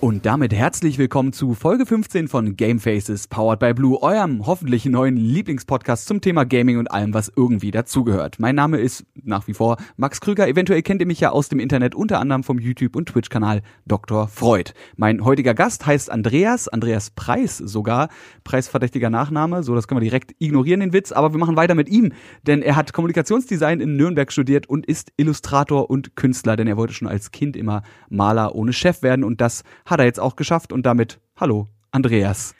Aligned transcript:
Und 0.00 0.26
damit 0.26 0.54
herzlich 0.54 0.96
willkommen 0.96 1.32
zu 1.32 1.54
Folge 1.54 1.84
15 1.84 2.28
von 2.28 2.56
Game 2.56 2.78
Faces 2.78 3.26
Powered 3.26 3.58
by 3.58 3.74
Blue, 3.74 4.00
eurem 4.00 4.46
hoffentlich 4.46 4.84
neuen 4.84 5.16
Lieblingspodcast 5.16 6.06
zum 6.06 6.20
Thema 6.20 6.44
Gaming 6.44 6.78
und 6.78 6.88
allem, 6.88 7.14
was 7.14 7.32
irgendwie 7.34 7.72
dazugehört. 7.72 8.38
Mein 8.38 8.54
Name 8.54 8.78
ist 8.78 9.04
nach 9.24 9.48
wie 9.48 9.54
vor 9.54 9.76
Max 9.96 10.20
Krüger. 10.20 10.46
Eventuell 10.46 10.82
kennt 10.82 11.00
ihr 11.00 11.06
mich 11.08 11.18
ja 11.18 11.30
aus 11.30 11.48
dem 11.48 11.58
Internet, 11.58 11.96
unter 11.96 12.20
anderem 12.20 12.44
vom 12.44 12.60
YouTube- 12.60 12.94
und 12.94 13.08
Twitch-Kanal 13.08 13.62
Dr. 13.86 14.28
Freud. 14.28 14.70
Mein 14.96 15.24
heutiger 15.24 15.52
Gast 15.52 15.84
heißt 15.84 16.12
Andreas, 16.12 16.68
Andreas 16.68 17.10
Preis 17.10 17.58
sogar, 17.58 18.08
preisverdächtiger 18.44 19.10
Nachname, 19.10 19.64
so 19.64 19.74
das 19.74 19.88
können 19.88 20.00
wir 20.00 20.08
direkt 20.08 20.32
ignorieren, 20.38 20.78
den 20.78 20.92
Witz, 20.92 21.10
aber 21.10 21.32
wir 21.32 21.40
machen 21.40 21.56
weiter 21.56 21.74
mit 21.74 21.88
ihm, 21.88 22.12
denn 22.46 22.62
er 22.62 22.76
hat 22.76 22.92
Kommunikationsdesign 22.92 23.80
in 23.80 23.96
Nürnberg 23.96 24.30
studiert 24.30 24.68
und 24.68 24.86
ist 24.86 25.10
Illustrator 25.16 25.90
und 25.90 26.14
Künstler, 26.14 26.54
denn 26.54 26.68
er 26.68 26.76
wollte 26.76 26.94
schon 26.94 27.08
als 27.08 27.32
Kind 27.32 27.56
immer 27.56 27.82
Maler 28.10 28.54
ohne 28.54 28.72
Chef 28.72 29.02
werden 29.02 29.24
und 29.24 29.40
das 29.40 29.64
hat 29.90 30.00
er 30.00 30.06
jetzt 30.06 30.20
auch 30.20 30.36
geschafft 30.36 30.72
und 30.72 30.84
damit 30.84 31.20
hallo, 31.36 31.68
Andreas. 31.90 32.54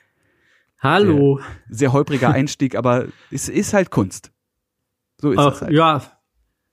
Hallo. 0.80 1.38
Sehr, 1.38 1.46
sehr 1.68 1.92
holpriger 1.92 2.30
Einstieg, 2.30 2.76
aber 2.76 3.06
es 3.30 3.48
ist 3.48 3.74
halt 3.74 3.90
Kunst. 3.90 4.32
So 5.20 5.32
ist 5.32 5.38
Ach, 5.38 5.54
es 5.54 5.62
halt. 5.62 5.72
Ja, 5.72 6.02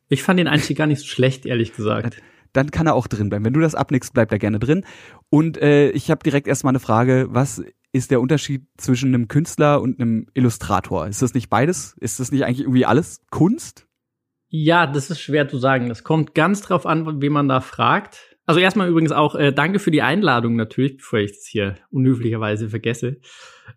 ich 0.07 0.23
fand 0.23 0.39
den 0.39 0.47
Einstieg 0.47 0.77
gar 0.77 0.87
nicht 0.87 0.99
so 0.99 1.07
schlecht, 1.07 1.45
ehrlich 1.45 1.73
gesagt. 1.73 2.21
Dann 2.53 2.71
kann 2.71 2.87
er 2.87 2.93
auch 2.93 3.07
drin 3.07 3.29
bleiben. 3.29 3.43
Wenn 3.43 3.53
du 3.53 3.59
das 3.59 3.75
abnickst, 3.75 4.13
bleibt 4.13 4.31
er 4.31 4.39
gerne 4.39 4.59
drin. 4.59 4.85
Und 5.29 5.57
äh, 5.57 5.89
ich 5.89 6.11
habe 6.11 6.23
direkt 6.23 6.47
erstmal 6.47 6.71
eine 6.71 6.79
Frage, 6.79 7.27
was 7.29 7.63
ist 7.91 8.11
der 8.11 8.21
Unterschied 8.21 8.67
zwischen 8.77 9.13
einem 9.13 9.27
Künstler 9.27 9.81
und 9.81 9.99
einem 9.99 10.27
Illustrator? 10.33 11.07
Ist 11.07 11.21
das 11.21 11.33
nicht 11.33 11.49
beides? 11.49 11.95
Ist 11.99 12.19
das 12.19 12.31
nicht 12.31 12.45
eigentlich 12.45 12.61
irgendwie 12.61 12.85
alles 12.85 13.25
Kunst? 13.31 13.87
Ja, 14.47 14.85
das 14.85 15.09
ist 15.09 15.19
schwer 15.19 15.49
zu 15.49 15.57
sagen. 15.57 15.89
Das 15.89 16.03
kommt 16.03 16.35
ganz 16.35 16.61
drauf 16.61 16.85
an, 16.85 17.21
wie 17.21 17.29
man 17.29 17.49
da 17.49 17.61
fragt. 17.61 18.34
Also 18.45 18.59
erstmal 18.59 18.89
übrigens 18.89 19.11
auch 19.11 19.35
äh, 19.35 19.51
danke 19.51 19.79
für 19.79 19.91
die 19.91 20.01
Einladung 20.01 20.55
natürlich, 20.55 20.97
bevor 20.97 21.19
ich 21.19 21.31
es 21.31 21.47
hier 21.47 21.75
unhöflicherweise 21.89 22.69
vergesse. 22.69 23.17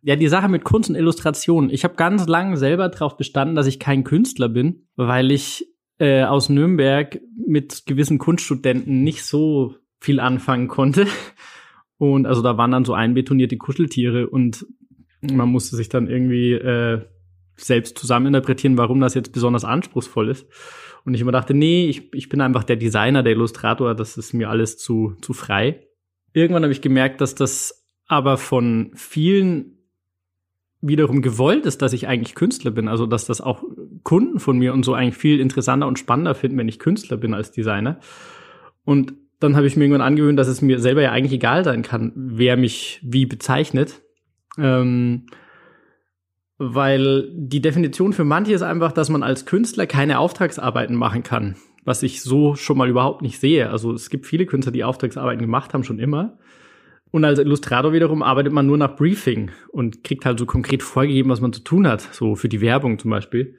Ja, 0.03 0.17
die 0.17 0.29
Sache 0.29 0.49
mit 0.49 0.65
Kunst 0.65 0.91
und 0.91 0.97
Illustration. 0.97 1.71
Ich 1.71 1.85
habe 1.85 1.95
ganz 1.95 2.27
lange 2.27 2.57
selber 2.57 2.89
darauf 2.89 3.17
bestanden, 3.17 3.55
dass 3.55 3.67
ich 3.67 3.79
kein 3.79 4.05
Künstler 4.05 4.49
bin, 4.49 4.87
weil 4.97 5.31
ich 5.31 5.67
äh, 5.99 6.25
aus 6.25 6.49
Nürnberg 6.51 7.19
mit 7.47 7.87
gewissen 7.87 8.19
Kunststudenten 8.19 9.03
nicht 9.03 9.25
so 9.25 9.75
viel 10.01 10.21
anfangen 10.21 10.69
konnte. 10.69 11.07
Und 11.97 12.27
also 12.27 12.43
da 12.43 12.57
waren 12.57 12.71
dann 12.71 12.85
so 12.85 12.95
einbetonierte 12.95 13.57
Kuscheltiere 13.57 14.29
und 14.29 14.67
man 15.21 15.49
musste 15.49 15.75
sich 15.75 15.89
dann 15.89 16.09
irgendwie 16.09 16.53
äh, 16.53 17.03
selbst 17.57 17.99
zusammeninterpretieren, 17.99 18.79
warum 18.79 19.01
das 19.01 19.15
jetzt 19.15 19.33
besonders 19.33 19.65
anspruchsvoll 19.65 20.29
ist. 20.29 20.47
Und 21.05 21.15
ich 21.15 21.21
immer 21.21 21.33
dachte, 21.33 21.55
nee, 21.55 21.89
ich, 21.89 22.13
ich 22.15 22.29
bin 22.29 22.41
einfach 22.41 22.65
der 22.65 22.77
Designer, 22.77 23.23
der 23.23 23.33
Illustrator, 23.33 23.95
das 23.95 24.17
ist 24.17 24.33
mir 24.33 24.51
alles 24.51 24.79
zu, 24.79 25.17
zu 25.21 25.33
frei. 25.33 25.87
Irgendwann 26.33 26.63
habe 26.63 26.73
ich 26.73 26.83
gemerkt, 26.83 27.21
dass 27.21 27.35
das 27.35 27.87
aber 28.07 28.39
von 28.39 28.91
vielen 28.95 29.79
wiederum 30.81 31.23
gewollt 31.23 31.67
ist, 31.67 31.83
dass 31.83 31.93
ich 31.93 32.07
eigentlich 32.07 32.35
Künstler 32.35 32.71
bin. 32.71 32.89
Also, 32.89 33.07
dass 33.07 33.27
das 33.27 33.41
auch 33.41 33.63
Kunden 34.03 34.39
von 34.39 34.59
mir 34.59 34.73
und 34.73 34.85
so 34.85 34.95
eigentlich 34.95 35.17
viel 35.17 35.41
interessanter 35.41 35.87
und 35.87 35.99
spannender 35.99 36.35
finden, 36.35 36.59
wenn 36.59 36.69
ich 36.69 36.79
Künstler 36.79 37.17
bin 37.17 37.35
als 37.35 37.51
Designer. 37.51 37.99
Und 38.85 39.15
dann 39.41 39.57
habe 39.57 39.67
ich 39.67 39.77
mir 39.77 39.85
irgendwann 39.85 40.07
angewöhnt, 40.07 40.39
dass 40.39 40.49
es 40.49 40.63
mir 40.63 40.79
selber 40.79 41.03
ja 41.03 41.13
eigentlich 41.13 41.33
egal 41.33 41.65
sein 41.65 41.83
kann, 41.83 42.13
wer 42.15 42.57
mich 42.57 43.01
wie 43.03 43.27
bezeichnet. 43.27 44.01
Ähm, 44.57 45.27
weil 46.59 47.31
die 47.33 47.61
Definition 47.61 48.13
für 48.13 48.25
manche 48.25 48.53
ist 48.53 48.63
einfach, 48.63 48.93
dass 48.93 49.09
man 49.09 49.23
als 49.23 49.47
Künstler 49.47 49.87
keine 49.87 50.19
Auftragsarbeiten 50.19 50.97
machen 50.97 51.23
kann, 51.23 51.57
was 51.85 52.03
ich 52.03 52.23
so 52.23 52.57
schon 52.57 52.77
mal 52.77 52.89
überhaupt 52.89 53.23
nicht 53.23 53.39
sehe. 53.39 53.71
Also 53.71 53.93
es 53.93 54.11
gibt 54.11 54.27
viele 54.27 54.47
Künstler, 54.47 54.73
die 54.73 54.85
Auftragsarbeiten 54.85 55.41
gemacht 55.41 55.73
haben, 55.73 55.85
schon 55.85 56.01
immer. 56.01 56.39
Und 57.11 57.25
als 57.25 57.39
Illustrator 57.39 57.93
wiederum 57.93 58.23
arbeitet 58.23 58.53
man 58.53 58.67
nur 58.67 58.77
nach 58.77 58.97
Briefing 58.97 59.51
und 59.73 60.05
kriegt 60.05 60.27
halt 60.27 60.39
so 60.39 60.47
konkret 60.47 60.83
vorgegeben, 60.83 61.31
was 61.31 61.41
man 61.41 61.53
zu 61.53 61.63
tun 61.63 61.87
hat, 61.87 62.03
so 62.03 62.35
für 62.35 62.49
die 62.49 62.61
Werbung 62.61 62.99
zum 62.99 63.11
Beispiel. 63.11 63.57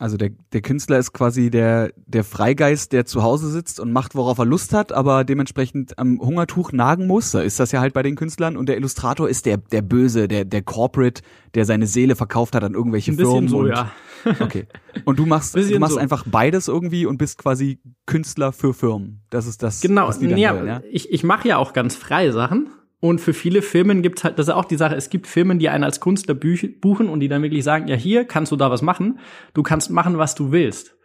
Also 0.00 0.16
der, 0.16 0.30
der 0.52 0.60
Künstler 0.60 0.98
ist 0.98 1.12
quasi 1.12 1.50
der, 1.50 1.92
der 2.06 2.22
Freigeist, 2.22 2.92
der 2.92 3.04
zu 3.04 3.24
Hause 3.24 3.50
sitzt 3.50 3.80
und 3.80 3.92
macht, 3.92 4.14
worauf 4.14 4.38
er 4.38 4.44
Lust 4.44 4.72
hat, 4.72 4.92
aber 4.92 5.24
dementsprechend 5.24 5.98
am 5.98 6.20
Hungertuch 6.20 6.70
nagen 6.70 7.08
muss. 7.08 7.32
Da 7.32 7.40
ist 7.40 7.58
das 7.58 7.72
ja 7.72 7.80
halt 7.80 7.94
bei 7.94 8.04
den 8.04 8.14
Künstlern. 8.14 8.56
Und 8.56 8.68
der 8.68 8.76
Illustrator 8.76 9.28
ist 9.28 9.44
der, 9.44 9.56
der 9.56 9.82
Böse, 9.82 10.28
der, 10.28 10.44
der 10.44 10.62
Corporate, 10.62 11.22
der 11.54 11.64
seine 11.64 11.88
Seele 11.88 12.14
verkauft 12.14 12.54
hat 12.54 12.62
an 12.62 12.74
irgendwelche 12.74 13.10
Ein 13.10 13.16
Firmen. 13.18 13.48
so, 13.48 13.58
und, 13.58 13.68
ja. 13.68 13.90
Okay. 14.40 14.66
Und 15.04 15.18
du 15.18 15.26
machst, 15.26 15.56
du 15.56 15.78
machst 15.80 15.94
so. 15.94 16.00
einfach 16.00 16.24
beides 16.26 16.68
irgendwie 16.68 17.04
und 17.04 17.18
bist 17.18 17.38
quasi 17.38 17.80
Künstler 18.06 18.52
für 18.52 18.74
Firmen. 18.74 19.22
Das 19.30 19.46
ist 19.46 19.62
das, 19.64 19.80
genau. 19.80 20.06
was 20.06 20.20
die 20.20 20.28
dann 20.28 20.38
ja, 20.38 20.54
wollen, 20.54 20.66
ja? 20.66 20.82
Ich, 20.90 21.10
ich 21.10 21.24
mache 21.24 21.48
ja 21.48 21.56
auch 21.56 21.72
ganz 21.72 21.96
freie 21.96 22.32
Sachen. 22.32 22.68
Und 23.00 23.20
für 23.20 23.32
viele 23.32 23.62
Firmen 23.62 24.02
gibt's 24.02 24.24
halt, 24.24 24.38
das 24.38 24.48
ist 24.48 24.54
auch 24.54 24.64
die 24.64 24.76
Sache, 24.76 24.96
es 24.96 25.08
gibt 25.08 25.28
Firmen, 25.28 25.58
die 25.58 25.68
einen 25.68 25.84
als 25.84 26.00
Künstler 26.00 26.34
buchen 26.34 27.08
und 27.08 27.20
die 27.20 27.28
dann 27.28 27.42
wirklich 27.42 27.62
sagen, 27.62 27.86
ja, 27.86 27.94
hier 27.94 28.24
kannst 28.24 28.50
du 28.50 28.56
da 28.56 28.70
was 28.70 28.82
machen, 28.82 29.20
du 29.54 29.62
kannst 29.62 29.90
machen, 29.90 30.18
was 30.18 30.34
du 30.34 30.50
willst. 30.50 30.96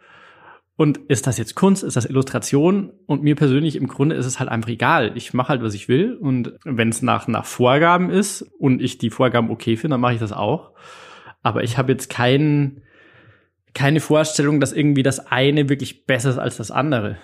Und 0.76 0.98
ist 1.08 1.28
das 1.28 1.38
jetzt 1.38 1.54
Kunst, 1.54 1.84
ist 1.84 1.96
das 1.96 2.04
Illustration? 2.04 2.90
Und 3.06 3.22
mir 3.22 3.36
persönlich 3.36 3.76
im 3.76 3.86
Grunde 3.86 4.16
ist 4.16 4.26
es 4.26 4.40
halt 4.40 4.50
einfach 4.50 4.70
egal. 4.70 5.12
Ich 5.14 5.32
mache 5.32 5.50
halt, 5.50 5.62
was 5.62 5.74
ich 5.74 5.88
will. 5.88 6.14
Und 6.14 6.54
wenn 6.64 6.88
es 6.88 7.00
nach, 7.00 7.28
nach 7.28 7.44
Vorgaben 7.44 8.10
ist 8.10 8.42
und 8.58 8.82
ich 8.82 8.98
die 8.98 9.10
Vorgaben 9.10 9.50
okay 9.50 9.76
finde, 9.76 9.94
dann 9.94 10.00
mache 10.00 10.14
ich 10.14 10.20
das 10.20 10.32
auch. 10.32 10.72
Aber 11.42 11.62
ich 11.62 11.78
habe 11.78 11.92
jetzt 11.92 12.10
kein, 12.10 12.82
keine 13.72 14.00
Vorstellung, 14.00 14.58
dass 14.58 14.72
irgendwie 14.72 15.04
das 15.04 15.28
eine 15.28 15.68
wirklich 15.68 16.06
besser 16.06 16.30
ist 16.30 16.38
als 16.38 16.56
das 16.56 16.72
andere. 16.72 17.18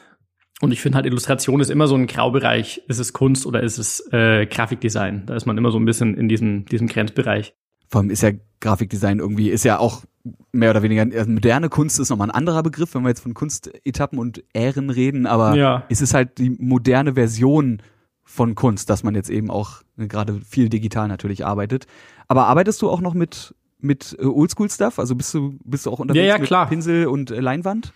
Und 0.60 0.72
ich 0.72 0.81
finde 0.81 0.97
halt, 0.97 1.06
Illustration 1.06 1.60
ist 1.60 1.71
immer 1.71 1.87
so 1.87 1.94
ein 1.94 2.06
Graubereich. 2.06 2.82
Ist 2.87 2.98
es 2.98 3.12
Kunst 3.12 3.47
oder 3.47 3.62
ist 3.62 3.78
es 3.78 4.06
äh, 4.12 4.47
Grafikdesign? 4.47 5.25
Da 5.26 5.34
ist 5.34 5.47
man 5.47 5.56
immer 5.56 5.71
so 5.71 5.78
ein 5.78 5.87
bisschen 5.87 6.15
in 6.15 6.28
diesem, 6.28 6.66
diesem 6.66 6.87
Grenzbereich. 6.87 7.54
Vor 7.88 8.03
allem 8.03 8.10
ist 8.10 8.22
ja 8.22 8.31
Grafikdesign 8.60 9.19
irgendwie, 9.19 9.48
ist 9.48 9.65
ja 9.65 9.78
auch 9.78 10.04
mehr 10.53 10.71
oder 10.71 10.82
weniger, 10.82 11.03
also 11.03 11.31
moderne 11.31 11.71
Kunst 11.71 11.98
ist 11.98 12.10
nochmal 12.10 12.28
ein 12.28 12.34
anderer 12.34 12.62
Begriff, 12.62 12.94
wenn 12.94 13.03
wir 13.03 13.09
jetzt 13.09 13.21
von 13.21 13.34
Kunstetappen 13.34 14.19
und 14.19 14.44
Ähren 14.53 14.91
reden, 14.91 15.26
aber 15.26 15.54
ja. 15.54 15.84
es 15.88 16.03
ist 16.03 16.12
halt 16.12 16.38
die 16.38 16.50
moderne 16.50 17.15
Version 17.15 17.82
von 18.22 18.54
Kunst, 18.54 18.91
dass 18.91 19.03
man 19.03 19.15
jetzt 19.15 19.31
eben 19.31 19.50
auch 19.50 19.82
gerade 19.97 20.41
viel 20.47 20.69
digital 20.69 21.09
natürlich 21.09 21.44
arbeitet. 21.44 21.87
Aber 22.28 22.47
arbeitest 22.47 22.81
du 22.82 22.91
auch 22.91 23.00
noch 23.00 23.15
mit, 23.15 23.54
mit 23.81 24.16
äh, 24.21 24.25
Oldschool-Stuff? 24.25 24.98
Also 24.98 25.16
bist 25.16 25.34
du, 25.34 25.59
bist 25.65 25.87
du 25.87 25.91
auch 25.91 25.98
unterwegs 25.98 26.27
ja, 26.27 26.37
ja, 26.37 26.38
klar. 26.38 26.66
mit 26.66 26.71
Pinsel 26.71 27.06
und 27.06 27.31
äh, 27.31 27.41
Leinwand? 27.41 27.92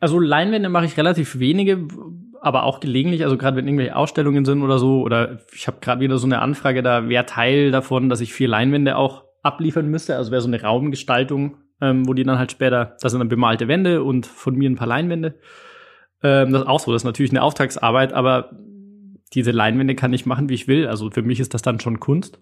Also 0.00 0.18
Leinwände 0.18 0.68
mache 0.68 0.86
ich 0.86 0.96
relativ 0.96 1.38
wenige, 1.38 1.86
aber 2.40 2.64
auch 2.64 2.80
gelegentlich, 2.80 3.24
also 3.24 3.36
gerade 3.36 3.56
wenn 3.56 3.66
irgendwelche 3.66 3.96
Ausstellungen 3.96 4.44
sind 4.44 4.62
oder 4.62 4.78
so, 4.78 5.02
oder 5.02 5.40
ich 5.54 5.66
habe 5.66 5.78
gerade 5.80 6.00
wieder 6.00 6.18
so 6.18 6.26
eine 6.26 6.40
Anfrage, 6.40 6.82
da 6.82 7.08
wäre 7.08 7.26
Teil 7.26 7.70
davon, 7.70 8.08
dass 8.08 8.20
ich 8.20 8.34
vier 8.34 8.48
Leinwände 8.48 8.96
auch 8.96 9.24
abliefern 9.42 9.88
müsste. 9.88 10.16
Also 10.16 10.30
wäre 10.30 10.40
so 10.42 10.48
eine 10.48 10.62
Raumgestaltung, 10.62 11.56
ähm, 11.80 12.06
wo 12.06 12.14
die 12.14 12.24
dann 12.24 12.38
halt 12.38 12.52
später, 12.52 12.96
das 13.00 13.12
sind 13.12 13.20
dann 13.20 13.28
bemalte 13.28 13.68
Wände 13.68 14.02
und 14.02 14.26
von 14.26 14.56
mir 14.56 14.70
ein 14.70 14.76
paar 14.76 14.86
Leinwände. 14.88 15.34
Ähm, 16.22 16.52
das 16.52 16.62
ist 16.62 16.68
auch 16.68 16.80
so, 16.80 16.92
das 16.92 17.02
ist 17.02 17.06
natürlich 17.06 17.32
eine 17.32 17.42
Auftragsarbeit, 17.42 18.12
aber 18.12 18.50
diese 19.34 19.50
Leinwände 19.50 19.94
kann 19.94 20.12
ich 20.12 20.26
machen, 20.26 20.48
wie 20.48 20.54
ich 20.54 20.68
will. 20.68 20.86
Also 20.86 21.10
für 21.10 21.22
mich 21.22 21.40
ist 21.40 21.54
das 21.54 21.62
dann 21.62 21.80
schon 21.80 22.00
Kunst. 22.00 22.40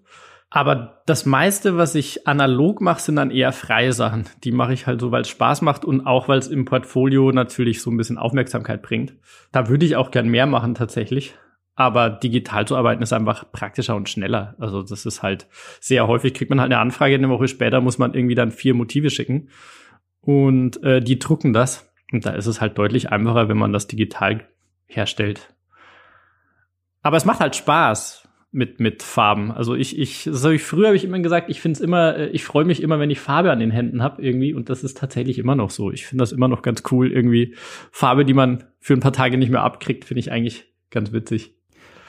Aber 0.53 1.01
das 1.05 1.25
meiste, 1.25 1.77
was 1.77 1.95
ich 1.95 2.27
analog 2.27 2.81
mache, 2.81 3.01
sind 3.01 3.15
dann 3.15 3.31
eher 3.31 3.53
freie 3.53 3.93
Sachen. 3.93 4.25
Die 4.43 4.51
mache 4.51 4.73
ich 4.73 4.85
halt 4.85 4.99
so, 4.99 5.09
weil 5.09 5.21
es 5.21 5.29
Spaß 5.29 5.61
macht 5.61 5.85
und 5.85 6.05
auch, 6.05 6.27
weil 6.27 6.39
es 6.39 6.49
im 6.49 6.65
Portfolio 6.65 7.31
natürlich 7.31 7.81
so 7.81 7.89
ein 7.89 7.95
bisschen 7.95 8.17
Aufmerksamkeit 8.17 8.81
bringt. 8.81 9.15
Da 9.53 9.69
würde 9.69 9.85
ich 9.85 9.95
auch 9.95 10.11
gern 10.11 10.27
mehr 10.27 10.47
machen 10.47 10.75
tatsächlich. 10.75 11.35
Aber 11.75 12.09
digital 12.09 12.67
zu 12.67 12.75
arbeiten 12.75 13.01
ist 13.01 13.13
einfach 13.13 13.49
praktischer 13.49 13.95
und 13.95 14.09
schneller. 14.09 14.55
Also 14.59 14.83
das 14.83 15.05
ist 15.05 15.23
halt 15.23 15.47
sehr 15.79 16.05
häufig, 16.07 16.33
kriegt 16.33 16.49
man 16.49 16.59
halt 16.59 16.69
eine 16.69 16.81
Anfrage, 16.81 17.15
eine 17.15 17.29
Woche 17.29 17.47
später 17.47 17.79
muss 17.79 17.97
man 17.97 18.13
irgendwie 18.13 18.35
dann 18.35 18.51
vier 18.51 18.73
Motive 18.73 19.09
schicken. 19.09 19.47
Und 20.19 20.83
äh, 20.83 20.99
die 20.99 21.17
drucken 21.17 21.53
das. 21.53 21.89
Und 22.11 22.25
da 22.25 22.31
ist 22.31 22.47
es 22.47 22.59
halt 22.59 22.77
deutlich 22.77 23.09
einfacher, 23.09 23.47
wenn 23.47 23.57
man 23.57 23.71
das 23.71 23.87
digital 23.87 24.45
herstellt. 24.85 25.55
Aber 27.01 27.15
es 27.15 27.23
macht 27.23 27.39
halt 27.39 27.55
Spaß 27.55 28.27
mit, 28.51 28.79
mit 28.79 29.01
Farben. 29.01 29.51
Also 29.51 29.75
ich, 29.75 29.97
ich, 29.97 30.25
das 30.25 30.43
habe 30.43 30.55
ich 30.55 30.63
früher 30.63 30.87
habe 30.87 30.97
ich 30.97 31.05
immer 31.05 31.19
gesagt, 31.19 31.49
ich 31.49 31.61
finde 31.61 31.77
es 31.77 31.81
immer, 31.81 32.17
äh, 32.17 32.27
ich 32.29 32.43
freue 32.43 32.65
mich 32.65 32.81
immer, 32.81 32.99
wenn 32.99 33.09
ich 33.09 33.19
Farbe 33.19 33.51
an 33.51 33.59
den 33.59 33.71
Händen 33.71 34.03
habe 34.03 34.21
irgendwie 34.21 34.53
und 34.53 34.69
das 34.69 34.83
ist 34.83 34.97
tatsächlich 34.97 35.39
immer 35.39 35.55
noch 35.55 35.69
so. 35.69 35.91
Ich 35.91 36.05
finde 36.05 36.21
das 36.21 36.31
immer 36.31 36.47
noch 36.47 36.61
ganz 36.61 36.83
cool 36.91 37.11
irgendwie. 37.11 37.55
Farbe, 37.91 38.25
die 38.25 38.33
man 38.33 38.65
für 38.79 38.93
ein 38.93 38.99
paar 38.99 39.13
Tage 39.13 39.37
nicht 39.37 39.51
mehr 39.51 39.63
abkriegt, 39.63 40.05
finde 40.05 40.19
ich 40.19 40.31
eigentlich 40.31 40.65
ganz 40.89 41.13
witzig. 41.13 41.55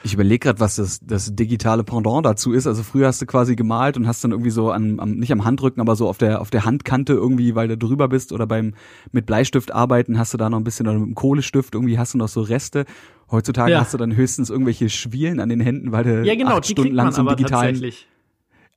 Ich 0.03 0.13
überlege 0.13 0.39
gerade, 0.39 0.59
was 0.59 0.75
das, 0.75 0.99
das 1.01 1.33
digitale 1.35 1.83
Pendant 1.83 2.25
dazu 2.25 2.51
ist. 2.51 2.67
Also 2.67 2.83
früher 2.83 3.07
hast 3.07 3.21
du 3.21 3.25
quasi 3.25 3.55
gemalt 3.55 3.95
und 3.95 4.05
hast 4.05 4.23
dann 4.23 4.31
irgendwie 4.31 4.49
so 4.49 4.71
an, 4.71 4.99
am, 4.99 5.11
nicht 5.13 5.31
am 5.31 5.45
Handrücken, 5.45 5.81
aber 5.81 5.95
so 5.95 6.07
auf 6.09 6.17
der, 6.17 6.41
auf 6.41 6.49
der 6.49 6.65
Handkante 6.65 7.13
irgendwie, 7.13 7.55
weil 7.55 7.67
du 7.69 7.77
drüber 7.77 8.07
bist 8.09 8.33
oder 8.33 8.45
beim 8.45 8.73
mit 9.11 9.25
Bleistift 9.25 9.71
arbeiten, 9.71 10.19
hast 10.19 10.33
du 10.33 10.37
da 10.37 10.49
noch 10.49 10.57
ein 10.57 10.63
bisschen 10.63 10.87
oder 10.87 10.99
mit 10.99 11.07
dem 11.07 11.15
Kohlestift 11.15 11.73
irgendwie 11.73 11.97
hast 11.97 12.13
du 12.13 12.17
noch 12.17 12.27
so 12.27 12.41
Reste. 12.41 12.85
Heutzutage 13.31 13.71
ja. 13.71 13.79
hast 13.79 13.93
du 13.93 13.97
dann 13.97 14.15
höchstens 14.15 14.49
irgendwelche 14.49 14.89
Schwielen 14.89 15.39
an 15.39 15.49
den 15.49 15.59
Händen, 15.59 15.91
weil 15.91 16.03
du 16.03 16.23
ja, 16.23 16.35
genau, 16.35 16.57
acht 16.57 16.67
Stunden 16.67 16.93
lang 16.93 17.11
zum 17.13 17.27
digitalen. 17.27 17.81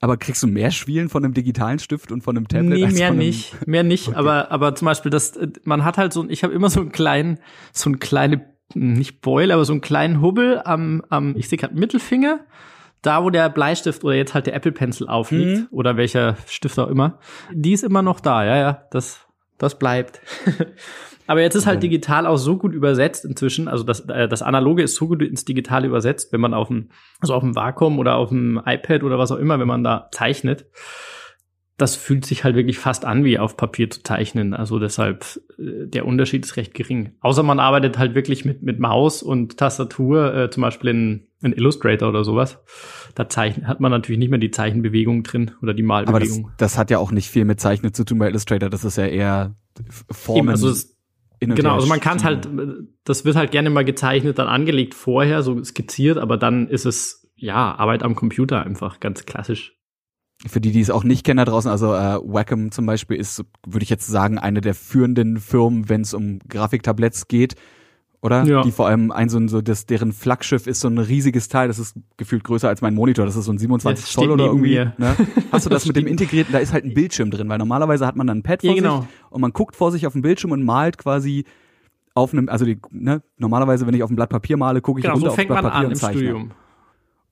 Aber 0.00 0.16
kriegst 0.18 0.42
du 0.42 0.46
mehr 0.46 0.70
Schwielen 0.70 1.08
von 1.08 1.24
einem 1.24 1.32
digitalen 1.32 1.78
Stift 1.78 2.12
und 2.12 2.22
von 2.22 2.36
einem 2.36 2.48
Tablet? 2.48 2.78
Nee, 2.78 2.94
mehr 2.94 3.12
nicht, 3.12 3.66
mehr 3.66 3.82
nicht. 3.82 4.08
Okay. 4.08 4.16
Aber 4.16 4.50
aber 4.50 4.74
zum 4.74 4.86
Beispiel 4.86 5.10
das, 5.10 5.36
äh, 5.36 5.48
man 5.64 5.84
hat 5.84 5.96
halt 5.96 6.12
so, 6.12 6.28
ich 6.28 6.44
habe 6.44 6.52
immer 6.52 6.68
so 6.68 6.80
einen 6.80 6.92
kleinen, 6.92 7.38
so 7.72 7.88
einen 7.88 7.98
kleine, 7.98 8.44
nicht 8.76 9.20
Beul, 9.20 9.50
aber 9.50 9.64
so 9.64 9.72
einen 9.72 9.80
kleinen 9.80 10.20
Hubbel 10.20 10.60
am, 10.64 11.02
am, 11.08 11.34
ich 11.36 11.48
sehe 11.48 11.58
gerade 11.58 11.74
Mittelfinger, 11.74 12.40
da 13.02 13.22
wo 13.24 13.30
der 13.30 13.48
Bleistift 13.48 14.04
oder 14.04 14.14
jetzt 14.14 14.34
halt 14.34 14.46
der 14.46 14.54
Apple 14.54 14.72
Pencil 14.72 15.08
aufliegt 15.08 15.60
Mhm. 15.60 15.66
oder 15.70 15.96
welcher 15.96 16.36
Stift 16.46 16.78
auch 16.78 16.88
immer, 16.88 17.18
die 17.52 17.72
ist 17.72 17.84
immer 17.84 18.02
noch 18.02 18.20
da. 18.20 18.44
Ja, 18.44 18.56
ja, 18.56 18.82
das 18.90 19.20
das 19.58 19.78
bleibt. 19.78 20.20
Aber 21.28 21.40
jetzt 21.40 21.54
ist 21.56 21.66
halt 21.66 21.82
digital 21.82 22.26
auch 22.26 22.36
so 22.36 22.56
gut 22.56 22.72
übersetzt 22.72 23.24
inzwischen, 23.24 23.66
also 23.68 23.82
das, 23.84 24.00
äh, 24.08 24.28
das 24.28 24.42
Analoge 24.42 24.82
ist 24.82 24.94
so 24.94 25.08
gut 25.08 25.22
ins 25.22 25.44
Digitale 25.44 25.86
übersetzt, 25.88 26.32
wenn 26.32 26.40
man 26.40 26.54
auf 26.54 26.68
dem, 26.68 26.90
also 27.20 27.34
auf 27.34 27.42
dem 27.42 27.56
Vakuum 27.56 27.98
oder 27.98 28.16
auf 28.16 28.28
dem 28.28 28.60
iPad 28.64 29.02
oder 29.02 29.18
was 29.18 29.32
auch 29.32 29.38
immer, 29.38 29.58
wenn 29.58 29.66
man 29.66 29.82
da 29.82 30.08
zeichnet, 30.12 30.66
das 31.76 31.94
fühlt 31.94 32.24
sich 32.24 32.42
halt 32.42 32.56
wirklich 32.56 32.78
fast 32.78 33.04
an, 33.04 33.24
wie 33.24 33.38
auf 33.38 33.56
Papier 33.56 33.90
zu 33.90 34.02
zeichnen. 34.02 34.54
Also 34.54 34.78
deshalb, 34.78 35.40
äh, 35.58 35.86
der 35.86 36.06
Unterschied 36.06 36.44
ist 36.44 36.56
recht 36.56 36.72
gering. 36.72 37.12
Außer 37.20 37.42
man 37.42 37.60
arbeitet 37.60 37.98
halt 37.98 38.14
wirklich 38.14 38.44
mit, 38.44 38.62
mit 38.62 38.80
Maus 38.80 39.22
und 39.22 39.58
Tastatur, 39.58 40.34
äh, 40.34 40.50
zum 40.50 40.62
Beispiel 40.62 40.90
in, 40.90 41.26
in 41.42 41.52
Illustrator 41.52 42.08
oder 42.08 42.24
sowas. 42.24 42.58
Da 43.14 43.28
zeichnet, 43.28 43.66
hat 43.66 43.80
man 43.80 43.90
natürlich 43.90 44.18
nicht 44.18 44.30
mehr 44.30 44.38
die 44.38 44.50
Zeichenbewegung 44.50 45.22
drin 45.22 45.52
oder 45.62 45.74
die 45.74 45.84
Aber 45.84 46.02
das, 46.02 46.08
Malbewegung. 46.08 46.50
das 46.56 46.78
hat 46.78 46.90
ja 46.90 46.98
auch 46.98 47.12
nicht 47.12 47.28
viel 47.28 47.44
mit 47.44 47.60
Zeichnen 47.60 47.92
zu 47.92 48.04
tun 48.04 48.18
bei 48.18 48.28
Illustrator. 48.28 48.70
Das 48.70 48.84
ist 48.84 48.96
ja 48.96 49.06
eher 49.06 49.56
Formen. 50.10 50.44
Eben, 50.44 50.48
also 50.48 50.70
es, 50.70 50.96
Genau, 51.38 51.74
also 51.74 51.86
man 51.86 52.00
kann 52.00 52.16
es 52.16 52.24
halt, 52.24 52.48
das 53.04 53.26
wird 53.26 53.36
halt 53.36 53.50
gerne 53.50 53.68
mal 53.68 53.84
gezeichnet, 53.84 54.38
dann 54.38 54.48
angelegt 54.48 54.94
vorher, 54.94 55.42
so 55.42 55.62
skizziert, 55.62 56.16
aber 56.16 56.38
dann 56.38 56.66
ist 56.66 56.86
es, 56.86 57.28
ja, 57.34 57.74
Arbeit 57.74 58.02
am 58.02 58.14
Computer 58.14 58.64
einfach, 58.64 59.00
ganz 59.00 59.26
klassisch. 59.26 59.75
Für 60.46 60.60
die, 60.60 60.70
die 60.70 60.80
es 60.80 60.90
auch 60.90 61.02
nicht 61.02 61.24
kennen 61.24 61.38
da 61.38 61.44
draußen, 61.46 61.70
also 61.70 61.94
äh, 61.94 62.18
Wacom 62.22 62.70
zum 62.70 62.84
Beispiel 62.84 63.16
ist, 63.16 63.42
würde 63.66 63.82
ich 63.84 63.88
jetzt 63.90 64.06
sagen, 64.06 64.38
eine 64.38 64.60
der 64.60 64.74
führenden 64.74 65.38
Firmen, 65.38 65.88
wenn 65.88 66.02
es 66.02 66.12
um 66.12 66.40
Grafiktabletts 66.48 67.26
geht, 67.26 67.54
oder? 68.20 68.44
Ja. 68.44 68.62
Die 68.62 68.70
vor 68.70 68.86
allem 68.86 69.10
ein 69.12 69.30
so 69.30 69.38
ein 69.38 69.48
so 69.48 69.62
das 69.62 69.86
deren 69.86 70.12
Flaggschiff 70.12 70.66
ist 70.66 70.80
so 70.80 70.88
ein 70.88 70.98
riesiges 70.98 71.48
Teil, 71.48 71.68
das 71.68 71.78
ist 71.78 71.96
gefühlt 72.18 72.44
größer 72.44 72.68
als 72.68 72.82
mein 72.82 72.94
Monitor, 72.94 73.24
das 73.24 73.34
ist 73.34 73.46
so 73.46 73.52
ein 73.52 73.56
27 73.58 74.04
Jetzt 74.04 74.12
Zoll 74.12 74.30
oder 74.30 74.44
irgendwie. 74.46 74.70
mir. 74.74 74.94
Ne? 74.98 75.16
Hast 75.52 75.64
du 75.64 75.70
das 75.70 75.82
Das 75.82 75.86
mit 75.86 75.96
dem 75.96 76.06
integrierten? 76.08 76.52
Da 76.52 76.58
ist 76.58 76.72
halt 76.72 76.84
ein 76.84 76.92
Bildschirm 76.92 77.30
drin, 77.30 77.48
weil 77.48 77.58
normalerweise 77.58 78.06
hat 78.06 78.16
man 78.16 78.26
dann 78.26 78.38
ein 78.38 78.42
Pad 78.42 78.60
vor 78.60 78.68
Ja, 78.70 78.74
sich 78.74 78.82
genau. 78.82 79.06
und 79.30 79.40
man 79.40 79.52
guckt 79.52 79.74
vor 79.74 79.90
sich 79.90 80.06
auf 80.06 80.12
dem 80.12 80.22
Bildschirm 80.22 80.50
und 80.52 80.62
malt 80.64 80.98
quasi 80.98 81.44
auf 82.14 82.32
einem, 82.32 82.48
also 82.50 82.64
die, 82.66 82.78
ne, 82.90 83.22
normalerweise, 83.38 83.86
wenn 83.86 83.94
ich 83.94 84.02
auf 84.02 84.10
ein 84.10 84.16
Blatt 84.16 84.30
Papier 84.30 84.56
male, 84.58 84.80
gucke 84.82 85.00
ich 85.00 85.04
Genau, 85.04 85.14
runter 85.16 85.30
so 85.30 85.34
fängt 85.36 85.48
Blatt 85.48 85.62
man 85.62 85.72
Papier 85.72 85.78
an 85.80 85.86
und 85.86 85.92
im 85.92 85.98
zeichne. 85.98 86.20
Studium. 86.20 86.50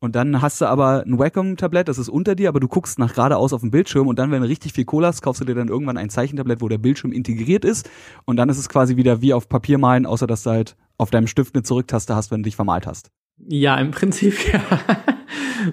Und 0.04 0.16
dann 0.16 0.42
hast 0.42 0.60
du 0.60 0.66
aber 0.66 1.02
ein 1.06 1.18
Wacom-Tablett, 1.18 1.88
das 1.88 1.96
ist 1.96 2.10
unter 2.10 2.34
dir, 2.34 2.50
aber 2.50 2.60
du 2.60 2.68
guckst 2.68 2.98
nach 2.98 3.14
geradeaus 3.14 3.54
auf 3.54 3.62
dem 3.62 3.70
Bildschirm 3.70 4.06
und 4.06 4.18
dann, 4.18 4.30
wenn 4.30 4.42
du 4.42 4.48
richtig 4.48 4.74
viel 4.74 4.84
Kohle 4.84 5.06
hast, 5.06 5.22
kaufst 5.22 5.40
du 5.40 5.46
dir 5.46 5.54
dann 5.54 5.68
irgendwann 5.68 5.96
ein 5.96 6.10
Zeichentablett, 6.10 6.60
wo 6.60 6.68
der 6.68 6.76
Bildschirm 6.76 7.10
integriert 7.10 7.64
ist 7.64 7.88
und 8.26 8.36
dann 8.36 8.50
ist 8.50 8.58
es 8.58 8.68
quasi 8.68 8.96
wieder 8.96 9.22
wie 9.22 9.32
auf 9.32 9.48
Papier 9.48 9.78
malen, 9.78 10.04
außer 10.04 10.26
dass 10.26 10.42
du 10.42 10.50
halt 10.50 10.76
auf 10.98 11.10
deinem 11.10 11.26
Stift 11.26 11.54
eine 11.54 11.62
Zurücktaste 11.62 12.14
hast, 12.14 12.30
wenn 12.30 12.42
du 12.42 12.48
dich 12.48 12.54
vermalt 12.54 12.86
hast. 12.86 13.12
Ja, 13.48 13.76
im 13.76 13.92
Prinzip, 13.92 14.34
ja. 14.52 14.60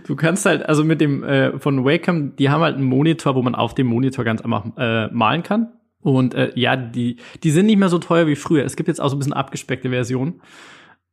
Du 0.07 0.15
kannst 0.15 0.45
halt, 0.45 0.65
also 0.65 0.85
mit 0.85 1.01
dem 1.01 1.25
äh, 1.25 1.59
von 1.59 1.83
Wacom, 1.83 2.37
die 2.37 2.49
haben 2.49 2.61
halt 2.61 2.77
einen 2.77 2.85
Monitor, 2.85 3.35
wo 3.35 3.41
man 3.41 3.53
auf 3.53 3.75
dem 3.75 3.87
Monitor 3.87 4.23
ganz 4.23 4.39
einfach 4.39 4.65
äh, 4.77 5.07
malen 5.09 5.43
kann. 5.43 5.73
Und 5.99 6.35
äh, 6.35 6.53
ja, 6.55 6.77
die, 6.77 7.17
die 7.43 7.51
sind 7.51 7.65
nicht 7.65 7.77
mehr 7.77 7.89
so 7.89 7.99
teuer 7.99 8.27
wie 8.27 8.37
früher. 8.37 8.63
Es 8.63 8.77
gibt 8.77 8.87
jetzt 8.87 9.01
auch 9.01 9.09
so 9.09 9.17
ein 9.17 9.19
bisschen 9.19 9.33
abgespeckte 9.33 9.89
Versionen. 9.89 10.39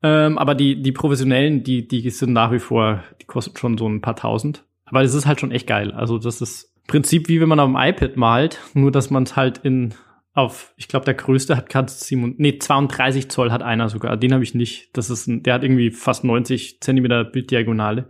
Ähm, 0.02 0.38
aber 0.38 0.54
die, 0.54 0.80
die 0.80 0.92
professionellen, 0.92 1.62
die, 1.64 1.88
die 1.88 2.08
sind 2.10 2.32
nach 2.32 2.52
wie 2.52 2.60
vor, 2.60 3.02
die 3.20 3.26
kosten 3.26 3.56
schon 3.56 3.78
so 3.78 3.88
ein 3.88 4.00
paar 4.00 4.16
tausend. 4.16 4.64
Aber 4.84 5.02
das 5.02 5.14
ist 5.14 5.26
halt 5.26 5.40
schon 5.40 5.50
echt 5.50 5.66
geil. 5.66 5.92
Also 5.92 6.18
das 6.18 6.40
ist 6.40 6.72
im 6.76 6.86
Prinzip 6.86 7.28
wie 7.28 7.40
wenn 7.40 7.48
man 7.48 7.60
auf 7.60 7.68
dem 7.68 7.76
iPad 7.76 8.16
malt, 8.16 8.60
nur 8.74 8.90
dass 8.90 9.10
man 9.10 9.24
es 9.24 9.36
halt 9.36 9.58
in 9.58 9.94
auf, 10.38 10.72
ich 10.76 10.86
glaube, 10.86 11.04
der 11.04 11.14
größte 11.14 11.56
hat 11.56 11.68
gerade 11.68 11.92
nee, 12.10 12.58
32 12.58 13.28
Zoll 13.28 13.50
hat 13.50 13.62
einer 13.62 13.88
sogar. 13.88 14.16
Den 14.16 14.32
habe 14.32 14.44
ich 14.44 14.54
nicht. 14.54 14.96
Das 14.96 15.10
ist 15.10 15.26
ein, 15.26 15.42
der 15.42 15.54
hat 15.54 15.64
irgendwie 15.64 15.90
fast 15.90 16.22
90 16.22 16.80
Zentimeter 16.80 17.24
Bilddiagonale. 17.24 18.08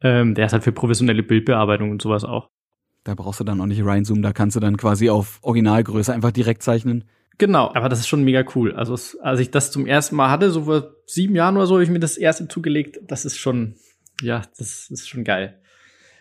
Ähm, 0.00 0.36
der 0.36 0.46
ist 0.46 0.52
halt 0.52 0.62
für 0.62 0.70
professionelle 0.70 1.24
Bildbearbeitung 1.24 1.90
und 1.90 2.00
sowas 2.00 2.24
auch. 2.24 2.48
Da 3.02 3.14
brauchst 3.14 3.40
du 3.40 3.44
dann 3.44 3.60
auch 3.60 3.66
nicht 3.66 3.84
reinzoomen, 3.84 4.22
da 4.22 4.32
kannst 4.32 4.54
du 4.54 4.60
dann 4.60 4.76
quasi 4.76 5.10
auf 5.10 5.38
Originalgröße 5.42 6.12
einfach 6.12 6.30
direkt 6.30 6.62
zeichnen. 6.62 7.04
Genau, 7.38 7.72
aber 7.72 7.88
das 7.88 8.00
ist 8.00 8.08
schon 8.08 8.24
mega 8.24 8.44
cool. 8.56 8.74
Also 8.74 8.96
als 9.22 9.40
ich 9.40 9.50
das 9.50 9.70
zum 9.70 9.86
ersten 9.86 10.16
Mal 10.16 10.30
hatte, 10.30 10.50
so 10.50 10.64
vor 10.64 10.96
sieben 11.06 11.36
Jahren 11.36 11.56
oder 11.56 11.66
so, 11.66 11.74
habe 11.74 11.84
ich 11.84 11.90
mir 11.90 12.00
das 12.00 12.16
erste 12.16 12.48
zugelegt. 12.48 12.98
Das 13.06 13.24
ist 13.24 13.38
schon, 13.38 13.76
ja, 14.20 14.42
das 14.58 14.90
ist 14.90 15.08
schon 15.08 15.22
geil. 15.22 15.60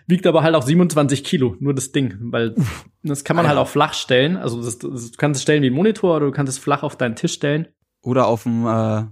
Wiegt 0.05 0.27
aber 0.27 0.43
halt 0.43 0.55
auch 0.55 0.63
27 0.63 1.23
Kilo, 1.23 1.57
nur 1.59 1.73
das 1.73 1.91
Ding, 1.91 2.15
weil 2.21 2.55
das 3.03 3.23
kann 3.23 3.35
man 3.35 3.47
halt 3.47 3.57
auch 3.57 3.67
flach 3.67 3.93
stellen. 3.93 4.37
Also 4.37 4.61
das, 4.63 4.77
das, 4.77 5.11
du 5.11 5.17
kannst 5.17 5.39
es 5.39 5.41
stellen 5.41 5.63
wie 5.63 5.69
ein 5.69 5.73
Monitor 5.73 6.15
oder 6.15 6.27
du 6.27 6.31
kannst 6.31 6.53
es 6.53 6.59
flach 6.59 6.83
auf 6.83 6.95
deinen 6.95 7.15
Tisch 7.15 7.33
stellen. 7.33 7.67
Oder 8.03 8.27
auf 8.27 8.43
dem, 8.43 8.65
äh, 8.65 9.03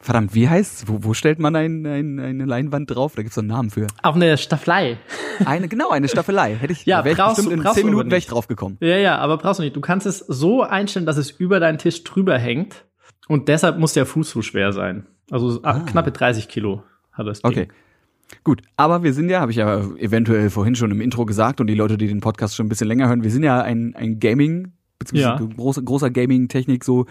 verdammt, 0.00 0.34
wie 0.34 0.48
heißt's? 0.48 0.84
Wo, 0.88 0.98
wo 1.04 1.14
stellt 1.14 1.38
man 1.38 1.54
ein, 1.56 1.86
ein, 1.86 2.18
eine 2.18 2.44
Leinwand 2.44 2.90
drauf? 2.94 3.14
Da 3.16 3.22
gibt's 3.22 3.34
so 3.34 3.40
einen 3.40 3.48
Namen 3.48 3.70
für. 3.70 3.86
Auf 4.02 4.14
eine 4.16 4.36
Staffelei. 4.38 4.98
Eine, 5.44 5.68
genau, 5.68 5.90
eine 5.90 6.08
Staffelei. 6.08 6.54
Hätte 6.56 6.72
ich, 6.72 6.86
Ja, 6.86 7.04
wäre 7.04 7.12
ich 7.12 7.18
brauchst 7.18 7.36
bestimmt 7.36 7.64
in 7.64 7.72
zehn 7.72 7.86
Minuten 7.86 8.10
wäre 8.10 8.18
ich 8.18 8.24
nicht. 8.24 8.32
drauf 8.32 8.48
gekommen. 8.48 8.76
Ja, 8.80 8.96
ja, 8.96 9.18
aber 9.18 9.36
brauchst 9.38 9.58
du 9.60 9.62
nicht. 9.62 9.76
Du 9.76 9.80
kannst 9.80 10.06
es 10.06 10.18
so 10.18 10.62
einstellen, 10.62 11.06
dass 11.06 11.16
es 11.16 11.30
über 11.30 11.60
deinen 11.60 11.78
Tisch 11.78 12.02
drüber 12.04 12.38
hängt. 12.38 12.84
Und 13.28 13.48
deshalb 13.48 13.78
muss 13.78 13.92
der 13.92 14.06
Fuß 14.06 14.30
so 14.30 14.42
schwer 14.42 14.72
sein. 14.72 15.06
Also 15.30 15.60
Ah. 15.62 15.80
knappe 15.80 16.10
30 16.12 16.48
Kilo 16.48 16.82
hat 17.12 17.26
das 17.26 17.42
Ding. 17.42 17.50
Okay. 17.50 17.68
Gut, 18.44 18.62
aber 18.76 19.02
wir 19.02 19.12
sind 19.12 19.28
ja, 19.28 19.40
habe 19.40 19.50
ich 19.50 19.56
ja 19.58 19.80
eventuell 19.98 20.50
vorhin 20.50 20.76
schon 20.76 20.90
im 20.92 21.00
Intro 21.00 21.26
gesagt 21.26 21.60
und 21.60 21.66
die 21.66 21.74
Leute, 21.74 21.98
die 21.98 22.06
den 22.06 22.20
Podcast 22.20 22.54
schon 22.54 22.66
ein 22.66 22.68
bisschen 22.68 22.86
länger 22.86 23.08
hören, 23.08 23.24
wir 23.24 23.30
sind 23.30 23.42
ja 23.42 23.60
ein, 23.60 23.94
ein 23.96 24.20
Gaming, 24.20 24.72
beziehungsweise 25.00 25.42
Ja. 25.44 25.50
großer, 25.56 25.82
großer 25.82 26.10
Gaming-Technik, 26.10 26.84
so 26.84 27.06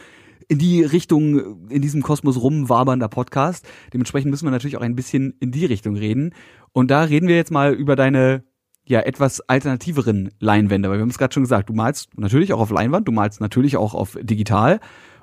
in 0.49 0.57
die 0.57 0.83
Richtung, 0.83 1.69
in 1.69 1.81
diesem 1.81 2.01
Kosmos 2.01 2.41
rumwabernder 2.41 3.07
Podcast. 3.07 3.65
Dementsprechend 3.93 4.31
müssen 4.31 4.45
wir 4.45 4.51
natürlich 4.51 4.75
auch 4.75 4.81
ein 4.81 4.95
bisschen 4.95 5.35
in 5.39 5.51
die 5.51 5.65
Richtung 5.65 5.95
reden. 5.95 6.33
Und 6.73 6.91
da 6.91 7.03
reden 7.03 7.27
wir 7.27 7.35
jetzt 7.35 7.51
mal 7.51 7.73
über 7.73 7.95
deine 7.95 8.43
ja 8.85 9.01
etwas 9.01 9.39
alternativeren 9.41 10.31
Leinwände, 10.39 10.89
weil 10.89 10.97
wir 10.97 11.03
haben 11.03 11.11
es 11.11 11.19
gerade 11.19 11.33
schon 11.33 11.43
gesagt, 11.43 11.69
du 11.69 11.73
malst 11.73 12.17
natürlich 12.17 12.51
auch 12.51 12.59
auf 12.59 12.71
Leinwand, 12.71 13.07
du 13.07 13.11
malst 13.11 13.39
natürlich 13.39 13.77
auch 13.77 13.93
auf 13.93 14.17
digital 14.19 14.79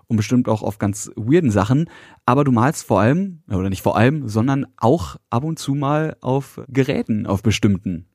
und 0.07 0.17
bestimmt 0.17 0.49
auch 0.49 0.63
auf 0.63 0.79
ganz 0.79 1.11
weirden 1.17 1.51
Sachen, 1.51 1.91
aber 2.25 2.45
du 2.45 2.53
malst 2.53 2.87
vor 2.87 3.01
allem, 3.01 3.43
oder 3.51 3.69
nicht 3.69 3.83
vor 3.83 3.97
allem, 3.97 4.29
sondern 4.29 4.67
auch 4.77 5.17
ab 5.31 5.43
und 5.43 5.59
zu 5.59 5.75
mal 5.75 6.17
auf 6.21 6.61
Geräten, 6.69 7.27
auf 7.27 7.43
bestimmten. 7.43 8.07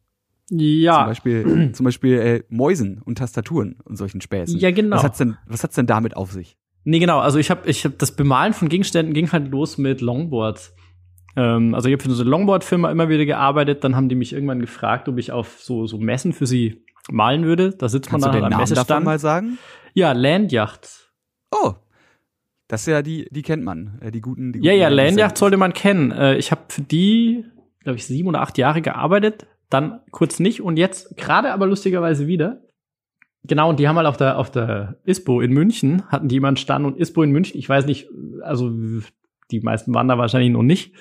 Zum 0.48 0.60
Ja, 0.60 1.06
Beispiel, 1.06 1.72
zum 1.74 1.84
Beispiel 1.84 2.14
äh, 2.20 2.44
Mäusen 2.48 3.02
und 3.04 3.18
Tastaturen 3.18 3.76
und 3.84 3.98
solchen 3.98 4.22
Späßen. 4.22 4.58
Ja, 4.58 4.72
genau. 4.72 4.96
Was 4.96 5.04
hat's 5.04 5.18
denn, 5.18 5.38
was 5.46 5.64
hat's 5.64 5.76
denn 5.76 5.88
damit 5.88 6.16
auf 6.16 6.32
sich? 6.32 6.58
Nee, 6.84 7.00
genau. 7.00 7.20
Also 7.20 7.40
ich 7.40 7.50
habe 7.50 7.70
ich 7.70 7.86
hab 7.86 7.98
das 8.00 8.12
Bemalen 8.16 8.54
von 8.54 8.70
Gegenständen 8.70 9.14
ging 9.14 9.32
halt 9.32 9.50
los 9.50 9.78
mit 9.78 10.02
Longboards. 10.02 10.76
Ähm, 11.36 11.74
also 11.76 11.88
ich 11.88 11.94
habe 11.94 12.04
für 12.04 12.12
so 12.12 12.22
eine 12.24 12.30
Longboard-Firma 12.32 12.92
immer 12.92 13.10
wieder 13.10 13.26
gearbeitet. 13.26 13.84
Dann 13.84 13.96
haben 13.96 14.10
die 14.10 14.16
mich 14.16 14.34
irgendwann 14.34 14.60
gefragt, 14.60 15.08
ob 15.08 15.18
ich 15.18 15.32
auf 15.32 15.60
so, 15.62 15.88
so 15.88 15.98
Messen 15.98 16.34
für 16.34 16.46
sie 16.46 16.84
malen 17.10 17.46
würde. 17.46 17.72
Da 17.72 17.90
sitzt 17.90 18.10
Kannst 18.10 18.26
man 18.26 18.34
dann 18.34 18.44
am 18.46 18.50
Namen 18.52 18.66
davon 18.66 18.74
Messestand. 18.76 19.06
mal 19.06 19.20
sagen? 19.20 19.58
Ja, 19.94 20.12
Landjacht. 20.12 21.12
Oh, 21.52 21.74
das 22.68 22.82
ist 22.82 22.88
ja 22.88 23.02
die, 23.02 23.28
die 23.32 23.42
kennt 23.42 23.64
man, 23.64 24.00
äh, 24.02 24.12
die 24.12 24.22
guten. 24.22 24.54
Die 24.54 24.60
Ja, 24.60 24.72
guten 24.72 24.82
ja, 24.82 24.88
Landjacht 24.88 25.08
Landjacht 25.08 25.38
sollte 25.38 25.58
man 25.58 25.74
kennen. 25.74 26.12
Äh, 26.12 26.38
ich 26.38 26.52
habe 26.52 26.62
für 26.70 26.82
die, 26.82 27.44
glaube 27.84 27.98
ich, 27.98 28.06
sieben 28.06 28.30
oder 28.30 28.42
acht 28.42 28.58
Jahre 28.58 28.82
gearbeitet, 28.82 29.46
dann 29.70 30.00
kurz 30.12 30.40
nicht 30.40 30.62
und 30.62 30.78
jetzt 30.78 31.18
gerade 31.18 31.52
aber 31.52 31.68
lustigerweise 31.68 32.28
wieder. 32.28 32.62
Genau, 33.44 33.70
und 33.70 33.80
die 33.80 33.88
haben 33.88 33.98
halt 33.98 34.08
auf 34.08 34.18
der, 34.18 34.38
auf 34.38 34.52
der 34.52 34.98
ISPO 35.04 35.42
in 35.42 35.52
München, 35.52 36.04
hatten 36.10 36.28
die 36.28 36.36
jemanden 36.36 36.58
stand 36.58 36.86
und 36.86 36.98
ISPO 36.98 37.24
in 37.24 37.32
München, 37.32 37.58
ich 37.58 37.68
weiß 37.68 37.86
nicht, 37.86 38.08
also 38.42 38.72
die 39.50 39.62
meisten 39.62 39.94
waren 39.94 40.08
da 40.08 40.18
wahrscheinlich 40.18 40.52
noch 40.52 40.62
nicht, 40.62 40.94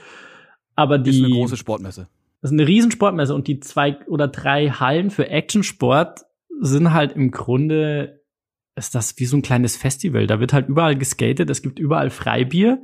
aber 0.75 0.99
die, 0.99 1.11
Ist 1.11 1.25
eine 1.25 1.35
große 1.35 1.57
Sportmesse. 1.59 2.09
das 2.41 2.51
ist 2.51 2.59
eine 2.59 2.67
riesen 2.67 2.91
Sportmesse 2.91 3.35
und 3.35 3.47
die 3.47 3.61
zwei 3.61 3.99
oder 4.07 4.27
drei 4.29 4.71
Hallen 4.71 5.11
für 5.11 5.29
Actionsport 5.29 6.21
sind 6.61 6.93
halt 6.93 7.13
im 7.13 7.31
Grunde, 7.31 8.23
ist 8.75 8.95
das 8.95 9.19
wie 9.19 9.27
so 9.27 9.37
ein 9.37 9.43
kleines 9.43 9.77
Festival. 9.77 10.27
Da 10.27 10.41
wird 10.41 10.53
halt 10.53 10.69
überall 10.69 10.97
geskatet, 10.97 11.51
es 11.51 11.61
gibt 11.63 11.79
überall 11.79 12.11
Freibier 12.11 12.83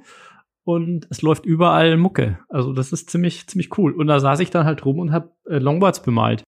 und 0.65 1.07
es 1.11 1.23
läuft 1.23 1.47
überall 1.47 1.97
Mucke. 1.97 2.39
Also 2.49 2.73
das 2.73 2.93
ist 2.93 3.09
ziemlich, 3.09 3.47
ziemlich 3.47 3.79
cool. 3.79 3.93
Und 3.93 4.09
da 4.09 4.21
saß 4.21 4.41
ich 4.41 4.51
dann 4.51 4.67
halt 4.67 4.85
rum 4.85 4.99
und 4.99 5.13
hab 5.13 5.37
äh, 5.47 5.59
Longboards 5.59 6.03
bemalt. 6.03 6.43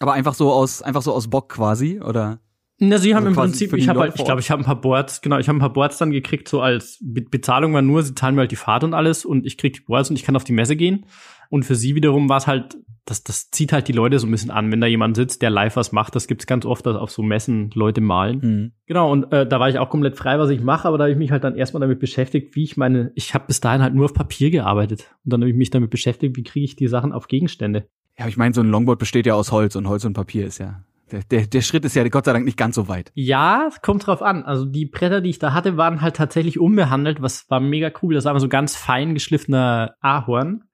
Aber 0.00 0.12
einfach 0.12 0.34
so 0.34 0.52
aus, 0.52 0.82
einfach 0.82 1.02
so 1.02 1.12
aus 1.12 1.28
Bock 1.28 1.50
quasi, 1.50 2.00
oder? 2.00 2.40
Na, 2.78 2.98
sie 2.98 3.14
haben 3.14 3.26
Also 3.26 3.40
im 3.40 3.46
Prinzip, 3.46 3.72
ich 3.74 3.88
habe 3.88 4.00
halt, 4.00 4.14
ich 4.16 4.24
glaube, 4.24 4.40
ich 4.40 4.50
habe 4.50 4.62
ein 4.62 4.64
paar 4.64 4.80
Boards, 4.80 5.20
genau, 5.20 5.38
ich 5.38 5.48
habe 5.48 5.56
ein 5.56 5.60
paar 5.60 5.72
Boards 5.72 5.98
dann 5.98 6.10
gekriegt, 6.10 6.48
so 6.48 6.60
als 6.60 6.98
Be 7.00 7.22
Bezahlung 7.22 7.72
war 7.72 7.82
nur, 7.82 8.02
sie 8.02 8.14
zahlen 8.14 8.34
mir 8.34 8.42
halt 8.42 8.50
die 8.50 8.56
Fahrt 8.56 8.82
und 8.82 8.94
alles 8.94 9.24
und 9.24 9.46
ich 9.46 9.56
krieg 9.56 9.74
die 9.74 9.80
Boards 9.80 10.10
und 10.10 10.16
ich 10.16 10.24
kann 10.24 10.34
auf 10.34 10.44
die 10.44 10.52
Messe 10.52 10.74
gehen. 10.74 11.06
Und 11.50 11.64
für 11.64 11.76
sie 11.76 11.94
wiederum 11.94 12.28
war 12.28 12.38
es 12.38 12.48
halt, 12.48 12.76
das, 13.04 13.22
das 13.22 13.50
zieht 13.50 13.72
halt 13.72 13.86
die 13.86 13.92
Leute 13.92 14.18
so 14.18 14.26
ein 14.26 14.30
bisschen 14.30 14.50
an, 14.50 14.72
wenn 14.72 14.80
da 14.80 14.86
jemand 14.86 15.14
sitzt, 15.14 15.42
der 15.42 15.50
live 15.50 15.76
was 15.76 15.92
macht. 15.92 16.16
Das 16.16 16.26
gibt's 16.26 16.46
ganz 16.46 16.64
oft, 16.64 16.84
dass 16.86 16.96
auf 16.96 17.10
so 17.10 17.22
Messen 17.22 17.70
Leute 17.74 18.00
malen. 18.00 18.42
Hm. 18.42 18.72
Genau, 18.86 19.12
und 19.12 19.30
äh, 19.32 19.46
da 19.46 19.60
war 19.60 19.68
ich 19.68 19.78
auch 19.78 19.90
komplett 19.90 20.16
frei, 20.16 20.38
was 20.38 20.50
ich 20.50 20.62
mache, 20.62 20.88
aber 20.88 20.98
da 20.98 21.04
habe 21.04 21.12
ich 21.12 21.18
mich 21.18 21.30
halt 21.30 21.44
dann 21.44 21.54
erstmal 21.54 21.82
damit 21.82 22.00
beschäftigt, 22.00 22.56
wie 22.56 22.64
ich 22.64 22.76
meine, 22.76 23.12
ich 23.14 23.34
habe 23.34 23.44
bis 23.46 23.60
dahin 23.60 23.82
halt 23.82 23.94
nur 23.94 24.06
auf 24.06 24.14
Papier 24.14 24.50
gearbeitet. 24.50 25.14
Und 25.24 25.32
dann 25.32 25.42
habe 25.42 25.50
ich 25.50 25.56
mich 25.56 25.70
damit 25.70 25.90
beschäftigt, 25.90 26.36
wie 26.36 26.42
kriege 26.42 26.64
ich 26.64 26.76
die 26.76 26.88
Sachen 26.88 27.12
auf 27.12 27.28
Gegenstände. 27.28 27.88
Ja, 28.18 28.28
ich 28.28 28.36
meine, 28.36 28.54
so 28.54 28.60
ein 28.60 28.70
Longboard 28.70 28.98
besteht 28.98 29.26
ja 29.26 29.34
aus 29.34 29.50
Holz 29.52 29.76
und 29.76 29.88
Holz 29.88 30.04
und 30.04 30.12
Papier 30.12 30.46
ist 30.46 30.58
ja. 30.58 30.84
Der, 31.10 31.22
der, 31.22 31.46
der 31.46 31.60
Schritt 31.60 31.84
ist 31.84 31.94
ja 31.94 32.06
Gott 32.08 32.24
sei 32.24 32.32
Dank 32.32 32.44
nicht 32.44 32.56
ganz 32.56 32.76
so 32.76 32.88
weit. 32.88 33.12
Ja, 33.14 33.66
es 33.68 33.82
kommt 33.82 34.06
drauf 34.06 34.22
an. 34.22 34.42
Also 34.42 34.64
die 34.64 34.86
Bretter, 34.86 35.20
die 35.20 35.30
ich 35.30 35.38
da 35.38 35.52
hatte, 35.52 35.76
waren 35.76 36.00
halt 36.00 36.16
tatsächlich 36.16 36.58
unbehandelt, 36.58 37.20
was 37.20 37.48
war 37.50 37.60
mega 37.60 37.92
cool. 38.02 38.14
Das 38.14 38.24
war 38.24 38.38
so 38.40 38.48
ganz 38.48 38.74
fein 38.74 39.14
geschliffener 39.14 39.96
Ahorn. 40.00 40.64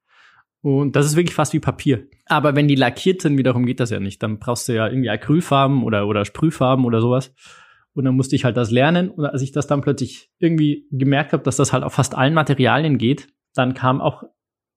Und 0.63 0.95
das 0.95 1.07
ist 1.07 1.17
wirklich 1.17 1.35
fast 1.35 1.53
wie 1.53 1.61
Papier. 1.61 2.07
Aber 2.27 2.55
wenn 2.55 2.69
die 2.69 2.75
lackiert 2.75 3.23
sind, 3.23 3.39
wiederum 3.39 3.67
geht 3.67 3.81
das 3.81 3.91
ja 3.91 3.99
nicht. 3.99 4.23
Dann 4.23 4.39
brauchst 4.39 4.69
du 4.69 4.75
ja 4.75 4.87
irgendwie 4.87 5.11
Acrylfarben 5.11 5.83
oder, 5.83 6.07
oder 6.07 6.25
Sprühfarben 6.25 6.85
oder 6.85 7.01
sowas. 7.01 7.35
Und 7.93 8.05
dann 8.05 8.15
musste 8.15 8.37
ich 8.37 8.45
halt 8.45 8.57
das 8.57 8.71
lernen. 8.71 9.11
Und 9.11 9.25
als 9.25 9.43
ich 9.43 9.53
das 9.53 9.67
dann 9.67 9.81
plötzlich 9.81 10.31
irgendwie 10.39 10.87
gemerkt 10.91 11.33
habe, 11.33 11.43
dass 11.43 11.57
das 11.57 11.73
halt 11.73 11.83
auf 11.83 11.95
fast 11.95 12.15
allen 12.15 12.35
Materialien 12.35 12.99
geht, 12.99 13.29
dann 13.55 13.75
kam 13.75 14.01
auch 14.01 14.23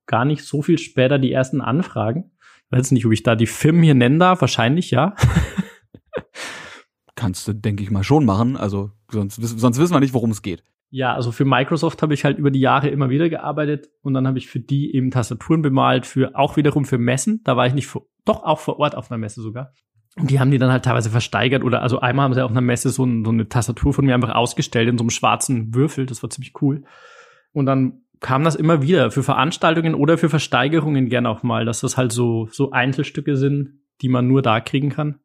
gar 0.08 0.25
nicht 0.25 0.43
so 0.43 0.62
viel 0.62 0.79
später 0.79 1.20
die 1.20 1.32
ersten 1.32 1.62
Anfragen. 1.62 2.32
Weiß 2.74 2.89
nicht, 2.89 3.06
ob 3.06 3.12
ich 3.12 3.22
da 3.22 3.36
die 3.36 3.46
Firmen 3.46 3.84
hier 3.84 3.94
nennen 3.94 4.18
darf. 4.18 4.42
Wahrscheinlich 4.42 4.89
ja. 4.89 5.15
Kannst 7.15 7.48
du, 7.48 7.53
denke 7.53 7.84
ich 7.84 7.92
mal, 7.92 8.03
schon 8.03 8.25
machen. 8.25 8.58
Also 8.58 8.89
sonst, 9.12 9.36
sonst 9.36 9.77
wissen 9.77 9.94
wir 9.94 10.00
nicht, 10.00 10.15
worum 10.15 10.32
es 10.32 10.42
geht. 10.42 10.63
Ja, 10.89 11.13
also 11.13 11.32
für 11.32 11.46
Microsoft 11.46 12.01
habe 12.01 12.15
ich 12.15 12.25
halt 12.25 12.39
über 12.39 12.50
die 12.50 12.60
Jahre 12.60 12.89
immer 12.89 13.12
wieder 13.12 13.30
gearbeitet 13.30 13.89
und 14.01 14.15
dann 14.15 14.27
habe 14.27 14.39
ich 14.39 14.48
für 14.48 14.60
die 14.60 14.96
eben 14.96 15.12
Tastaturen 15.12 15.62
bemalt, 15.62 16.08
für 16.08 16.36
auch 16.36 16.58
wiederum 16.58 16.86
für 16.86 16.98
Messen. 16.98 17.42
Da 17.44 17.56
war 17.56 17.68
ich 17.68 17.75
nicht 17.75 17.86
vor, 17.86 18.08
doch 18.25 18.44
auch 18.44 18.60
vor 18.60 18.80
Ort 18.80 18.96
auf 18.96 19.12
einer 19.12 19.20
Messe 19.20 19.42
sogar. 19.42 19.72
Und 20.15 20.32
die 20.32 20.39
haben 20.39 20.50
die 20.50 20.58
dann 20.58 20.72
halt 20.72 20.86
teilweise 20.86 21.12
versteigert 21.12 21.63
oder 21.63 21.84
also 21.84 22.00
einmal 22.00 22.25
haben 22.25 22.34
sie 22.34 22.44
auf 22.44 22.51
einer 22.51 22.62
Messe 22.62 22.89
so, 22.89 23.06
ein, 23.06 23.24
so 23.24 23.32
eine 23.32 23.48
Tastatur 23.50 23.94
von 23.94 24.06
mir 24.06 24.15
einfach 24.15 24.34
ausgestellt 24.34 24.89
in 24.89 24.98
so 24.98 25.03
einem 25.03 25.12
schwarzen 25.12 25.75
Würfel. 25.75 26.08
Das 26.08 26.24
war 26.24 26.32
ziemlich 26.32 26.53
cool. 26.62 26.84
Und 27.51 27.68
dann 27.68 28.02
kam 28.24 28.44
das 28.44 28.56
immer 28.56 28.82
wieder 28.82 29.12
für 29.12 29.22
Veranstaltungen 29.22 29.94
oder 29.94 30.18
für 30.18 30.30
Versteigerungen 30.30 31.10
gern 31.10 31.27
auch 31.27 31.44
mal, 31.44 31.65
dass 31.65 31.82
das 31.82 31.98
halt 31.98 32.12
so, 32.12 32.48
so 32.51 32.72
Einzelstücke 32.72 33.38
sind, 33.38 33.82
die 34.01 34.10
man 34.10 34.27
nur 34.27 34.42
da 34.42 34.62
kriegen 34.62 34.89
kann. 34.89 35.20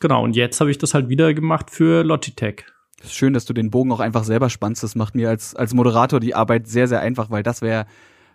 Genau, 0.00 0.24
und 0.24 0.36
jetzt 0.36 0.60
habe 0.60 0.70
ich 0.70 0.78
das 0.78 0.94
halt 0.94 1.08
wieder 1.08 1.34
gemacht 1.34 1.70
für 1.70 2.02
Logitech. 2.02 2.64
Es 3.00 3.06
ist 3.06 3.14
schön, 3.14 3.32
dass 3.32 3.44
du 3.44 3.52
den 3.52 3.70
Bogen 3.70 3.90
auch 3.92 4.00
einfach 4.00 4.22
selber 4.22 4.50
spannst. 4.50 4.82
Das 4.84 4.94
macht 4.94 5.16
mir 5.16 5.28
als, 5.28 5.56
als 5.56 5.74
Moderator 5.74 6.20
die 6.20 6.34
Arbeit 6.34 6.68
sehr, 6.68 6.86
sehr 6.86 7.00
einfach, 7.00 7.30
weil 7.30 7.42
das 7.42 7.60
wäre 7.60 7.86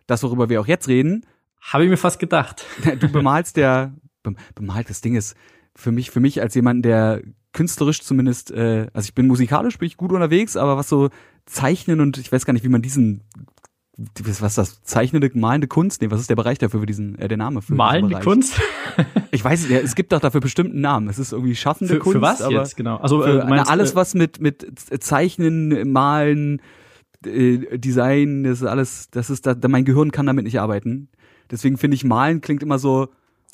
das, 0.05 0.21
worüber 0.21 0.49
wir 0.49 0.59
auch 0.59 0.67
jetzt 0.67 0.89
reden. 0.89 1.25
Habe 1.61 1.85
ich 1.85 1.89
mir 1.89 1.97
fast 1.97 2.19
gedacht. 2.19 2.65
Du 2.99 3.09
bemalst 3.09 3.55
der, 3.55 3.93
bemalt, 4.53 4.89
das 4.89 5.01
Ding 5.01 5.15
ist, 5.15 5.35
für 5.75 5.91
mich, 5.91 6.11
für 6.11 6.19
mich 6.19 6.41
als 6.41 6.55
jemand, 6.55 6.83
der 6.83 7.21
künstlerisch 7.53 8.01
zumindest, 8.01 8.51
äh, 8.51 8.87
also 8.93 9.07
ich 9.07 9.15
bin 9.15 9.27
musikalisch, 9.27 9.77
bin 9.77 9.87
ich 9.87 9.97
gut 9.97 10.11
unterwegs, 10.11 10.57
aber 10.57 10.75
was 10.75 10.89
so 10.89 11.09
Zeichnen 11.45 12.01
und 12.01 12.17
ich 12.17 12.31
weiß 12.31 12.45
gar 12.45 12.53
nicht, 12.53 12.65
wie 12.65 12.69
man 12.69 12.81
diesen 12.81 13.23
was 13.97 14.41
ist 14.41 14.57
das? 14.57 14.83
Zeichnende, 14.83 15.31
malende 15.33 15.67
Kunst? 15.67 16.01
Nee, 16.01 16.11
was 16.11 16.21
ist 16.21 16.29
der 16.29 16.35
Bereich 16.35 16.59
dafür 16.59 16.81
für 16.81 16.85
diesen, 16.85 17.17
äh, 17.17 17.27
der 17.27 17.37
Name 17.37 17.63
für 17.63 17.73
Malende 17.73 18.19
Kunst? 18.19 18.59
ich 19.31 19.43
weiß, 19.43 19.67
ja, 19.69 19.79
es 19.79 19.95
gibt 19.95 20.11
doch 20.11 20.19
dafür 20.19 20.39
bestimmten 20.39 20.81
Namen. 20.81 21.09
Es 21.09 21.17
ist 21.17 21.31
irgendwie 21.31 21.55
schaffende 21.55 21.95
für, 21.95 21.99
Kunst. 21.99 22.15
Für 22.17 22.21
was 22.21 22.41
aber 22.41 22.53
jetzt, 22.53 22.77
genau? 22.77 22.97
Also, 22.97 23.23
für, 23.23 23.41
äh, 23.41 23.47
meinst, 23.47 23.71
alles, 23.71 23.95
was 23.95 24.13
mit, 24.13 24.39
mit 24.39 24.67
Zeichnen, 24.99 25.91
Malen, 25.91 26.61
äh, 27.25 27.79
Design, 27.79 28.43
das 28.43 28.61
ist 28.61 28.67
alles, 28.67 29.09
das 29.09 29.31
ist, 29.31 29.47
da, 29.47 29.55
mein 29.67 29.85
Gehirn 29.85 30.11
kann 30.11 30.27
damit 30.27 30.45
nicht 30.45 30.59
arbeiten. 30.59 31.09
Deswegen 31.49 31.77
finde 31.77 31.95
ich, 31.95 32.03
Malen 32.03 32.41
klingt 32.41 32.61
immer 32.61 32.77
so, 32.77 33.07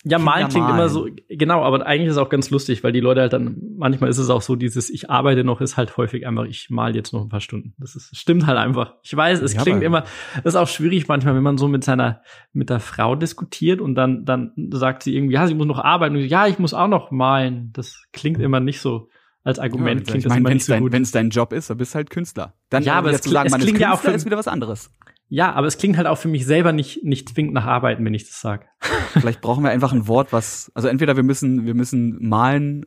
ja, 0.06 0.20
malen 0.20 0.50
klingt 0.50 0.66
malen. 0.66 0.80
immer 0.80 0.90
so, 0.90 1.08
genau, 1.30 1.64
aber 1.64 1.86
eigentlich 1.86 2.08
ist 2.08 2.14
es 2.14 2.18
auch 2.18 2.30
ganz 2.30 2.50
lustig, 2.50 2.84
weil 2.84 2.92
die 2.92 3.00
Leute 3.00 3.22
halt 3.22 3.32
dann, 3.32 3.56
manchmal 3.78 4.10
ist 4.10 4.18
es 4.18 4.30
auch 4.30 4.42
so, 4.42 4.56
dieses 4.56 4.90
Ich 4.90 5.10
arbeite 5.10 5.44
noch, 5.44 5.62
ist 5.62 5.78
halt 5.78 5.96
häufig 5.96 6.28
einfach, 6.28 6.44
ich 6.44 6.70
mal 6.70 6.96
jetzt 6.96 7.14
noch 7.14 7.22
ein 7.22 7.30
paar 7.30 7.40
Stunden. 7.40 7.74
Das 7.78 7.96
ist, 7.96 8.16
stimmt 8.18 8.46
halt 8.46 8.58
einfach. 8.58 8.96
Ich 9.02 9.16
weiß, 9.16 9.42
es 9.42 9.54
ja, 9.54 9.62
klingt 9.62 9.82
immer, 9.82 10.02
das 10.44 10.54
ist 10.54 10.56
auch 10.56 10.68
schwierig 10.68 11.08
manchmal, 11.08 11.36
wenn 11.36 11.44
man 11.44 11.58
so 11.58 11.70
mit 11.70 11.84
seiner, 11.84 12.22
mit 12.52 12.70
der 12.70 12.82
Frau 12.82 13.16
diskutiert 13.16 13.80
und 13.80 13.96
dann, 13.96 14.26
dann 14.26 14.52
sagt 14.72 15.04
sie 15.04 15.16
irgendwie, 15.16 15.36
ja, 15.36 15.48
sie 15.48 15.56
muss 15.56 15.68
noch 15.68 15.80
arbeiten. 15.80 16.16
Und 16.16 16.24
ich, 16.24 16.32
ja, 16.32 16.48
ich 16.48 16.60
muss 16.60 16.74
auch 16.74 16.88
noch 16.88 17.12
malen. 17.12 17.72
Das 17.74 18.04
klingt 18.12 18.42
immer 18.42 18.60
nicht 18.60 18.82
so 18.82 19.10
als 19.44 19.60
Argument 19.60 20.02
ja, 20.02 20.06
klingt 20.06 20.18
ich 20.18 20.24
das 20.24 20.30
mein, 20.32 20.40
immer 20.40 20.54
nicht 20.54 20.66
so 20.66 20.74
dein, 20.74 20.84
gut. 20.84 20.92
Wenn 20.92 21.04
es 21.04 21.12
dein 21.12 21.30
Job 21.30 21.54
ist, 21.54 21.70
dann 21.70 21.78
bist 21.78 21.94
du 21.94 21.98
halt 21.98 22.10
Künstler. 22.10 22.54
Dann 22.70 22.84
ja, 22.84 22.96
aber 22.96 23.12
es, 23.12 23.22
zu 23.22 23.30
sagen, 23.30 23.48
es 23.48 23.52
man 23.52 23.62
klingt 23.62 23.78
ist 23.78 23.82
ja 23.82 23.94
auch 23.94 24.00
für, 24.00 24.12
ist 24.12 24.26
wieder 24.26 24.38
was 24.38 24.48
anderes. 24.48 24.92
Ja, 25.30 25.54
aber 25.54 25.68
es 25.68 25.78
klingt 25.78 25.98
halt 25.98 26.08
auch 26.08 26.18
für 26.18 26.28
mich 26.28 26.46
selber 26.46 26.74
nicht, 26.74 27.04
nicht 27.04 27.30
zwingend 27.30 27.54
nach 27.54 27.66
Arbeiten, 27.66 28.06
wenn 28.06 28.14
ich 28.14 28.26
das 28.26 28.40
sage. 28.40 28.66
Vielleicht 29.14 29.42
brauchen 29.42 29.64
wir 29.64 29.72
einfach 29.72 29.92
ein 29.92 30.08
Wort, 30.08 30.32
was, 30.32 30.72
also 30.76 30.88
entweder 30.88 31.16
wir 31.16 31.24
müssen, 31.24 31.66
wir 31.66 31.74
müssen 31.74 32.18
malen, 32.28 32.86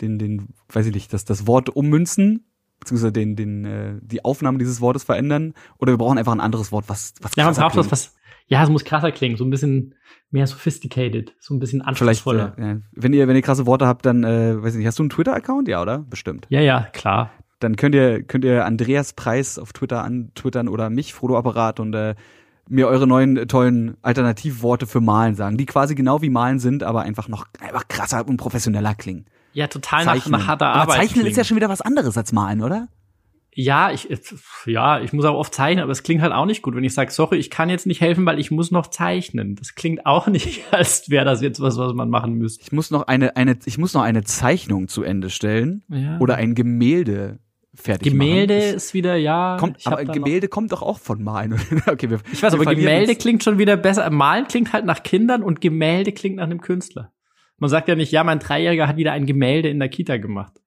den, 0.00 0.18
den, 0.18 0.54
weiß 0.72 0.86
ich 0.86 0.94
nicht, 0.94 1.12
das, 1.12 1.24
das 1.24 1.46
Wort 1.46 1.70
ummünzen, 1.70 2.46
beziehungsweise 2.80 3.12
den, 3.12 3.36
den, 3.36 3.64
äh, 3.64 3.94
die 4.00 4.24
Aufnahme 4.24 4.58
dieses 4.58 4.80
Wortes 4.80 5.04
verändern, 5.04 5.54
oder 5.78 5.92
wir 5.92 5.98
brauchen 5.98 6.18
einfach 6.18 6.32
ein 6.32 6.40
anderes 6.40 6.72
Wort, 6.72 6.88
was, 6.88 7.14
was 7.20 7.36
Ja, 7.36 7.44
man 7.44 7.54
braucht 7.54 7.76
was, 7.76 7.90
was, 7.90 8.14
ja, 8.46 8.62
es 8.62 8.70
muss 8.70 8.84
krasser 8.84 9.12
klingen, 9.12 9.36
so 9.36 9.44
ein 9.44 9.50
bisschen 9.50 9.94
mehr 10.30 10.46
sophisticated, 10.46 11.34
so 11.38 11.54
ein 11.54 11.58
bisschen 11.58 11.82
anspruchsvoller. 11.82 12.54
Vielleicht, 12.56 12.78
äh, 12.78 12.80
wenn 12.92 13.12
ihr, 13.12 13.28
wenn 13.28 13.36
ihr 13.36 13.42
krasse 13.42 13.66
Worte 13.66 13.86
habt, 13.86 14.04
dann, 14.06 14.24
äh, 14.24 14.62
weiß 14.62 14.74
ich 14.74 14.78
nicht, 14.78 14.86
hast 14.86 14.98
du 14.98 15.02
einen 15.02 15.10
Twitter-Account? 15.10 15.68
Ja, 15.68 15.82
oder? 15.82 15.98
Bestimmt. 15.98 16.46
Ja, 16.48 16.60
ja, 16.60 16.88
klar 16.92 17.30
dann 17.64 17.76
könnt 17.76 17.94
ihr, 17.94 18.22
könnt 18.22 18.44
ihr 18.44 18.64
Andreas 18.64 19.12
Preis 19.12 19.58
auf 19.58 19.72
Twitter 19.72 20.04
antwittern 20.04 20.68
oder 20.68 20.90
mich, 20.90 21.14
Frodo 21.14 21.36
Apparat, 21.36 21.80
und 21.80 21.94
äh, 21.94 22.14
mir 22.68 22.88
eure 22.88 23.06
neuen 23.06 23.36
äh, 23.36 23.46
tollen 23.46 23.96
Alternativworte 24.02 24.86
für 24.86 25.00
Malen 25.00 25.34
sagen, 25.34 25.56
die 25.56 25.66
quasi 25.66 25.94
genau 25.94 26.22
wie 26.22 26.30
Malen 26.30 26.58
sind, 26.58 26.82
aber 26.82 27.02
einfach 27.02 27.28
noch 27.28 27.46
einfach 27.60 27.88
krasser 27.88 28.26
und 28.26 28.36
professioneller 28.36 28.94
klingen. 28.94 29.26
Ja, 29.52 29.66
total 29.66 30.04
nach, 30.04 30.26
nach 30.28 30.46
harter 30.46 30.66
aber 30.66 30.92
Arbeit. 30.92 30.96
Zeichnen 31.08 31.26
ist 31.26 31.36
ja 31.36 31.44
schon 31.44 31.56
wieder 31.56 31.68
was 31.68 31.80
anderes 31.80 32.16
als 32.16 32.32
Malen, 32.32 32.62
oder? 32.62 32.88
Ja, 33.56 33.92
ich, 33.92 34.08
ja, 34.66 35.00
ich 35.00 35.12
muss 35.12 35.24
auch 35.24 35.36
oft 35.36 35.54
zeichnen, 35.54 35.84
aber 35.84 35.92
es 35.92 36.02
klingt 36.02 36.22
halt 36.22 36.32
auch 36.32 36.44
nicht 36.44 36.62
gut, 36.62 36.74
wenn 36.74 36.82
ich 36.82 36.92
sage, 36.92 37.12
sorry, 37.12 37.36
ich 37.38 37.50
kann 37.50 37.70
jetzt 37.70 37.86
nicht 37.86 38.00
helfen, 38.00 38.26
weil 38.26 38.40
ich 38.40 38.50
muss 38.50 38.72
noch 38.72 38.88
zeichnen. 38.88 39.54
Das 39.54 39.76
klingt 39.76 40.06
auch 40.06 40.26
nicht, 40.28 40.62
als 40.72 41.08
wäre 41.08 41.24
das 41.24 41.40
jetzt 41.40 41.60
was, 41.60 41.78
was 41.78 41.92
man 41.94 42.10
machen 42.10 42.34
müsste. 42.34 42.62
Ich 42.64 42.72
muss 42.72 42.90
noch 42.90 43.06
eine, 43.06 43.36
eine, 43.36 43.56
ich 43.64 43.78
muss 43.78 43.94
noch 43.94 44.02
eine 44.02 44.24
Zeichnung 44.24 44.88
zu 44.88 45.04
Ende 45.04 45.30
stellen 45.30 45.84
Ja. 45.88 46.18
oder 46.18 46.34
ein 46.34 46.56
Gemälde 46.56 47.38
fertig 47.74 48.12
Gemälde 48.12 48.56
machen. 48.56 48.74
ist 48.76 48.94
wieder, 48.94 49.16
ja. 49.16 49.56
kommt, 49.58 49.78
ich 49.78 49.86
aber 49.86 50.04
Gemälde 50.04 50.48
kommt 50.48 50.72
doch 50.72 50.82
auch 50.82 50.98
von 50.98 51.22
Malen. 51.22 51.54
okay, 51.86 52.10
wir, 52.10 52.20
Ich 52.32 52.42
weiß, 52.42 52.54
aber 52.54 52.64
Gemälde 52.74 53.12
uns. 53.12 53.18
klingt 53.18 53.44
schon 53.44 53.58
wieder 53.58 53.76
besser. 53.76 54.08
Malen 54.10 54.46
klingt 54.46 54.72
halt 54.72 54.84
nach 54.84 55.02
Kindern 55.02 55.42
und 55.42 55.60
Gemälde 55.60 56.12
klingt 56.12 56.36
nach 56.36 56.44
einem 56.44 56.60
Künstler. 56.60 57.12
Man 57.58 57.70
sagt 57.70 57.88
ja 57.88 57.94
nicht, 57.94 58.12
ja, 58.12 58.24
mein 58.24 58.40
Dreijähriger 58.40 58.88
hat 58.88 58.96
wieder 58.96 59.12
ein 59.12 59.26
Gemälde 59.26 59.68
in 59.68 59.78
der 59.78 59.88
Kita 59.88 60.16
gemacht. 60.16 60.60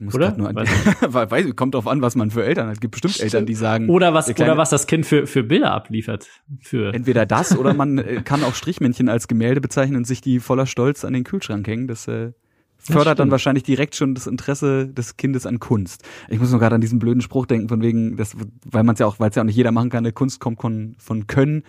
muss 0.06 0.14
Oder? 0.14 0.34
Nur 0.34 0.48
an, 0.48 0.56
Weiß 0.56 0.70
weiß, 1.30 1.56
kommt 1.56 1.74
drauf 1.74 1.86
an, 1.86 2.00
was 2.00 2.16
man 2.16 2.30
für 2.30 2.42
Eltern 2.42 2.68
hat. 2.68 2.74
Es 2.74 2.80
gibt 2.80 2.92
bestimmt 2.92 3.20
Eltern, 3.20 3.44
die 3.44 3.54
sagen, 3.54 3.90
Oder 3.90 4.14
was, 4.14 4.30
oder 4.30 4.56
was 4.56 4.70
das 4.70 4.86
Kind 4.86 5.04
für, 5.04 5.26
für 5.26 5.42
Bilder 5.42 5.72
abliefert. 5.72 6.26
Für, 6.60 6.94
entweder 6.94 7.26
das 7.26 7.56
oder 7.56 7.74
man 7.74 7.98
äh, 7.98 8.22
kann 8.24 8.42
auch 8.42 8.54
Strichmännchen 8.54 9.10
als 9.10 9.28
Gemälde 9.28 9.60
bezeichnen 9.60 9.96
und 9.96 10.06
sich 10.06 10.22
die 10.22 10.40
voller 10.40 10.64
Stolz 10.64 11.04
an 11.04 11.12
den 11.12 11.24
Kühlschrank 11.24 11.66
hängen. 11.66 11.86
Das 11.86 12.08
äh, 12.08 12.32
fördert 12.80 13.18
dann 13.18 13.30
wahrscheinlich 13.30 13.62
direkt 13.62 13.94
schon 13.94 14.14
das 14.14 14.26
Interesse 14.26 14.88
des 14.88 15.16
Kindes 15.16 15.46
an 15.46 15.58
Kunst. 15.60 16.02
Ich 16.28 16.40
muss 16.40 16.50
nur 16.50 16.60
gerade 16.60 16.74
an 16.74 16.80
diesen 16.80 16.98
blöden 16.98 17.20
Spruch 17.20 17.46
denken, 17.46 17.68
von 17.68 17.82
wegen, 17.82 18.16
das, 18.16 18.36
weil 18.64 18.82
man 18.82 18.94
es 18.94 18.98
ja 19.00 19.06
auch, 19.06 19.20
weil 19.20 19.30
es 19.30 19.36
ja 19.36 19.42
auch 19.42 19.46
nicht 19.46 19.56
jeder 19.56 19.72
machen 19.72 19.90
kann, 19.90 20.04
eine 20.04 20.12
Kunst 20.12 20.40
kommt 20.40 20.60
von, 20.60 20.96
von 20.98 21.26
Können. 21.26 21.64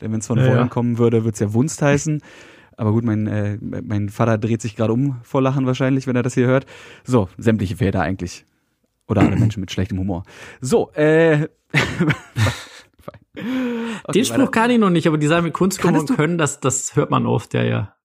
Denn 0.00 0.12
wenn 0.12 0.20
es 0.20 0.26
von 0.26 0.38
Ja, 0.38 0.46
Wollen 0.46 0.56
ja. 0.58 0.68
kommen 0.68 0.98
würde, 0.98 1.24
wird's 1.24 1.40
ja 1.40 1.52
Wunst 1.54 1.80
heißen. 1.80 2.20
Aber 2.76 2.92
gut, 2.92 3.04
mein, 3.04 3.26
äh, 3.26 3.58
mein 3.60 4.10
Vater 4.10 4.36
dreht 4.36 4.60
sich 4.60 4.76
gerade 4.76 4.92
um 4.92 5.16
vor 5.22 5.40
Lachen 5.40 5.64
wahrscheinlich, 5.66 6.06
wenn 6.06 6.16
er 6.16 6.22
das 6.22 6.34
hier 6.34 6.46
hört. 6.46 6.66
So, 7.04 7.28
sämtliche 7.38 7.76
Väter 7.76 8.02
eigentlich. 8.02 8.44
Oder 9.08 9.22
alle 9.22 9.36
Menschen 9.36 9.60
mit 9.60 9.70
schlechtem 9.70 9.98
Humor. 9.98 10.24
So, 10.60 10.90
äh. 10.92 11.48
Okay, 13.32 13.44
Den 14.14 14.24
Spruch 14.24 14.50
kann 14.50 14.70
ich 14.70 14.78
noch 14.78 14.90
nicht, 14.90 15.06
aber 15.06 15.16
die 15.16 15.26
sagen 15.26 15.44
mit 15.44 15.54
Kunst 15.54 15.80
kommen 15.80 16.06
können, 16.06 16.38
das, 16.38 16.60
das 16.60 16.96
hört 16.96 17.10
man 17.10 17.26
oft, 17.26 17.54
ja, 17.54 17.62
ja. 17.62 17.95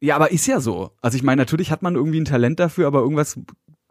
Ja, 0.00 0.16
aber 0.16 0.30
ist 0.30 0.46
ja 0.46 0.60
so. 0.60 0.90
Also 1.00 1.16
ich 1.16 1.22
meine, 1.22 1.40
natürlich 1.40 1.70
hat 1.70 1.82
man 1.82 1.94
irgendwie 1.94 2.20
ein 2.20 2.24
Talent 2.26 2.60
dafür, 2.60 2.86
aber 2.86 3.00
irgendwas, 3.00 3.38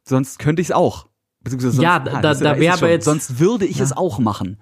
sonst 0.04 0.40
könnte 0.40 0.62
ich 0.62 0.68
es 0.70 0.72
auch. 0.72 1.08
Beziehungsweise 1.42 1.74
sonst, 1.76 1.84
Ja, 1.84 2.00
da- 2.00 2.22
das- 2.22 2.40
da 2.40 2.52
ist 2.54 2.60
wär 2.60 2.74
es 2.74 2.78
aber 2.82 2.92
jetzt- 2.92 3.06
Sonst 3.06 3.40
würde 3.40 3.66
ich 3.66 3.78
Ja. 3.78 3.84
es 3.84 3.92
auch 3.96 4.20
machen. 4.20 4.60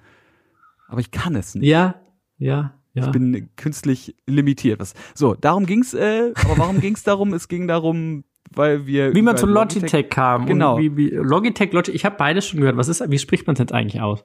Aber 0.88 1.00
ich 1.02 1.12
kann 1.12 1.36
es 1.36 1.56
nicht. 1.56 1.68
Ja, 1.68 1.96
ja, 2.38 2.74
ja. 2.94 3.06
Ich 3.06 3.12
bin 3.12 3.50
künstlich 3.56 4.16
limitiert. 4.28 4.80
Was? 4.80 4.94
So, 5.16 5.34
darum 5.34 5.66
ging's. 5.66 5.94
Äh, 5.94 6.34
aber 6.46 6.58
warum 6.58 6.80
ging's 6.82 7.04
darum? 7.04 7.34
Es 7.34 7.48
ging 7.48 7.68
darum, 7.68 8.24
weil 8.54 8.86
wir 8.86 9.16
wie 9.16 9.22
man 9.22 9.36
zu 9.38 9.46
Logitech, 9.48 10.10
kam. 10.10 10.46
Genau. 10.46 10.78
Wie, 10.78 10.96
wie, 10.96 11.10
Logitech, 11.10 11.72
Logitech, 11.74 11.96
ich 11.96 12.06
habe 12.06 12.16
beides 12.18 12.48
schon 12.48 12.60
gehört. 12.60 12.78
Was 12.78 12.88
ist, 12.90 13.04
wie 13.10 13.18
spricht 13.20 13.48
man 13.48 13.54
es 13.56 13.60
jetzt 13.60 13.72
eigentlich 13.74 14.02
aus? 14.02 14.24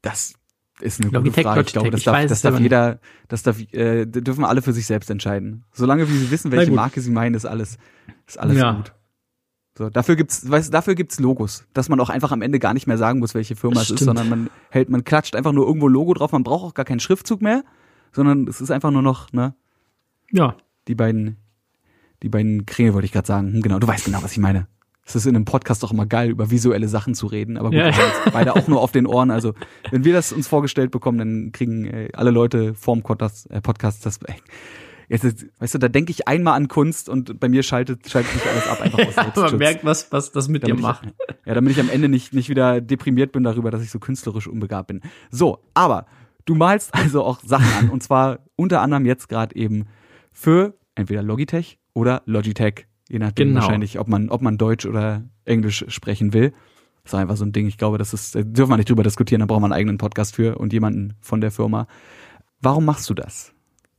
Das 0.00 0.34
ist 0.82 1.00
eine 1.00 1.10
gute 1.10 1.42
Frage. 1.42 1.60
Ich 1.62 1.72
glaube, 1.72 1.90
das 1.90 2.02
darf, 2.04 2.20
das 2.22 2.30
es 2.32 2.40
darf 2.42 2.58
jeder, 2.60 2.98
das 3.28 3.42
darf, 3.42 3.58
äh, 3.72 4.04
dürfen 4.06 4.44
alle 4.44 4.62
für 4.62 4.72
sich 4.72 4.86
selbst 4.86 5.10
entscheiden. 5.10 5.64
Solange 5.72 6.08
wie 6.08 6.16
sie 6.16 6.30
wissen, 6.30 6.50
welche. 6.52 6.72
Marke 6.72 7.00
sie 7.00 7.10
meinen, 7.10 7.34
ist 7.34 7.46
alles, 7.46 7.78
ist 8.26 8.38
alles 8.38 8.58
Ja. 8.58 8.72
gut. 8.72 8.92
So, 9.78 9.88
dafür 9.88 10.16
gibt's, 10.16 10.50
weißt, 10.50 10.72
dafür 10.74 10.94
gibt's 10.94 11.18
Logos, 11.18 11.64
dass 11.72 11.88
man 11.88 11.98
auch 12.00 12.10
einfach 12.10 12.30
am 12.30 12.42
Ende 12.42 12.58
gar 12.58 12.74
nicht 12.74 12.86
mehr 12.86 12.98
sagen 12.98 13.20
muss, 13.20 13.34
welche 13.34 13.56
Firma 13.56 13.76
es 13.80 13.88
ist, 13.90 13.96
Stimmt. 14.00 14.00
sondern 14.06 14.28
man 14.28 14.50
hält, 14.70 14.90
man 14.90 15.02
klatscht 15.02 15.34
einfach 15.34 15.52
nur 15.52 15.66
irgendwo 15.66 15.88
Logo 15.88 16.12
drauf. 16.12 16.32
Man 16.32 16.42
braucht 16.42 16.64
auch 16.64 16.74
gar 16.74 16.84
keinen 16.84 17.00
Schriftzug 17.00 17.40
mehr, 17.40 17.64
sondern 18.12 18.46
es 18.48 18.60
ist 18.60 18.70
einfach 18.70 18.90
nur 18.90 19.00
noch, 19.00 19.32
ne, 19.32 19.54
Ja. 20.30 20.56
die 20.88 20.94
beiden, 20.94 21.38
die 22.22 22.28
beiden 22.28 22.66
Krähe 22.66 22.92
wollte 22.92 23.06
ich 23.06 23.12
gerade 23.12 23.26
sagen. 23.26 23.52
Hm, 23.54 23.62
genau, 23.62 23.78
du 23.78 23.86
weißt 23.86 24.04
genau, 24.04 24.22
was 24.22 24.32
ich 24.32 24.38
meine. 24.38 24.66
Es 25.04 25.16
ist 25.16 25.26
in 25.26 25.34
einem 25.34 25.44
Podcast 25.44 25.82
doch 25.82 25.90
immer 25.92 26.06
geil, 26.06 26.30
über 26.30 26.50
visuelle 26.50 26.86
Sachen 26.88 27.14
zu 27.14 27.26
reden, 27.26 27.56
aber 27.56 27.70
gut, 27.70 27.78
Ja. 27.78 27.90
beide 28.32 28.54
auch 28.54 28.68
nur 28.68 28.80
auf 28.80 28.92
den 28.92 29.06
Ohren. 29.06 29.30
Also, 29.32 29.52
wenn 29.90 30.04
wir 30.04 30.12
das 30.12 30.32
uns 30.32 30.46
vorgestellt 30.46 30.90
bekommen, 30.92 31.18
dann 31.18 31.52
kriegen 31.52 31.84
äh, 31.86 32.08
alle 32.14 32.30
Leute 32.30 32.74
vorm 32.74 33.02
Podcast, 33.02 33.50
äh, 33.50 33.60
Podcast 33.60 34.06
das. 34.06 34.18
Äh, 34.22 34.34
Jetzt, 35.08 35.24
ist- 35.24 35.46
weißt 35.58 35.74
du, 35.74 35.78
da 35.78 35.88
denke 35.88 36.10
ich 36.10 36.26
einmal 36.28 36.54
an 36.54 36.68
Kunst 36.68 37.08
und 37.10 37.38
bei 37.38 37.48
mir 37.48 37.62
schaltet, 37.64 38.08
schaltet 38.08 38.32
sich 38.32 38.46
alles 38.48 38.66
ab 38.68 38.80
einfach 38.80 38.98
aus 39.08 39.16
Man 39.16 39.24
Selbstschutz. 39.34 39.58
merkt, 39.58 39.84
was, 39.84 40.10
was 40.12 40.32
das 40.32 40.48
mit 40.48 40.62
dir 40.62 40.68
damit 40.68 40.82
macht. 40.82 41.04
Ich, 41.06 41.46
ja, 41.46 41.54
damit 41.54 41.72
ich 41.72 41.80
am 41.80 41.90
Ende 41.90 42.08
nicht, 42.08 42.32
nicht 42.32 42.48
wieder 42.48 42.80
deprimiert 42.80 43.32
bin 43.32 43.42
darüber, 43.42 43.70
dass 43.70 43.82
ich 43.82 43.90
so 43.90 43.98
künstlerisch 43.98 44.46
unbegabt 44.46 44.86
bin. 44.86 45.00
So, 45.30 45.58
aber 45.74 46.06
du 46.46 46.54
malst 46.54 46.94
also 46.94 47.24
auch 47.24 47.40
Sachen 47.44 47.66
an 47.78 47.90
und 47.90 48.02
zwar 48.02 48.38
unter 48.56 48.80
anderem 48.80 49.04
jetzt 49.04 49.28
gerade 49.28 49.54
eben 49.54 49.86
für 50.32 50.78
entweder 50.94 51.22
Logitech 51.22 51.78
oder 51.92 52.22
Logitech, 52.24 52.86
je 53.08 53.18
nachdem 53.18 53.48
Genau. 53.48 53.60
wahrscheinlich, 53.60 53.98
ob 53.98 54.08
man, 54.08 54.28
ob 54.30 54.42
man 54.42 54.58
Deutsch 54.58 54.86
oder 54.86 55.22
Englisch 55.44 55.84
sprechen 55.88 56.32
will. 56.32 56.52
Das 57.04 57.12
ist 57.14 57.18
einfach 57.18 57.36
so 57.36 57.44
ein 57.44 57.52
Ding. 57.52 57.66
Ich 57.66 57.78
glaube, 57.78 57.98
das 57.98 58.14
ist, 58.14 58.34
da 58.34 58.42
dürfen 58.42 58.70
wir 58.70 58.76
nicht 58.76 58.88
drüber 58.88 59.02
diskutieren, 59.02 59.40
da 59.40 59.46
braucht 59.46 59.60
man 59.60 59.72
einen 59.72 59.78
eigenen 59.80 59.98
Podcast 59.98 60.36
für 60.36 60.56
und 60.58 60.72
jemanden 60.72 61.14
von 61.20 61.40
der 61.40 61.50
Firma. 61.50 61.86
Warum 62.60 62.84
machst 62.84 63.10
du 63.10 63.14
das? 63.14 63.52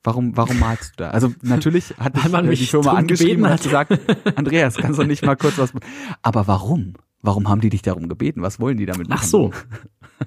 Warum, 0.05 0.35
warum 0.35 0.59
malst 0.59 0.91
du 0.91 1.03
da? 1.03 1.09
Also 1.11 1.33
natürlich 1.41 1.93
hat 1.99 2.15
dich, 2.15 2.29
man 2.29 2.45
mich 2.47 2.59
die 2.59 2.65
Firma 2.65 2.91
angeschrieben 2.93 3.43
und 3.43 3.49
hat 3.49 3.63
gesagt, 3.63 3.99
Andreas, 4.37 4.75
kannst 4.75 4.99
du 4.99 5.03
nicht 5.03 5.25
mal 5.25 5.35
kurz 5.35 5.57
was. 5.57 5.73
Aber 6.21 6.47
warum? 6.47 6.93
Warum 7.21 7.47
haben 7.47 7.61
die 7.61 7.69
dich 7.69 7.81
darum 7.81 8.09
gebeten? 8.09 8.41
Was 8.41 8.59
wollen 8.59 8.77
die 8.77 8.85
damit 8.85 9.07
machen? 9.07 9.19
Ach 9.21 9.25
so. 9.25 9.51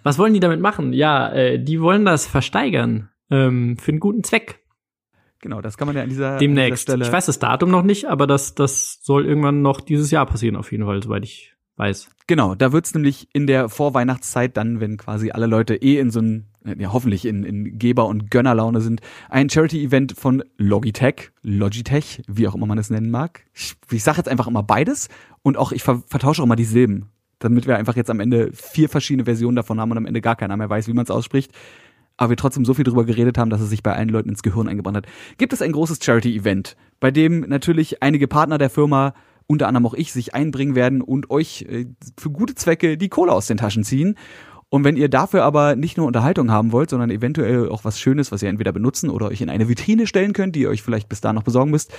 Was 0.02 0.18
wollen 0.18 0.32
die 0.34 0.40
damit 0.40 0.60
machen? 0.60 0.92
Ja, 0.94 1.30
äh, 1.32 1.62
die 1.62 1.80
wollen 1.80 2.04
das 2.06 2.26
versteigern. 2.26 3.10
Ähm, 3.30 3.76
für 3.78 3.90
einen 3.92 4.00
guten 4.00 4.24
Zweck. 4.24 4.60
Genau, 5.40 5.60
das 5.60 5.76
kann 5.76 5.86
man 5.86 5.96
ja 5.96 6.02
an 6.02 6.08
dieser, 6.08 6.32
an 6.32 6.38
dieser 6.38 6.48
Demnächst. 6.48 6.88
Ich 6.88 7.12
weiß 7.12 7.26
das 7.26 7.38
Datum 7.38 7.70
noch 7.70 7.82
nicht, 7.82 8.06
aber 8.06 8.26
das, 8.26 8.54
das 8.54 8.98
soll 9.02 9.26
irgendwann 9.26 9.62
noch 9.62 9.80
dieses 9.80 10.10
Jahr 10.10 10.26
passieren, 10.26 10.56
auf 10.56 10.72
jeden 10.72 10.84
Fall, 10.84 11.02
soweit 11.02 11.24
ich 11.24 11.56
weiß. 11.76 12.08
Genau, 12.26 12.54
da 12.54 12.72
wird's 12.72 12.94
nämlich 12.94 13.28
in 13.32 13.46
der 13.46 13.68
Vorweihnachtszeit 13.68 14.56
dann, 14.56 14.80
wenn 14.80 14.96
quasi 14.96 15.30
alle 15.30 15.46
Leute 15.46 15.76
eh 15.76 15.98
in 15.98 16.10
so 16.10 16.20
ein, 16.20 16.46
ja 16.64 16.92
hoffentlich 16.92 17.24
in, 17.24 17.44
in 17.44 17.78
Geber- 17.78 18.06
und 18.06 18.30
Gönnerlaune 18.30 18.80
sind, 18.80 19.00
ein 19.28 19.48
Charity-Event 19.48 20.14
von 20.18 20.42
Logitech, 20.56 21.30
Logitech, 21.42 22.22
wie 22.26 22.48
auch 22.48 22.54
immer 22.54 22.66
man 22.66 22.78
es 22.78 22.90
nennen 22.90 23.10
mag. 23.10 23.44
Ich, 23.54 23.74
ich 23.90 24.02
sage 24.02 24.18
jetzt 24.18 24.28
einfach 24.28 24.48
immer 24.48 24.62
beides 24.62 25.08
und 25.42 25.56
auch 25.56 25.70
ich 25.70 25.82
ver 25.82 26.02
vertausche 26.06 26.42
auch 26.42 26.46
immer 26.46 26.56
die 26.56 26.64
Silben, 26.64 27.10
damit 27.38 27.66
wir 27.66 27.76
einfach 27.76 27.94
jetzt 27.94 28.10
am 28.10 28.20
Ende 28.20 28.50
vier 28.52 28.88
verschiedene 28.88 29.24
Versionen 29.24 29.56
davon 29.56 29.78
haben 29.78 29.90
und 29.90 29.98
am 29.98 30.06
Ende 30.06 30.20
gar 30.20 30.36
keiner 30.36 30.56
mehr 30.56 30.70
weiß, 30.70 30.88
wie 30.88 30.94
man 30.94 31.04
es 31.04 31.10
ausspricht. 31.10 31.52
Aber 32.16 32.30
wir 32.30 32.36
trotzdem 32.36 32.64
so 32.64 32.74
viel 32.74 32.84
drüber 32.84 33.04
geredet 33.04 33.38
haben, 33.38 33.50
dass 33.50 33.60
es 33.60 33.68
sich 33.68 33.82
bei 33.82 33.92
allen 33.92 34.08
Leuten 34.08 34.30
ins 34.30 34.42
Gehirn 34.42 34.68
eingebrannt 34.68 34.96
hat. 34.96 35.06
Gibt 35.38 35.52
es 35.52 35.62
ein 35.62 35.72
großes 35.72 35.98
Charity-Event, 36.02 36.76
bei 36.98 37.10
dem 37.10 37.40
natürlich 37.40 38.02
einige 38.02 38.26
Partner 38.28 38.58
der 38.58 38.70
Firma 38.70 39.14
unter 39.46 39.68
anderem 39.68 39.86
auch 39.86 39.94
ich, 39.94 40.12
sich 40.12 40.34
einbringen 40.34 40.74
werden 40.74 41.02
und 41.02 41.30
euch 41.30 41.62
äh, 41.68 41.86
für 42.18 42.30
gute 42.30 42.54
Zwecke 42.54 42.98
die 42.98 43.08
Kohle 43.08 43.32
aus 43.32 43.46
den 43.46 43.56
Taschen 43.56 43.84
ziehen. 43.84 44.16
Und 44.68 44.82
wenn 44.82 44.96
ihr 44.96 45.08
dafür 45.08 45.44
aber 45.44 45.76
nicht 45.76 45.96
nur 45.96 46.06
Unterhaltung 46.06 46.50
haben 46.50 46.72
wollt, 46.72 46.90
sondern 46.90 47.10
eventuell 47.10 47.68
auch 47.68 47.84
was 47.84 48.00
Schönes, 48.00 48.32
was 48.32 48.42
ihr 48.42 48.48
entweder 48.48 48.72
benutzen 48.72 49.10
oder 49.10 49.28
euch 49.28 49.40
in 49.40 49.48
eine 49.48 49.68
Vitrine 49.68 50.08
stellen 50.08 50.32
könnt, 50.32 50.56
die 50.56 50.62
ihr 50.62 50.70
euch 50.70 50.82
vielleicht 50.82 51.08
bis 51.08 51.20
da 51.20 51.32
noch 51.32 51.44
besorgen 51.44 51.70
müsst, 51.70 51.92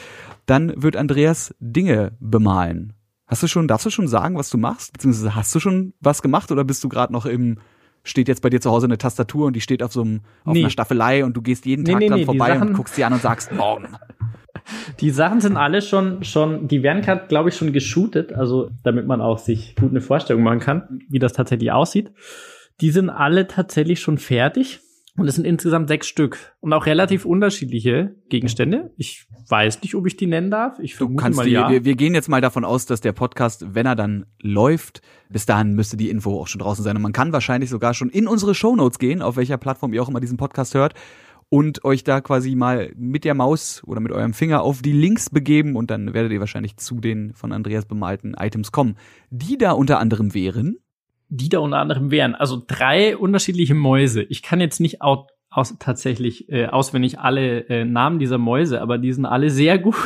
dann 0.46 0.74
wird 0.76 0.98
Andreas 0.98 1.56
Dinge 1.60 2.12
bemalen. 2.20 2.94
Hast 3.26 3.44
du 3.44 3.48
schon, 3.48 3.68
darfst 3.68 3.86
du 3.86 3.90
schon 3.90 4.08
sagen, 4.08 4.38
was 4.38 4.50
du 4.50 4.58
machst? 4.58 4.94
Beziehungsweise 4.94 5.36
hast 5.36 5.56
du 5.56 5.60
schon 5.60 5.94
was 6.02 6.22
gemacht 6.22 6.52
oder 6.52 6.66
bist 6.66 6.84
du 6.84 6.90
gerade 6.90 7.14
noch 7.14 7.26
im, 7.26 7.60
steht 8.08 8.28
jetzt 8.28 8.42
bei 8.42 8.50
dir 8.50 8.62
zu 8.62 8.72
Hause 8.72 8.88
eine 8.88 8.98
Tastatur 8.98 9.48
und 9.48 9.56
die 9.56 9.62
steht 9.62 9.84
auf 9.84 9.94
so 9.94 10.02
einem, 10.02 10.22
auf 10.44 10.54
Nee. 10.54 10.62
einer 10.62 10.70
Staffelei 10.70 11.24
und 11.24 11.36
du 11.36 11.42
gehst 11.42 11.66
jeden 11.66 11.86
Tag 11.86 12.00
nee, 12.00 12.08
dran 12.08 12.16
nee, 12.16 12.22
die 12.22 12.26
vorbei 12.26 12.60
und 12.60 12.74
guckst 12.74 12.96
sie 12.96 13.04
an 13.04 13.14
und 13.14 13.22
sagst, 13.22 13.52
morgen. 13.52 13.88
Die 15.00 15.12
Sachen 15.12 15.40
sind 15.40 15.56
alle 15.56 15.82
schon, 15.82 16.26
schon, 16.26 16.68
die 16.68 16.84
werden 16.84 17.02
gerade, 17.02 17.28
glaube 17.30 17.48
ich, 17.48 17.56
schon 17.56 17.72
geshootet, 17.72 18.34
also 18.34 18.70
damit 18.84 19.08
man 19.08 19.22
auch 19.22 19.38
sich 19.38 19.78
gut 19.78 19.92
eine 19.92 20.02
Vorstellung 20.02 20.44
machen 20.44 20.60
kann, 20.60 21.00
wie 21.08 21.20
das 21.20 21.32
tatsächlich 21.32 21.72
aussieht. 21.72 22.12
Die 22.82 22.92
sind 22.92 23.10
alle 23.10 23.48
tatsächlich 23.48 24.02
schon 24.02 24.18
fertig 24.18 24.82
und 25.18 25.28
es 25.28 25.36
sind 25.36 25.46
insgesamt 25.46 25.88
sechs 25.88 26.08
Stück 26.08 26.56
und 26.60 26.72
auch 26.74 26.86
relativ 26.86 27.26
unterschiedliche 27.26 28.16
Gegenstände. 28.30 28.92
Ich 28.98 29.28
weiß 29.50 29.82
nicht, 29.82 29.96
ob 29.96 30.06
ich 30.06 30.16
die 30.16 30.28
nennen 30.28 30.52
darf. 30.52 30.78
Ich 30.80 30.96
Du 30.96 31.16
kannst 31.16 31.38
mal 31.38 31.46
die, 31.46 31.54
ja. 31.54 31.70
wir, 31.70 31.84
wir 31.84 31.96
gehen 31.96 32.14
jetzt 32.14 32.30
mal 32.30 32.40
davon 32.40 32.64
aus, 32.64 32.86
dass 32.86 33.02
der 33.02 33.14
Podcast, 33.14 33.74
wenn 33.74 33.88
er 33.88 33.96
dann 33.96 34.28
läuft, 34.42 35.02
bis 35.30 35.48
dahin 35.48 35.74
müsste 35.74 35.98
die 35.98 36.12
Info 36.12 36.40
auch 36.40 36.48
schon 36.48 36.60
draußen 36.60 36.84
sein. 36.84 36.96
Und 36.96 37.02
man 37.02 37.14
kann 37.14 37.34
wahrscheinlich 37.34 37.70
sogar 37.70 37.96
schon 37.96 38.10
in 38.10 38.28
unsere 38.28 38.54
Shownotes 38.54 39.00
gehen, 39.00 39.24
auf 39.24 39.38
welcher 39.38 39.58
Plattform 39.58 39.92
ihr 39.94 40.04
auch 40.04 40.10
immer 40.10 40.20
diesen 40.20 40.38
Podcast 40.38 40.76
hört, 40.76 40.94
und 41.50 41.86
euch 41.86 42.04
da 42.04 42.22
quasi 42.22 42.56
mal 42.56 42.92
mit 42.96 43.24
der 43.24 43.34
Maus 43.34 43.82
oder 43.86 44.02
mit 44.02 44.12
eurem 44.12 44.34
Finger 44.34 44.62
auf 44.62 44.82
die 44.82 44.92
Links 44.92 45.30
begeben 45.30 45.76
und 45.76 45.90
dann 45.90 46.14
werdet 46.14 46.32
ihr 46.32 46.42
wahrscheinlich 46.42 46.78
zu 46.78 47.00
den 47.00 47.34
von 47.34 47.54
Andreas 47.54 47.86
bemalten 47.86 48.36
Items 48.38 48.72
kommen. 48.72 48.98
Die 49.30 49.58
da 49.58 49.72
unter 49.72 50.00
anderem 50.00 50.34
wären. 50.34 50.78
Die 51.30 51.50
da 51.50 51.60
unter 51.60 51.78
anderem 51.78 52.12
wären. 52.12 52.36
Also 52.36 52.62
drei 52.66 53.18
unterschiedliche 53.18 53.74
Mäuse. 53.74 54.24
Ich 54.24 54.42
kann 54.42 54.60
jetzt 54.60 54.80
nicht 54.80 55.02
au 55.02 55.28
aus, 55.50 55.76
tatsächlich 55.80 56.50
äh, 56.52 56.68
auswendig 56.68 57.20
alle 57.20 57.62
äh, 57.70 57.84
Namen 57.86 58.20
dieser 58.20 58.38
Mäuse, 58.38 58.82
aber 58.82 58.98
die 58.98 59.12
sind 59.14 59.26
alle 59.26 59.50
sehr 59.50 59.78
gut. 59.80 59.96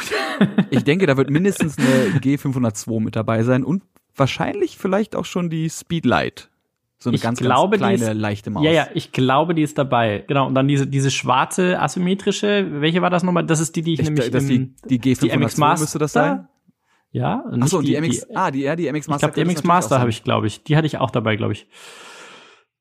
Ich 0.72 0.84
denke, 0.84 1.06
da 1.06 1.18
wird 1.18 1.30
mindestens 1.30 1.78
eine 1.78 2.20
G502 2.20 3.00
mit 3.00 3.16
dabei 3.16 3.44
sein 3.44 3.64
und 3.64 3.84
wahrscheinlich 4.16 4.76
vielleicht 4.78 5.16
auch 5.16 5.26
schon 5.26 5.52
die 5.52 5.70
Speedlight. 5.70 6.50
So 6.98 7.10
eine 7.12 7.16
Ich 7.18 7.22
ganz, 7.22 7.40
glaube, 7.40 7.78
die 7.78 7.82
ganz 7.84 8.00
kleine, 8.00 8.14
ist- 8.16 8.22
leichte 8.22 8.50
Maus. 8.50 8.64
Ja, 8.66 8.72
ja, 8.72 8.88
ich 8.96 9.12
glaube, 9.12 9.54
die 9.54 9.62
ist 9.62 9.78
dabei. 9.78 10.24
Genau. 10.28 10.48
Und 10.48 10.56
dann 10.56 10.68
diese, 10.68 10.88
diese 10.88 11.12
schwarze 11.12 11.80
asymmetrische, 11.80 12.68
welche 12.82 13.04
war 13.04 13.12
das 13.12 13.22
nochmal? 13.22 13.46
Das 13.46 13.60
ist 13.60 13.76
die, 13.76 13.84
die 13.84 13.94
ich, 13.94 14.00
Ich, 14.00 14.06
nämlich 14.06 14.32
das 14.32 14.48
die, 14.48 14.56
im, 14.56 14.76
die 14.90 15.00
G502 15.00 15.38
MX 15.38 15.58
Master 15.58 15.84
müsste 15.84 16.00
das 16.00 16.14
sein? 16.14 16.48
Ja, 17.12 17.44
Ach 17.60 17.68
so, 17.68 17.80
und 17.80 17.88
die, 17.88 18.00
MX, 18.00 18.28
ah, 18.34 18.52
die, 18.52 18.62
ja, 18.62 18.76
die 18.76 18.92
MX 18.92 19.06
Ich 19.06 19.08
Master. 19.10 19.28
glaube, 19.30 19.46
die 19.46 19.54
MX 19.54 19.64
Master 19.64 20.00
habe 20.00 20.10
ich, 20.10 20.24
glaube 20.24 20.48
ich. 20.48 20.64
Die 20.64 20.78
hatte 20.78 20.88
ich 20.88 20.98
auch 20.98 21.12
dabei, 21.12 21.36
glaube 21.36 21.54
ich. 21.54 21.68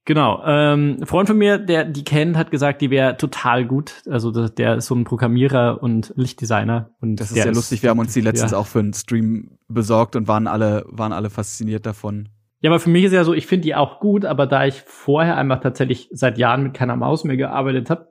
Genau. 0.04 0.42
Ähm, 0.46 0.98
ein 1.00 1.06
Freund 1.06 1.28
von 1.28 1.36
mir, 1.36 1.58
der 1.58 1.84
die 1.84 2.04
kennt, 2.04 2.36
hat 2.36 2.50
gesagt, 2.50 2.80
die 2.80 2.90
wäre 2.90 3.16
total 3.16 3.66
gut. 3.66 4.02
Also 4.08 4.30
der, 4.30 4.48
der 4.48 4.76
ist 4.76 4.86
so 4.86 4.94
ein 4.94 5.04
Programmierer 5.04 5.82
und 5.82 6.12
Lichtdesigner. 6.16 6.90
Und 7.00 7.16
Das 7.16 7.30
ist 7.30 7.36
ja 7.36 7.50
lustig. 7.50 7.82
Wir 7.82 7.90
haben 7.90 7.98
uns 7.98 8.14
die 8.14 8.20
letztens 8.20 8.52
ja. 8.52 8.58
auch 8.58 8.66
für 8.66 8.78
einen 8.78 8.94
Stream 8.94 9.58
besorgt 9.68 10.16
und 10.16 10.26
waren 10.26 10.46
alle, 10.46 10.84
waren 10.88 11.12
alle 11.12 11.28
fasziniert 11.28 11.84
davon. 11.84 12.28
Ja, 12.60 12.70
aber 12.70 12.80
für 12.80 12.90
mich 12.90 13.04
ist 13.04 13.12
ja 13.12 13.24
so, 13.24 13.32
ich 13.32 13.46
finde 13.46 13.62
die 13.64 13.74
auch 13.74 14.00
gut, 14.00 14.24
aber 14.24 14.46
da 14.46 14.66
ich 14.66 14.82
vorher 14.86 15.36
einfach 15.36 15.60
tatsächlich 15.60 16.08
seit 16.12 16.38
Jahren 16.38 16.62
mit 16.62 16.74
keiner 16.74 16.96
Maus 16.96 17.24
mehr 17.24 17.36
gearbeitet 17.36 17.88
habe, 17.88 18.08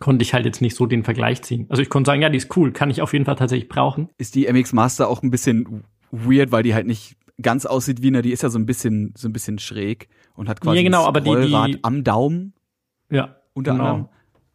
konnte 0.00 0.22
ich 0.22 0.34
halt 0.34 0.44
jetzt 0.44 0.60
nicht 0.60 0.76
so 0.76 0.86
den 0.86 1.04
Vergleich 1.04 1.42
ziehen. 1.42 1.66
Also 1.68 1.82
ich 1.82 1.88
konnte 1.88 2.08
sagen, 2.08 2.22
ja, 2.22 2.28
die 2.28 2.38
ist 2.38 2.54
cool, 2.56 2.72
kann 2.72 2.90
ich 2.90 3.00
auf 3.02 3.12
jeden 3.12 3.24
Fall 3.24 3.36
tatsächlich 3.36 3.68
brauchen. 3.68 4.08
Ist 4.18 4.34
die 4.34 4.46
MX 4.50 4.72
Master 4.72 5.08
auch 5.08 5.22
ein 5.22 5.30
bisschen 5.30 5.84
weird, 6.10 6.52
weil 6.52 6.62
die 6.62 6.74
halt 6.74 6.86
nicht 6.86 7.16
ganz 7.40 7.66
aussieht 7.66 8.02
wie 8.02 8.08
eine, 8.08 8.22
die 8.22 8.32
ist 8.32 8.42
ja 8.42 8.48
so 8.48 8.58
ein 8.58 8.66
bisschen, 8.66 9.12
so 9.16 9.28
ein 9.28 9.32
bisschen 9.32 9.58
schräg 9.58 10.08
und 10.34 10.48
hat 10.48 10.60
quasi 10.60 10.76
Ja, 10.78 10.82
genau, 10.82 11.02
ein 11.02 11.08
aber 11.08 11.20
die- 11.20 11.46
die- 11.72 11.78
am 11.84 12.04
Daumen 12.04 12.54
Ja, 13.10 13.36
unter 13.54 13.72
genau. 13.72 13.84
anderem. 13.84 14.08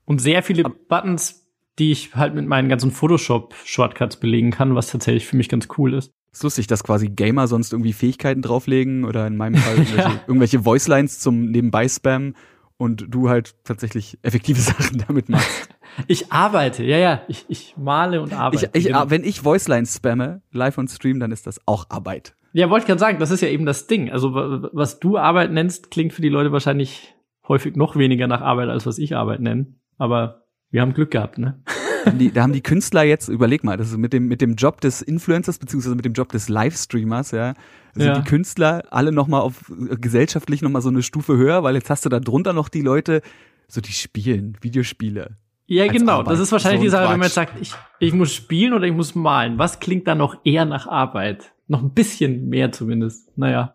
Und 0.05 0.19
sehr 0.21 0.43
viele 0.43 0.63
Buttons, 0.63 1.47
die 1.79 1.91
ich 1.91 2.15
halt 2.15 2.35
mit 2.35 2.47
meinen 2.47 2.69
ganzen 2.69 2.91
Photoshop-Shortcuts 2.91 4.17
belegen 4.19 4.51
kann, 4.51 4.75
was 4.75 4.87
tatsächlich 4.87 5.25
für 5.27 5.37
mich 5.37 5.49
ganz 5.49 5.67
cool 5.77 5.93
ist. 5.93 6.11
Ist 6.33 6.43
lustig, 6.43 6.67
dass 6.67 6.83
quasi 6.83 7.09
Gamer 7.09 7.47
sonst 7.47 7.73
irgendwie 7.73 7.93
Fähigkeiten 7.93 8.41
drauflegen 8.41 9.03
oder 9.05 9.27
in 9.27 9.37
meinem 9.37 9.55
Fall 9.55 9.75
irgendwelche, 9.77 10.09
Ja. 10.09 10.21
irgendwelche 10.27 10.65
Voicelines 10.65 11.19
zum 11.19 11.45
nebenbei 11.45 11.87
spammen 11.87 12.35
und 12.81 13.05
du 13.09 13.29
halt 13.29 13.55
tatsächlich 13.63 14.17
effektive 14.23 14.59
Sachen 14.71 15.03
damit 15.07 15.29
machst. 15.29 15.69
Ich 16.07 16.31
arbeite, 16.31 16.83
ja, 16.83 16.97
ja, 16.97 17.21
ich, 17.27 17.45
ich 17.49 17.75
male 17.77 18.21
und 18.21 18.29
Ich, 18.31 18.37
arbeite. 18.37 18.69
ich, 18.73 18.85
genau. 18.85 19.09
Wenn 19.09 19.23
ich 19.23 19.43
Voicelines 19.45 19.95
spamme, 19.95 20.41
live 20.51 20.77
on 20.77 20.87
Stream, 20.87 21.19
dann 21.19 21.31
ist 21.31 21.45
das 21.47 21.59
auch 21.67 21.85
Arbeit. 21.89 22.35
Ja, 22.53 22.69
wollte 22.69 22.83
ich 22.83 22.87
gerade 22.87 22.99
sagen, 22.99 23.19
das 23.19 23.31
ist 23.31 23.41
ja 23.41 23.47
eben 23.49 23.65
das 23.65 23.87
Ding. 23.87 24.09
Also 24.11 24.33
wa- 24.33 24.69
was 24.73 24.99
du 24.99 25.17
Arbeit 25.17 25.51
nennst, 25.51 25.91
klingt 25.91 26.13
für 26.13 26.21
die 26.21 26.29
Leute 26.29 26.51
wahrscheinlich 26.51 27.13
häufig 27.47 27.75
noch 27.75 27.95
weniger 27.95 28.27
nach 28.27 28.41
Arbeit, 28.41 28.69
als 28.69 28.85
was 28.85 28.97
ich 28.97 29.15
Arbeit 29.15 29.39
nenne. 29.41 29.67
Aber 29.97 30.43
wir 30.69 30.81
haben 30.81 30.93
Glück 30.93 31.11
gehabt, 31.11 31.37
ne? 31.37 31.61
Da 32.03 32.11
haben 32.11 32.17
die, 32.19 32.31
da 32.31 32.41
haben 32.43 32.53
die 32.53 32.61
Künstler 32.63 33.03
jetzt, 33.03 33.27
überleg 33.27 33.63
mal, 33.63 33.77
das 33.77 33.89
ist 33.91 33.97
mit 33.97 34.11
dem, 34.13 34.27
mit 34.27 34.41
dem 34.41 34.55
Job 34.55 34.81
des 34.81 35.01
Influencers, 35.01 35.59
beziehungsweise 35.59 35.95
mit 35.95 36.05
dem 36.05 36.13
Job 36.13 36.29
des 36.29 36.49
Livestreamers, 36.49 37.31
ja, 37.31 37.53
sind 37.93 38.05
Ja. 38.05 38.19
die 38.19 38.23
Künstler 38.23 38.83
alle 38.91 39.11
nochmal 39.11 39.41
auf 39.41 39.69
äh, 39.69 39.95
gesellschaftlich 39.95 40.61
nochmal 40.61 40.81
so 40.81 40.89
eine 40.89 41.03
Stufe 41.03 41.35
höher, 41.37 41.63
weil 41.63 41.75
jetzt 41.75 41.89
hast 41.89 42.05
du 42.05 42.09
da 42.09 42.19
drunter 42.19 42.53
noch 42.53 42.69
die 42.69 42.81
Leute, 42.81 43.21
so 43.67 43.81
die 43.81 43.91
spielen, 43.93 44.57
Videospiele. 44.61 45.37
Ja, 45.67 45.87
genau. 45.87 46.19
Arbeit. 46.19 46.33
Das 46.33 46.39
ist 46.41 46.51
wahrscheinlich 46.51 46.81
So 46.81 46.85
die 46.85 46.89
Sache, 46.89 47.03
wenn 47.03 47.19
man 47.19 47.19
Quatsch. 47.21 47.25
jetzt 47.27 47.35
sagt, 47.35 47.61
ich, 47.61 47.73
ich 47.99 48.13
muss 48.13 48.33
spielen 48.33 48.73
oder 48.73 48.85
ich 48.85 48.93
muss 48.93 49.15
malen. 49.15 49.57
Was 49.57 49.79
klingt 49.79 50.05
da 50.07 50.15
noch 50.15 50.35
eher 50.43 50.65
nach 50.65 50.85
Arbeit? 50.87 51.53
Noch 51.67 51.81
ein 51.81 51.91
bisschen 51.93 52.49
mehr 52.49 52.71
zumindest. 52.73 53.37
Naja. 53.37 53.73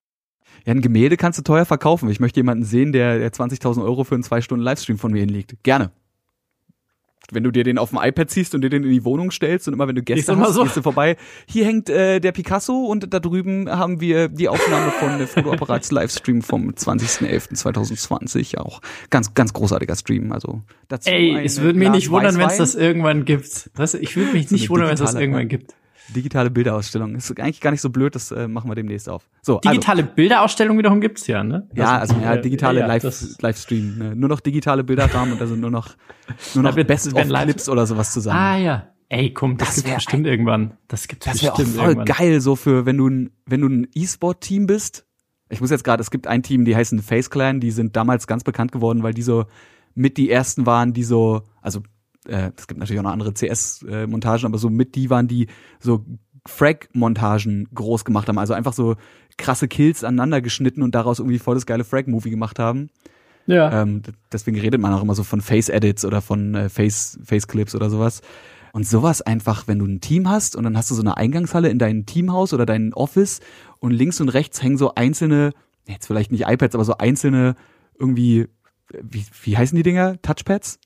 Ja, 0.67 0.73
ein 0.73 0.83
Gemälde 0.83 1.17
kannst 1.17 1.39
du 1.39 1.43
teuer 1.43 1.65
verkaufen. 1.65 2.11
Ich 2.11 2.21
möchte 2.21 2.41
jemanden 2.41 2.65
sehen, 2.65 2.93
der, 2.93 3.19
der 3.19 3.33
20.000 3.33 3.83
Euro 3.83 4.05
für 4.05 4.15
einen 4.15 4.25
zwei 4.25 4.41
Stunden 4.43 4.63
Livestream 4.65 4.99
von 4.99 5.13
mir 5.13 5.21
hinlegt. 5.21 5.55
Gerne. 5.63 5.91
Wenn 7.33 7.43
du 7.43 7.51
dir 7.51 7.65
den 7.65 7.79
auf 7.79 7.91
dem 7.91 7.99
iPad 8.03 8.31
ziehst 8.31 8.55
und 8.55 8.63
dir 8.63 8.71
den 8.71 8.85
in 8.85 8.91
die 8.91 9.05
Wohnung 9.05 9.31
stellst 9.31 9.69
und 9.69 9.75
immer 9.75 9.89
wenn 9.89 9.97
du 9.97 10.03
Gäste 10.03 10.37
hast, 10.39 10.55
so. 10.55 10.63
gehst 10.63 10.77
du 10.77 10.83
vorbei. 10.83 11.17
Hier 11.47 11.65
hängt 11.65 11.91
äh, 11.91 12.21
der 12.21 12.33
Picasso 12.33 12.85
und 12.85 13.13
da 13.13 13.21
drüben 13.21 13.69
haben 13.69 14.01
wir 14.01 14.29
die 14.29 14.49
Aufnahme 14.49 14.91
von 14.93 15.19
der 15.19 15.27
Fotoapparats 15.27 15.91
Livestream 15.91 16.43
vom 16.43 16.71
20.11.2020. 16.71 18.59
Auch 18.59 18.81
ganz, 19.11 19.35
ganz 19.35 19.53
großartiger 19.53 19.97
Stream. 19.97 20.33
Also 20.33 20.63
dazu 20.89 21.11
Ey, 21.11 21.45
es 21.45 21.61
würde 21.61 21.79
mich 21.79 21.91
nicht 21.91 22.11
wundern, 22.11 22.39
wenn 22.39 22.49
es 22.49 22.59
das 22.59 22.75
irgendwann 22.75 23.25
gibt. 23.25 23.71
Das, 23.75 23.95
ich 23.95 24.17
würde 24.17 24.33
mich 24.33 24.51
nicht 24.51 24.71
wundern, 24.71 24.89
wenn 24.89 24.95
es 24.95 25.01
das 25.01 25.15
irgendwann 25.15 25.49
gibt. 25.49 25.75
Digitale 26.15 26.51
Bilderausstellung. 26.51 27.15
Ist 27.15 27.31
eigentlich 27.41 27.61
gar 27.61 27.71
nicht 27.71 27.81
so 27.81 27.91
blöd, 27.91 28.15
das 28.15 28.31
äh, 28.31 28.49
machen 28.49 28.71
wir 28.71 28.75
demnächst 28.75 29.09
auf. 29.09 29.29
So, 29.43 29.61
digitale 29.61 30.03
also. 30.03 30.15
Bilderausstellung 30.15 30.79
wiederum 30.79 31.01
gibt's 31.01 31.27
ja, 31.27 31.43
ne? 31.43 31.69
Ja, 31.75 31.99
also 31.99 32.15
ja, 32.17 32.37
digitale 32.37 32.81
ja, 32.81 32.87
Live, 32.87 33.05
Livestream. 33.41 33.99
Ne? 33.99 34.17
Nur 34.17 34.29
noch 34.29 34.41
digitale 34.41 34.85
Bilderrahmen 34.85 35.33
und 35.33 35.41
da 35.41 35.47
sind 35.47 35.61
nur 35.61 35.71
noch, 35.71 35.91
nur 36.55 36.63
noch 36.65 36.75
Best 36.75 37.13
of 37.13 37.29
Clips 37.29 37.69
oder 37.69 37.87
sowas 37.87 38.13
zusammen. 38.13 38.39
Ah 38.39 38.57
ja. 38.57 38.87
Ey, 39.09 39.33
komm, 39.33 39.57
das, 39.57 39.69
das 39.69 39.85
gibt's 39.85 40.05
bestimmt 40.05 40.27
irgendwann. 40.27 40.77
Das 40.89 41.07
gibt's 41.07 41.27
das 41.27 41.35
bestimmt 41.35 41.59
auch 41.59 41.83
voll 41.83 41.89
irgendwann. 41.93 42.17
geil, 42.17 42.41
so 42.41 42.57
für, 42.57 42.87
wenn 42.87 42.99
du 42.99 43.09
ein, 43.09 43.31
wenn 43.47 43.61
du 43.61 43.69
ein 43.69 43.89
E-Sport-Team 43.95 44.67
bist. 44.67 45.07
Ich 45.49 45.61
muss 45.61 45.71
jetzt 45.71 45.85
gerade, 45.85 46.01
es 46.01 46.11
gibt 46.11 46.27
ein 46.27 46.43
Team, 46.43 46.65
die 46.65 46.75
heißen 46.75 47.01
Face 47.03 47.31
Clan, 47.31 47.61
die 47.61 47.71
sind 47.71 47.95
damals 47.95 48.27
ganz 48.27 48.43
bekannt 48.43 48.73
geworden, 48.73 49.05
weil 49.05 49.15
die 49.15 49.23
so 49.23 49.45
mit 49.95 50.17
die 50.17 50.29
ersten 50.29 50.67
waren, 50.67 50.93
die 50.93 51.05
so, 51.05 51.43
also 51.63 51.83
äh, 52.29 52.51
es 52.57 52.67
gibt 52.67 52.81
natürlich 52.81 53.01
auch 53.01 53.05
noch 53.05 53.13
andere 53.13 53.35
CS-Montagen, 53.35 54.47
aber 54.47 54.59
so 54.59 54.71
mit 54.71 54.95
die 54.95 55.11
waren, 55.11 55.29
die 55.29 55.47
so 55.79 56.05
Frag-Montagen 56.47 57.69
groß 57.75 58.05
gemacht 58.05 58.29
haben. 58.29 58.39
Also 58.39 58.55
einfach 58.55 58.73
so 58.73 58.97
krasse 59.37 59.69
Kills 59.69 60.05
aneinander 60.05 60.41
geschnitten 60.41 60.83
und 60.83 60.95
daraus 60.95 61.19
irgendwie 61.19 61.39
voll 61.39 61.55
das 61.55 61.67
geile 61.67 61.85
Frag-Movie 61.85 62.31
gemacht 62.31 62.59
haben. 62.59 62.89
Ja. 63.47 63.83
Ähm, 63.83 64.03
deswegen 64.33 64.59
redet 64.59 64.81
man 64.81 64.93
auch 64.93 65.03
immer 65.03 65.15
so 65.15 65.23
von 65.23 65.41
Face-Edits 65.41 66.05
oder 66.05 66.21
von 66.21 66.55
äh, 66.55 66.69
Face, 66.69 67.19
Face-Clips 67.23 67.75
oder 67.75 67.91
sowas. 67.91 68.23
Und 68.73 68.87
sowas 68.87 69.23
einfach, 69.23 69.69
wenn 69.69 69.79
du 69.79 69.87
ein 69.87 70.01
Team 70.01 70.29
hast 70.29 70.57
und 70.57 70.65
dann 70.65 70.77
hast 70.77 70.91
du 70.91 70.95
so 70.95 71.01
eine 71.01 71.17
Eingangshalle 71.17 71.69
in 71.69 71.79
deinem 71.79 72.05
Teamhaus 72.05 72.53
oder 72.53 72.67
dein 72.67 72.93
Office 72.93 73.41
und 73.79 73.93
links 73.93 74.21
und 74.21 74.29
rechts 74.29 74.63
hängen 74.63 74.77
so 74.77 74.95
einzelne, 74.95 75.53
jetzt 75.87 76.07
vielleicht 76.07 76.31
nicht 76.31 76.47
iPads, 76.47 76.75
aber 76.75 76.85
so 76.85 76.99
einzelne 76.99 77.55
irgendwie, 77.99 78.49
wie, 79.03 79.25
wie 79.43 79.57
heißen 79.57 79.77
die 79.77 79.83
Dinger? 79.83 80.21
Touchpads? 80.21 80.79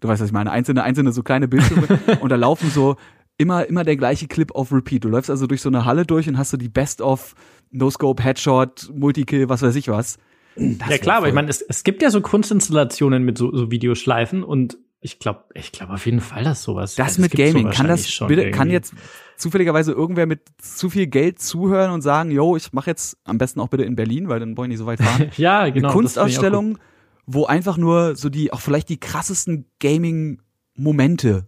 Du 0.00 0.08
weißt, 0.08 0.20
was 0.20 0.28
ich 0.28 0.32
meine. 0.32 0.50
Einzelne, 0.50 0.82
einzelne 0.82 1.12
so 1.12 1.22
kleine 1.22 1.48
Bildschirme 1.48 1.86
und 2.20 2.30
da 2.30 2.36
laufen 2.36 2.70
so 2.70 2.96
immer, 3.38 3.66
immer 3.66 3.84
der 3.84 3.96
gleiche 3.96 4.28
Clip 4.28 4.54
auf 4.54 4.72
Repeat. 4.72 5.04
Du 5.04 5.08
läufst 5.08 5.30
also 5.30 5.46
durch 5.46 5.62
so 5.62 5.68
eine 5.68 5.84
Halle 5.84 6.06
durch 6.06 6.28
und 6.28 6.38
hast 6.38 6.50
so 6.50 6.56
die 6.56 6.68
Best 6.68 7.00
of 7.00 7.34
No-Scope, 7.70 8.22
Headshot, 8.22 8.90
Multikill, 8.94 9.48
was 9.48 9.62
weiß 9.62 9.74
ich 9.76 9.88
was. 9.88 10.18
Das 10.56 10.88
ja 10.88 10.98
klar, 10.98 11.18
aber 11.18 11.28
ich 11.28 11.34
meine, 11.34 11.50
es, 11.50 11.60
es 11.60 11.84
gibt 11.84 12.02
ja 12.02 12.10
so 12.10 12.22
Kunstinstallationen 12.22 13.22
mit 13.22 13.36
so, 13.36 13.54
so 13.54 13.70
Videoschleifen 13.70 14.42
und 14.42 14.78
ich 15.00 15.18
glaube, 15.18 15.44
ich 15.54 15.70
glaube 15.70 15.92
auf 15.92 16.06
jeden 16.06 16.20
Fall, 16.20 16.42
dass 16.42 16.62
sowas. 16.62 16.94
Das 16.94 17.08
also 17.08 17.22
mit 17.22 17.32
Gaming 17.32 17.70
kann 17.70 17.86
das 17.86 18.06
bitte 18.26 18.42
irgendwie. 18.42 18.50
kann 18.50 18.70
jetzt 18.70 18.94
zufälligerweise 19.36 19.92
irgendwer 19.92 20.26
mit 20.26 20.40
zu 20.58 20.88
viel 20.88 21.06
Geld 21.06 21.38
zuhören 21.38 21.90
und 21.90 22.00
sagen, 22.00 22.30
yo, 22.30 22.56
ich 22.56 22.72
mache 22.72 22.90
jetzt 22.90 23.18
am 23.24 23.36
besten 23.36 23.60
auch 23.60 23.68
bitte 23.68 23.84
in 23.84 23.96
Berlin, 23.96 24.28
weil 24.28 24.40
dann 24.40 24.56
wollen 24.56 24.70
die 24.70 24.76
so 24.76 24.86
weit 24.86 25.00
fahren. 25.00 25.30
ja, 25.36 25.68
genau. 25.68 25.88
Eine 25.88 25.96
Kunstausstellung, 25.96 26.78
wo 27.26 27.44
einfach 27.44 27.76
nur 27.76 28.16
so 28.16 28.28
die 28.28 28.52
auch 28.52 28.60
vielleicht 28.60 28.88
die 28.88 29.00
krassesten 29.00 29.66
Gaming 29.80 30.40
Momente 30.74 31.46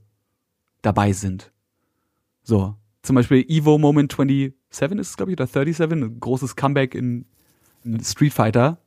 dabei 0.83 1.13
sind. 1.13 1.53
So, 2.43 2.75
zum 3.03 3.15
Beispiel 3.17 3.45
Evo 3.49 3.79
Moment 3.79 4.13
27 4.13 4.99
ist 4.99 5.11
es, 5.11 5.17
glaube 5.17 5.33
ich, 5.33 5.39
oder 5.39 5.47
37, 5.47 5.81
ein 5.91 6.21
großes 6.21 6.57
Comeback 6.57 6.95
in, 6.95 7.27
in 7.85 8.03
Street 8.03 8.33
Fighter. 8.33 8.79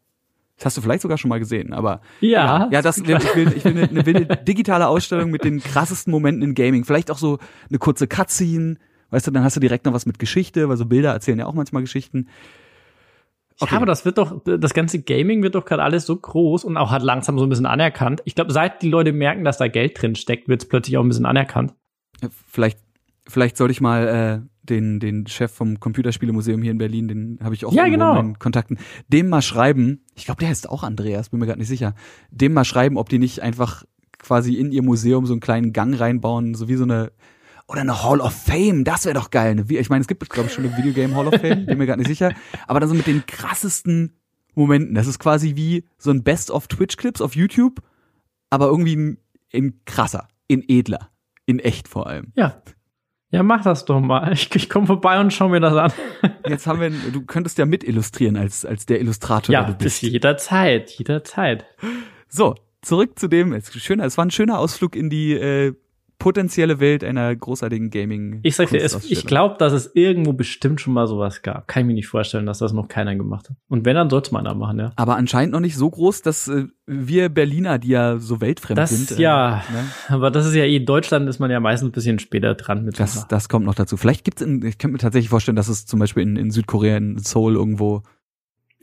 Das 0.58 0.66
hast 0.66 0.78
du 0.78 0.82
vielleicht 0.82 1.02
sogar 1.02 1.18
schon 1.18 1.30
mal 1.30 1.40
gesehen, 1.40 1.74
aber 1.74 2.02
ja, 2.20 2.70
ja, 2.72 2.84
das 2.84 3.00
ich 3.00 3.08
will, 3.08 3.18
ich 3.18 3.36
will, 3.36 3.54
ich 3.56 3.66
will 3.66 3.78
eine, 3.78 4.28
eine 4.28 4.38
digitale 4.44 4.88
Ausstellung 4.88 5.32
mit 5.32 5.44
den 5.44 5.60
krassesten 5.60 6.12
Momenten 6.12 6.44
in 6.44 6.54
Gaming. 6.54 6.86
Vielleicht 6.86 7.10
auch 7.10 7.18
so 7.18 7.40
eine 7.70 7.80
kurze 7.80 8.06
Cutscene, 8.06 8.78
weißt 9.10 9.26
du, 9.26 9.32
dann 9.32 9.44
hast 9.44 9.56
du 9.56 9.60
direkt 9.60 9.86
noch 9.86 9.94
was 9.94 10.06
mit 10.06 10.20
Geschichte, 10.20 10.70
weil 10.70 10.78
so 10.78 10.86
Bilder 10.86 11.14
erzählen 11.14 11.40
ja 11.40 11.46
auch 11.48 11.56
manchmal 11.56 11.82
Geschichten. 11.82 12.28
Okay. 13.62 13.72
Ja, 13.72 13.78
aber 13.78 13.86
das 13.86 14.06
wird 14.06 14.18
doch, 14.18 14.42
das 14.44 14.74
ganze 14.74 15.02
Gaming 15.02 15.44
wird 15.44 15.56
doch 15.56 15.66
gerade 15.66 15.84
alles 15.84 16.06
so 16.06 16.16
groß 16.16 16.64
und 16.64 16.78
auch 16.78 16.92
hat 16.92 17.04
langsam 17.04 17.38
so 17.38 17.46
ein 17.46 17.50
bisschen 17.50 17.66
anerkannt. 17.66 18.22
Ich 18.26 18.36
glaube, 18.36 18.52
seit 18.52 18.82
die 18.82 18.90
Leute 18.90 19.14
merken, 19.14 19.44
dass 19.44 19.58
da 19.58 19.68
Geld 19.68 20.02
drin 20.02 20.16
steckt, 20.16 20.48
wird 20.48 20.64
es 20.64 20.68
plötzlich 20.68 20.98
auch 20.98 21.04
ein 21.04 21.08
bisschen 21.08 21.26
anerkannt. 21.26 21.74
Vielleicht 22.48 22.80
Vielleicht 23.28 23.56
sollte 23.56 23.72
ich 23.72 23.82
mal 23.82 24.08
äh, 24.08 24.48
den, 24.64 25.00
den 25.00 25.28
Chef 25.28 25.52
vom 25.52 25.80
Computerspielemuseum 25.80 26.62
hier 26.62 26.72
in 26.72 26.78
Berlin, 26.78 27.08
den 27.08 27.40
habe 27.42 27.54
ich 27.54 27.66
auch 27.66 27.74
ja, 27.74 27.88
genau. 27.88 28.12
in 28.12 28.18
meinen 28.18 28.40
Kontakten, 28.40 28.78
dem 29.08 29.30
mal 29.30 29.42
schreiben, 29.42 30.04
ich 30.16 30.26
glaube, 30.26 30.40
der 30.40 30.50
heißt 30.50 30.70
auch 30.70 30.84
Andreas, 30.84 31.30
bin 31.30 31.40
mir 31.40 31.46
gerade 31.46 31.60
nicht 31.60 31.68
sicher, 31.68 31.94
dem 32.32 32.54
mal 32.54 32.66
schreiben, 32.66 32.98
ob 32.98 33.10
die 33.10 33.20
nicht 33.20 33.42
einfach 33.42 33.84
quasi 34.18 34.56
in 34.56 34.72
ihr 34.72 34.84
Museum 34.84 35.26
so 35.26 35.34
einen 35.34 35.40
kleinen 35.40 35.72
Gang 35.72 36.00
reinbauen, 36.00 36.56
so 36.56 36.68
wie 36.68 36.76
so 36.76 36.84
eine 36.84 37.12
oder 37.72 37.82
eine 37.82 38.04
Hall 38.04 38.20
of 38.20 38.34
Fame, 38.34 38.84
das 38.84 39.06
wäre 39.06 39.16
doch 39.16 39.32
geil. 39.32 39.64
Ich 39.70 39.90
meine, 39.90 40.02
es 40.02 40.08
gibt, 40.08 40.30
glaube 40.30 40.50
ich, 40.50 40.54
schon 40.54 40.66
eine 40.66 40.76
Videogame 40.78 41.16
Hall 41.16 41.28
of 41.28 41.40
Fame, 41.40 41.66
bin 41.66 41.78
mir 41.78 41.86
gerade 41.86 42.00
nicht 42.00 42.10
sicher. 42.10 42.34
Aber 42.68 42.82
dann 42.82 42.90
so 42.90 42.96
mit 42.96 43.08
den 43.08 43.26
krassesten 43.26 44.18
Momenten. 44.56 44.94
Das 44.94 45.08
ist 45.08 45.20
quasi 45.20 45.56
wie 45.56 45.86
so 45.98 46.12
ein 46.12 46.24
Best 46.24 46.52
of 46.52 46.68
Twitch-Clips 46.68 47.22
auf 47.22 47.36
YouTube, 47.36 47.82
aber 48.50 48.66
irgendwie 48.66 48.94
in, 48.94 49.18
in 49.50 49.80
krasser, 49.86 50.28
in 50.48 50.64
edler, 50.68 51.10
in 51.46 51.60
echt 51.60 51.88
vor 51.88 52.08
allem. 52.08 52.34
Ja, 52.36 52.62
ja, 53.32 53.44
mach 53.44 53.64
das 53.64 53.86
doch 53.86 54.02
mal. 54.02 54.34
Ich, 54.34 54.54
ich 54.54 54.70
komme 54.70 54.88
vorbei 54.88 55.18
und 55.22 55.32
schau 55.32 55.48
mir 55.48 55.62
das 55.62 55.74
an. 55.74 55.94
Jetzt 56.48 56.68
haben 56.68 56.82
wir, 56.82 56.90
du 56.90 57.22
könntest 57.26 57.58
ja 57.58 57.66
mit 57.66 57.86
illustrieren 57.86 58.36
als, 58.36 58.66
als 58.66 58.86
der 58.86 59.00
Illustrator, 59.00 59.54
ja, 59.54 59.64
der 59.64 59.72
du 59.72 59.84
bist. 59.84 60.02
Ja, 60.02 60.10
jederzeit, 60.10 60.92
jederzeit. 60.92 61.66
So, 62.28 62.56
zurück 62.82 63.18
zu 63.18 63.30
dem, 63.30 63.54
es, 63.54 63.72
schöner, 63.82 64.04
es 64.04 64.18
war 64.18 64.26
ein 64.26 64.32
schöner 64.32 64.60
Ausflug 64.60 64.98
in 64.98 65.10
die 65.10 65.32
äh, 65.32 65.74
potenzielle 66.22 66.80
Welt 66.80 67.04
einer 67.04 67.36
großartigen 67.36 67.90
Gaming. 67.90 68.42
Ich 68.44 68.56
sag 68.56 68.70
dir, 68.70 68.80
es, 68.80 69.10
ich 69.10 69.26
glaube, 69.26 69.56
dass 69.58 69.74
es 69.74 69.90
irgendwo 69.96 70.34
bestimmt 70.34 70.80
schon 70.80 70.94
mal 70.94 71.08
sowas 71.08 71.42
gab. 71.42 71.68
Kann 71.68 71.82
ich 71.82 71.88
mir 71.88 71.94
nicht 71.96 72.10
vorstellen, 72.10 72.46
dass 72.46 72.60
das 72.60 72.74
noch 72.74 72.88
keiner 72.88 73.16
gemacht 73.16 73.50
hat. 73.50 73.58
Und 73.70 73.86
wenn, 73.86 73.96
dann 73.96 74.12
sollte 74.12 74.32
man 74.32 74.46
da 74.46 74.54
machen, 74.54 74.78
ja. 74.78 74.92
Aber 74.98 75.16
anscheinend 75.16 75.54
noch 75.54 75.60
nicht 75.60 75.76
so 75.76 75.90
groß, 75.90 76.22
dass 76.22 76.48
äh, 76.48 76.68
wir 76.86 77.30
Berliner, 77.30 77.80
die 77.80 77.88
ja 77.88 78.20
so 78.20 78.40
weltfremd 78.40 78.78
das, 78.78 78.92
sind. 78.92 79.18
Äh, 79.18 79.24
ja, 79.24 79.64
ne? 79.74 79.84
aber 80.10 80.30
das 80.30 80.46
ist 80.46 80.54
ja 80.54 80.64
eh, 80.64 80.80
Deutschland 80.80 81.28
ist 81.28 81.40
man 81.40 81.50
ja 81.50 81.60
meistens 81.60 81.90
ein 81.90 81.92
bisschen 81.92 82.20
später 82.20 82.54
dran 82.54 82.86
mit. 82.86 83.00
Das, 83.00 83.28
das 83.28 83.50
kommt 83.50 83.66
noch 83.66 83.74
dazu. 83.74 83.98
Vielleicht 83.98 84.24
gibt's 84.24 84.44
in, 84.44 84.64
ich 84.64 84.78
könnte 84.78 84.94
mir 84.94 85.00
tatsächlich 85.00 85.30
vorstellen, 85.30 85.56
dass 85.56 85.70
es 85.70 85.88
zum 85.88 86.00
Beispiel 86.00 86.22
in, 86.22 86.36
in 86.36 86.52
Südkorea, 86.52 86.98
in 86.98 87.18
Seoul 87.18 87.56
irgendwo 87.56 88.04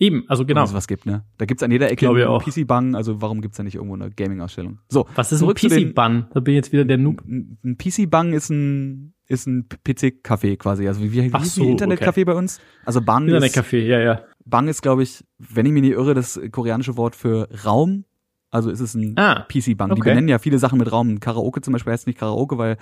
Eben, 0.00 0.24
also 0.28 0.46
genau. 0.46 0.72
Was 0.72 0.86
gibt, 0.86 1.06
ne? 1.06 1.24
Da 1.38 1.44
gibt's 1.44 1.62
an 1.62 1.72
jeder 1.72 1.90
Ecke 1.90 2.08
einen 2.08 2.38
PC-Bang, 2.38 2.94
also 2.94 3.20
warum 3.20 3.40
gibt's 3.40 3.56
da 3.56 3.64
nicht 3.64 3.74
irgendwo 3.74 3.94
eine 3.94 4.10
Gaming-Ausstellung? 4.10 4.78
So. 4.88 5.06
Was 5.16 5.32
ist 5.32 5.42
ein 5.42 5.48
PC-Bang? 5.48 6.28
Da 6.32 6.40
bin 6.40 6.54
ich 6.54 6.56
jetzt 6.56 6.72
wieder 6.72 6.84
der 6.84 6.98
Noob. 6.98 7.22
Ein, 7.26 7.58
ein 7.64 7.76
PC-Bang 7.76 8.32
ist 8.32 8.48
ein, 8.48 9.14
ist 9.26 9.48
ein 9.48 9.68
PC-Café 9.68 10.56
quasi. 10.56 10.86
Also 10.86 11.02
wie, 11.02 11.12
wie, 11.12 11.32
wie 11.32 11.44
so, 11.44 11.62
ein 11.62 11.70
Internet-Café 11.70 12.08
okay. 12.08 12.24
bei 12.24 12.34
uns? 12.34 12.60
Also 12.84 13.00
Bang 13.00 13.26
Internet-Café, 13.26 13.78
ja, 13.78 13.98
ja. 13.98 14.22
Bang 14.44 14.68
ist, 14.68 14.82
glaube 14.82 15.02
ich, 15.02 15.24
wenn 15.38 15.66
ich 15.66 15.72
mich 15.72 15.82
nicht 15.82 15.92
irre, 15.92 16.14
das 16.14 16.40
koreanische 16.52 16.96
Wort 16.96 17.16
für 17.16 17.48
Raum. 17.64 18.04
Also 18.50 18.70
ist 18.70 18.80
es 18.80 18.94
ein 18.94 19.14
ah, 19.18 19.46
PC-Bang. 19.48 19.90
Okay. 19.90 20.00
Die 20.00 20.08
benennen 20.08 20.28
ja 20.28 20.38
viele 20.38 20.58
Sachen 20.58 20.78
mit 20.78 20.90
Raum. 20.90 21.18
Karaoke 21.18 21.60
zum 21.60 21.72
Beispiel 21.72 21.92
heißt 21.92 22.06
nicht 22.06 22.18
Karaoke, 22.18 22.56
weil 22.56 22.78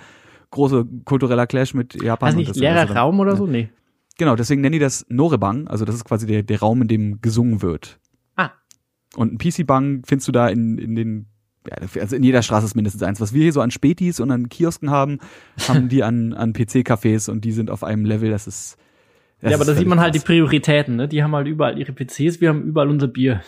große 0.51 0.85
kultureller 1.03 1.47
Clash 1.47 1.73
mit 1.73 2.01
Japan. 2.01 2.27
Also 2.27 2.37
nicht 2.37 2.55
leerer 2.55 2.95
Raum 2.95 3.19
oder 3.19 3.35
so? 3.35 3.47
Nee. 3.47 3.69
Genau, 4.17 4.35
deswegen 4.35 4.61
nennen 4.61 4.73
die 4.73 4.79
das 4.79 5.05
Norebang, 5.09 5.67
also 5.67 5.85
das 5.85 5.95
ist 5.95 6.05
quasi 6.05 6.25
der, 6.25 6.43
der 6.43 6.59
Raum, 6.59 6.81
in 6.81 6.87
dem 6.87 7.21
gesungen 7.21 7.61
wird. 7.61 7.99
Ah. 8.35 8.51
Und 9.15 9.33
ein 9.33 9.37
PC-Bang 9.37 10.03
findest 10.05 10.27
du 10.27 10.31
da 10.31 10.47
in, 10.47 10.77
in 10.79 10.95
den, 10.95 11.27
ja, 11.67 12.01
also 12.01 12.15
in 12.15 12.23
jeder 12.23 12.41
Straße 12.41 12.65
ist 12.65 12.75
mindestens 12.75 13.03
eins. 13.03 13.21
Was 13.21 13.33
wir 13.33 13.43
hier 13.43 13.53
so 13.53 13.61
an 13.61 13.69
Spätis 13.69 14.19
und 14.19 14.31
an 14.31 14.49
Kiosken 14.49 14.89
haben, 14.89 15.19
haben 15.67 15.87
die 15.89 16.03
an, 16.03 16.33
an 16.33 16.53
PC-Cafés 16.53 17.29
und 17.29 17.45
die 17.45 17.51
sind 17.51 17.69
auf 17.69 17.83
einem 17.83 18.05
Level, 18.05 18.31
das 18.31 18.47
ist. 18.47 18.77
Das 19.39 19.51
ja, 19.51 19.57
aber 19.57 19.65
da 19.65 19.75
sieht 19.75 19.87
man 19.87 19.99
halt 19.99 20.15
die 20.15 20.19
Prioritäten, 20.19 20.95
ne? 20.95 21.07
Die 21.07 21.21
haben 21.21 21.35
halt 21.35 21.47
überall 21.47 21.77
ihre 21.77 21.93
PCs, 21.93 22.41
wir 22.41 22.49
haben 22.49 22.63
überall 22.63 22.89
unser 22.89 23.07
Bier. 23.07 23.43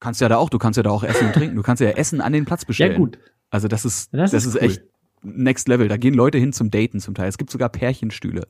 Kannst 0.00 0.20
ja 0.20 0.28
da 0.28 0.38
auch, 0.38 0.50
du 0.50 0.58
kannst 0.58 0.76
ja 0.76 0.82
da 0.82 0.90
auch 0.90 1.04
essen 1.04 1.28
und 1.28 1.34
trinken. 1.34 1.54
Du 1.54 1.62
kannst 1.62 1.80
ja 1.80 1.90
Essen 1.90 2.20
an 2.20 2.32
den 2.32 2.44
Platz 2.46 2.64
bestellen. 2.64 2.92
Ja, 2.92 2.98
gut. 2.98 3.18
Also 3.50 3.68
das 3.68 3.84
ist, 3.84 4.12
das, 4.12 4.32
das 4.32 4.44
ist, 4.44 4.56
ist 4.56 4.60
cool. 4.60 4.68
echt 4.68 4.82
next 5.22 5.68
level. 5.68 5.88
Da 5.88 5.96
gehen 5.96 6.14
Leute 6.14 6.38
hin 6.38 6.52
zum 6.52 6.70
Daten 6.70 7.00
zum 7.00 7.14
Teil. 7.14 7.28
Es 7.28 7.38
gibt 7.38 7.50
sogar 7.50 7.68
Pärchenstühle. 7.68 8.48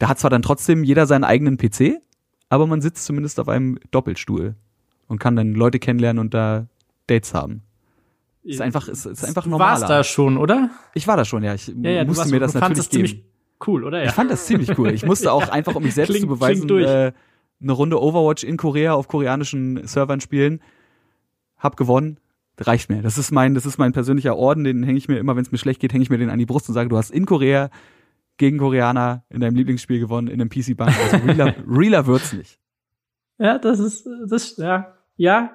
Da 0.00 0.08
hat 0.08 0.18
zwar 0.18 0.30
dann 0.30 0.40
trotzdem 0.40 0.82
jeder 0.82 1.06
seinen 1.06 1.24
eigenen 1.24 1.58
PC, 1.58 2.00
aber 2.48 2.66
man 2.66 2.80
sitzt 2.80 3.04
zumindest 3.04 3.38
auf 3.38 3.48
einem 3.48 3.78
Doppelstuhl 3.90 4.56
und 5.06 5.18
kann 5.18 5.36
dann 5.36 5.52
Leute 5.52 5.78
kennenlernen 5.78 6.18
und 6.18 6.32
da 6.32 6.66
Dates 7.06 7.34
haben. 7.34 7.62
Ist 8.42 8.62
einfach, 8.62 8.88
ist, 8.88 9.04
ist 9.04 9.24
einfach 9.26 9.44
normal. 9.44 9.74
Du 9.74 9.80
warst 9.82 9.90
da 9.90 10.02
schon, 10.02 10.38
oder? 10.38 10.70
Ich 10.94 11.06
war 11.06 11.18
da 11.18 11.26
schon, 11.26 11.42
ja. 11.42 11.52
Ich 11.52 11.68
ja, 11.68 11.90
ja, 11.90 12.04
musste 12.06 12.30
mir 12.30 12.40
das 12.40 12.54
natürlich 12.54 12.78
das 12.78 12.88
geben. 12.88 13.06
Ziemlich 13.06 13.24
cool, 13.66 13.84
oder? 13.84 13.98
Ja. 13.98 14.06
Ich 14.06 14.12
fand 14.12 14.30
das 14.30 14.46
ziemlich 14.46 14.78
cool. 14.78 14.90
Ich 14.90 15.04
musste 15.04 15.32
auch 15.34 15.50
einfach, 15.50 15.74
um 15.74 15.82
mich 15.82 15.92
selbst 15.92 16.12
klingt, 16.12 16.22
zu 16.22 16.28
beweisen, 16.28 16.66
äh, 16.78 17.12
eine 17.60 17.72
Runde 17.72 18.00
Overwatch 18.00 18.42
in 18.42 18.56
Korea 18.56 18.94
auf 18.94 19.06
koreanischen 19.06 19.86
Servern 19.86 20.22
spielen. 20.22 20.62
Hab 21.58 21.76
gewonnen. 21.76 22.18
Reicht 22.58 22.88
mir. 22.88 23.02
Das 23.02 23.18
ist 23.18 23.32
mein, 23.32 23.54
das 23.54 23.66
ist 23.66 23.76
mein 23.76 23.92
persönlicher 23.92 24.36
Orden, 24.36 24.64
den 24.64 24.82
hänge 24.82 24.96
ich 24.96 25.08
mir 25.08 25.18
immer, 25.18 25.36
wenn 25.36 25.42
es 25.42 25.52
mir 25.52 25.58
schlecht 25.58 25.80
geht, 25.80 25.92
hänge 25.92 26.02
ich 26.02 26.10
mir 26.10 26.18
den 26.18 26.30
an 26.30 26.38
die 26.38 26.46
Brust 26.46 26.68
und 26.68 26.74
sage, 26.74 26.88
du 26.88 26.96
hast 26.96 27.10
in 27.10 27.26
Korea 27.26 27.68
gegen 28.40 28.56
Koreaner 28.56 29.22
in 29.28 29.40
deinem 29.40 29.54
Lieblingsspiel 29.54 30.00
gewonnen, 30.00 30.26
in 30.26 30.40
einem 30.40 30.48
PC-Bank. 30.48 30.96
Also 30.98 31.18
realer, 31.18 31.54
realer 31.68 32.06
wird's 32.06 32.32
nicht. 32.32 32.58
Ja, 33.38 33.58
das 33.58 33.78
ist, 33.78 34.08
das, 34.28 34.56
ja, 34.56 34.94
ja, 35.16 35.50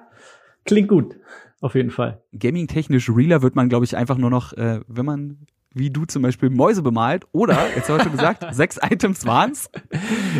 klingt 0.64 0.88
gut. 0.88 1.16
Auf 1.60 1.74
jeden 1.74 1.90
Fall. 1.90 2.22
Gaming-technisch 2.38 3.10
realer 3.10 3.42
wird 3.42 3.56
man, 3.56 3.68
glaube 3.68 3.84
ich, 3.84 3.96
einfach 3.96 4.18
nur 4.18 4.30
noch, 4.30 4.52
äh, 4.52 4.80
wenn 4.86 5.04
man 5.04 5.46
wie 5.74 5.90
du 5.90 6.04
zum 6.04 6.22
Beispiel 6.22 6.48
Mäuse 6.48 6.80
bemalt 6.80 7.26
oder, 7.32 7.58
jetzt 7.74 7.90
haben 7.90 7.98
wir 7.98 8.04
schon 8.04 8.12
gesagt, 8.12 8.46
sechs 8.54 8.78
Items 8.80 9.26
waren's. 9.26 9.68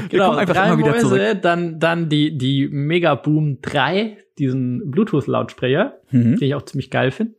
Genau, 0.09 0.31
einfach 0.31 0.55
drei 0.55 0.69
immer 0.69 0.79
wieder 0.79 0.93
Mäuse, 0.93 1.09
zurück. 1.09 1.43
Dann, 1.43 1.81
dann 1.81 2.09
die, 2.09 2.39
die 2.39 2.69
Mega 2.69 3.17
Boom 3.17 3.61
3, 3.61 4.19
diesen 4.39 4.91
Bluetooth-Lautsprecher, 4.93 5.99
mhm. 6.11 6.37
den 6.37 6.43
ich 6.43 6.55
auch 6.55 6.63
ziemlich 6.63 6.91
geil 6.91 7.11
finde. 7.11 7.35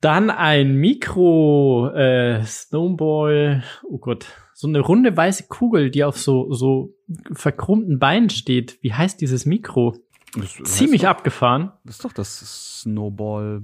Dann 0.00 0.30
ein 0.30 0.74
Mikro 0.76 1.90
äh, 1.94 2.44
Snowball, 2.44 3.64
oh 3.82 3.98
Gott, 3.98 4.26
so 4.54 4.68
eine 4.68 4.80
runde 4.80 5.16
weiße 5.16 5.48
Kugel, 5.48 5.90
die 5.90 6.04
auf 6.04 6.18
so 6.18 6.52
so 6.52 6.94
verkrummten 7.32 7.98
Beinen 7.98 8.30
steht. 8.30 8.78
Wie 8.82 8.92
heißt 8.92 9.20
dieses 9.20 9.44
Mikro? 9.46 9.96
Das 10.36 10.54
Ziemlich 10.64 11.02
doch, 11.02 11.08
abgefahren. 11.08 11.72
Das 11.84 11.96
ist 11.96 12.04
doch 12.04 12.12
das 12.12 12.80
Snowball 12.80 13.62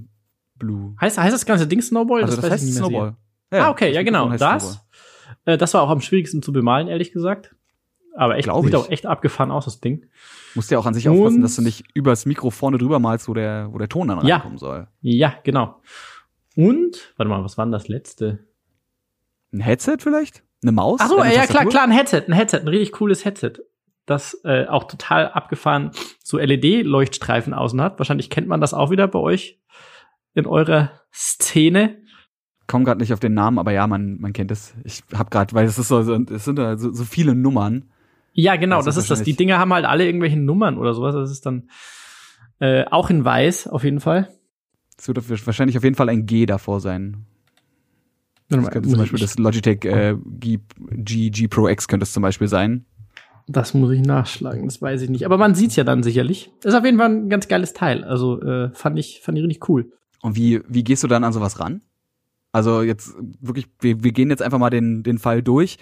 Blue. 0.57 0.95
Heißt, 0.99 1.17
heißt 1.17 1.33
das 1.33 1.45
ganze 1.45 1.67
Ding 1.67 1.81
Snowball? 1.81 2.23
Also 2.23 2.35
das, 2.35 2.41
das 2.41 2.51
heißt 2.51 2.73
Snowball. 2.73 3.15
Ja, 3.51 3.67
ah, 3.67 3.69
okay, 3.69 3.93
ja 3.93 4.03
genau. 4.03 4.29
Das, 4.29 4.85
äh, 5.45 5.57
das 5.57 5.73
war 5.73 5.83
auch 5.83 5.89
am 5.89 6.01
schwierigsten 6.01 6.41
zu 6.41 6.51
bemalen, 6.51 6.87
ehrlich 6.87 7.11
gesagt. 7.11 7.55
Aber 8.15 8.37
echt, 8.37 8.49
sieht 8.49 8.65
ich. 8.69 8.75
auch 8.75 8.89
echt 8.89 9.05
abgefahren 9.05 9.51
aus, 9.51 9.65
das 9.65 9.81
Ding. 9.81 10.05
Musst 10.55 10.71
ja 10.71 10.79
auch 10.79 10.85
an 10.85 10.93
sich 10.93 11.07
Und, 11.07 11.17
aufpassen, 11.17 11.41
dass 11.41 11.57
du 11.57 11.61
nicht 11.61 11.83
übers 11.93 12.25
Mikro 12.25 12.49
vorne 12.49 12.77
drüber 12.77 12.99
malst, 12.99 13.27
wo 13.27 13.33
der, 13.33 13.67
wo 13.71 13.77
der 13.77 13.89
Ton 13.89 14.07
dann 14.07 14.25
ja, 14.25 14.35
reinkommen 14.35 14.57
soll. 14.57 14.87
Ja, 15.01 15.35
genau. 15.43 15.81
Und, 16.55 17.13
warte 17.17 17.29
mal, 17.29 17.43
was 17.43 17.57
war 17.57 17.65
denn 17.65 17.71
das 17.71 17.87
letzte? 17.87 18.39
Ein 19.53 19.59
Headset 19.59 19.97
vielleicht? 19.99 20.43
Eine 20.61 20.71
Maus? 20.71 20.99
Ach 21.01 21.09
so, 21.09 21.23
ja 21.23 21.45
klar, 21.45 21.65
klar, 21.65 21.83
ein 21.83 21.91
Headset, 21.91 22.23
ein 22.27 22.33
Headset, 22.33 22.59
ein 22.59 22.67
richtig 22.67 22.93
cooles 22.93 23.25
Headset. 23.25 23.53
Das 24.05 24.39
äh, 24.43 24.65
auch 24.67 24.85
total 24.85 25.29
abgefahren 25.29 25.91
so 26.23 26.37
LED-Leuchtstreifen 26.37 27.53
außen 27.53 27.81
hat. 27.81 27.97
Wahrscheinlich 27.99 28.29
kennt 28.29 28.47
man 28.47 28.61
das 28.61 28.73
auch 28.73 28.91
wieder 28.91 29.07
bei 29.07 29.19
euch 29.19 29.59
in 30.33 30.45
eurer 30.45 30.91
Szene. 31.13 31.97
Komm 32.67 32.83
gerade 32.83 32.99
nicht 32.99 33.13
auf 33.13 33.19
den 33.19 33.33
Namen, 33.33 33.59
aber 33.59 33.71
ja, 33.71 33.87
man, 33.87 34.19
man 34.19 34.33
kennt 34.33 34.51
es. 34.51 34.75
Ich 34.83 35.03
hab 35.13 35.31
gerade, 35.31 35.53
weil 35.53 35.65
es 35.65 35.77
ist 35.77 35.87
so, 35.87 35.99
es 35.99 36.45
sind 36.45 36.79
so, 36.79 36.91
so 36.91 37.03
viele 37.03 37.35
Nummern. 37.35 37.89
Ja, 38.33 38.55
genau, 38.55 38.77
das, 38.77 38.85
das 38.85 38.97
ist 38.97 39.11
das. 39.11 39.23
Die 39.23 39.35
Dinger 39.35 39.59
haben 39.59 39.73
halt 39.73 39.85
alle 39.85 40.05
irgendwelche 40.05 40.39
Nummern 40.39 40.77
oder 40.77 40.93
sowas. 40.93 41.15
Das 41.15 41.31
ist 41.31 41.45
dann 41.45 41.69
äh, 42.59 42.85
auch 42.85 43.09
in 43.09 43.23
weiß 43.23 43.67
auf 43.67 43.83
jeden 43.83 43.99
Fall. 43.99 44.29
Es 44.97 45.07
wird 45.07 45.45
wahrscheinlich 45.45 45.77
auf 45.77 45.83
jeden 45.83 45.95
Fall 45.95 46.09
ein 46.09 46.25
G 46.25 46.45
davor 46.45 46.79
sein. 46.79 47.25
Das 48.49 48.69
könnte 48.69 48.89
zum 48.89 48.99
Beispiel 48.99 49.19
das 49.19 49.37
Logitech 49.37 49.85
äh, 49.85 50.15
G, 50.39 50.59
G, 50.77 51.29
G 51.29 51.47
Pro 51.47 51.67
X 51.67 51.87
könnte 51.87 52.03
es 52.03 52.13
zum 52.13 52.21
Beispiel 52.21 52.47
sein. 52.47 52.85
Das 53.47 53.73
muss 53.73 53.91
ich 53.91 54.01
nachschlagen, 54.01 54.65
das 54.65 54.81
weiß 54.81 55.01
ich 55.03 55.09
nicht. 55.09 55.25
Aber 55.25 55.37
man 55.37 55.53
sieht's 55.55 55.75
ja 55.75 55.83
dann 55.83 56.03
sicherlich. 56.03 56.51
ist 56.63 56.73
auf 56.73 56.85
jeden 56.85 56.97
Fall 56.97 57.09
ein 57.09 57.29
ganz 57.29 57.47
geiles 57.47 57.73
Teil. 57.73 58.03
Also 58.03 58.41
äh, 58.41 58.71
fand 58.73 58.97
ich 58.97 59.21
fand 59.21 59.37
ich 59.37 59.43
richtig 59.43 59.69
cool. 59.69 59.91
Und 60.21 60.35
wie 60.35 60.61
wie 60.67 60.83
gehst 60.83 61.03
du 61.03 61.07
dann 61.07 61.23
an 61.23 61.33
sowas 61.33 61.59
ran? 61.59 61.81
Also 62.51 62.81
jetzt 62.81 63.15
wirklich, 63.41 63.67
wir, 63.81 64.03
wir 64.03 64.11
gehen 64.13 64.29
jetzt 64.29 64.41
einfach 64.41 64.59
mal 64.59 64.69
den 64.69 65.03
den 65.03 65.17
Fall 65.17 65.43
durch. 65.43 65.77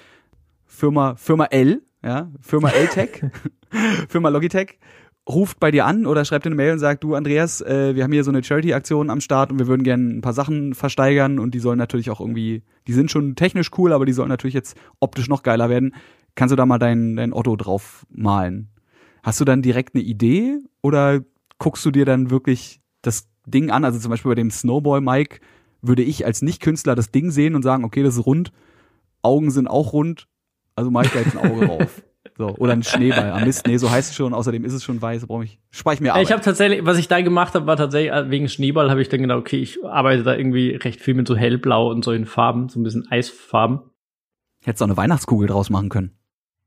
Firma 0.66 1.16
Firma 1.16 1.46
L, 1.46 1.82
ja, 2.04 2.32
Firma 2.42 2.70
L-Tech, 2.70 3.24
Firma 4.10 4.30
Logitech 4.30 4.80
ruft 5.28 5.60
bei 5.60 5.72
dir 5.72 5.86
an 5.86 6.06
oder 6.06 6.26
schreibt 6.26 6.46
dir 6.46 6.50
eine 6.50 6.56
Mail 6.56 6.74
und 6.74 6.80
sagt, 6.80 7.04
du 7.04 7.16
Andreas, 7.16 7.62
äh, 7.62 7.96
wir 7.96 8.04
haben 8.04 8.12
hier 8.12 8.24
so 8.24 8.32
eine 8.32 8.44
Charity-Aktion 8.44 9.10
am 9.10 9.22
Start 9.22 9.52
und 9.52 9.60
wir 9.60 9.68
würden 9.68 9.84
gerne 9.84 10.16
ein 10.16 10.22
paar 10.22 10.34
Sachen 10.34 10.74
versteigern 10.74 11.40
und 11.40 11.54
die 11.54 11.60
sollen 11.60 11.78
natürlich 11.78 12.10
auch 12.10 12.20
irgendwie, 12.20 12.64
die 12.88 12.94
sind 12.94 13.10
schon 13.10 13.36
technisch 13.36 13.72
cool, 13.78 13.94
aber 13.94 14.06
die 14.06 14.14
sollen 14.14 14.30
natürlich 14.30 14.54
jetzt 14.54 14.76
optisch 15.00 15.30
noch 15.30 15.44
geiler 15.44 15.70
werden. 15.70 15.96
Kannst 16.36 16.52
du 16.52 16.56
da 16.58 16.66
mal 16.66 16.80
dein, 16.80 17.16
dein 17.16 17.32
Otto 17.32 17.56
drauf 17.56 18.06
malen? 18.10 18.70
Hast 19.22 19.40
du 19.40 19.46
dann 19.46 19.62
direkt 19.62 19.96
eine 19.96 20.04
Idee 20.04 20.58
oder 20.82 21.22
guckst 21.58 21.86
du 21.86 21.92
dir 21.92 22.06
dann 22.06 22.30
wirklich 22.30 22.82
das 23.02 23.30
Ding 23.46 23.72
an? 23.72 23.86
Also 23.86 24.00
zum 24.00 24.12
Beispiel 24.12 24.32
bei 24.32 24.36
dem 24.36 24.52
Snowball 24.52 25.00
Mike 25.00 25.40
würde 25.82 26.04
ich 26.04 26.26
als 26.26 26.42
Nicht-Künstler 26.42 26.96
das 26.96 27.12
Ding 27.12 27.32
sehen 27.32 27.56
und 27.56 27.62
sagen, 27.62 27.86
okay, 27.86 28.04
das 28.04 28.16
ist 28.16 28.26
rund, 28.26 28.52
Augen 29.22 29.52
sind 29.52 29.68
auch 29.68 29.94
rund, 29.94 30.28
also 30.76 30.92
Mike 30.92 31.12
da 31.14 31.20
jetzt 31.20 31.38
ein 31.38 31.50
Auge 31.50 31.66
drauf. 31.68 32.04
So, 32.38 32.56
oder 32.58 32.74
ein 32.74 32.84
Schneeball. 32.84 33.32
Am 33.32 33.44
Mist, 33.44 33.68
nee, 33.68 33.78
so 33.78 33.92
heißt 33.92 34.12
es 34.12 34.16
schon. 34.16 34.34
Außerdem 34.34 34.64
ist 34.66 34.74
es 34.74 34.84
schon 34.84 35.02
weiß, 35.02 35.28
brauche 35.28 35.44
ich, 35.44 35.60
spare 35.72 35.96
ich 35.96 36.02
mir 36.02 36.12
Arbeit. 36.12 36.26
Ich 36.26 36.32
habe 36.32 36.42
tatsächlich, 36.42 36.86
was 36.86 36.98
ich 36.98 37.08
da 37.08 37.22
gemacht 37.22 37.54
habe, 37.54 37.68
war 37.68 37.76
tatsächlich 37.76 38.12
äh, 38.12 38.30
wegen 38.30 38.48
Schneeball 38.48 38.90
habe 38.90 39.02
ich 39.02 39.10
dann 39.10 39.22
gedacht, 39.22 39.40
okay, 39.40 39.58
ich 39.58 39.84
arbeite 39.84 40.24
da 40.24 40.36
irgendwie 40.36 40.76
recht 40.76 41.02
viel 41.02 41.14
mit 41.14 41.28
so 41.28 41.36
hellblau 41.36 41.92
und 41.92 42.04
solchen 42.04 42.26
Farben, 42.26 42.70
so 42.70 42.80
ein 42.80 42.84
bisschen 42.84 43.10
Eisfarben. 43.10 43.82
Hättest 44.64 44.82
du 44.82 44.86
auch 44.86 44.90
eine 44.90 44.98
Weihnachtskugel 44.98 45.48
draus 45.48 45.70
machen 45.70 45.90
können. 45.90 46.18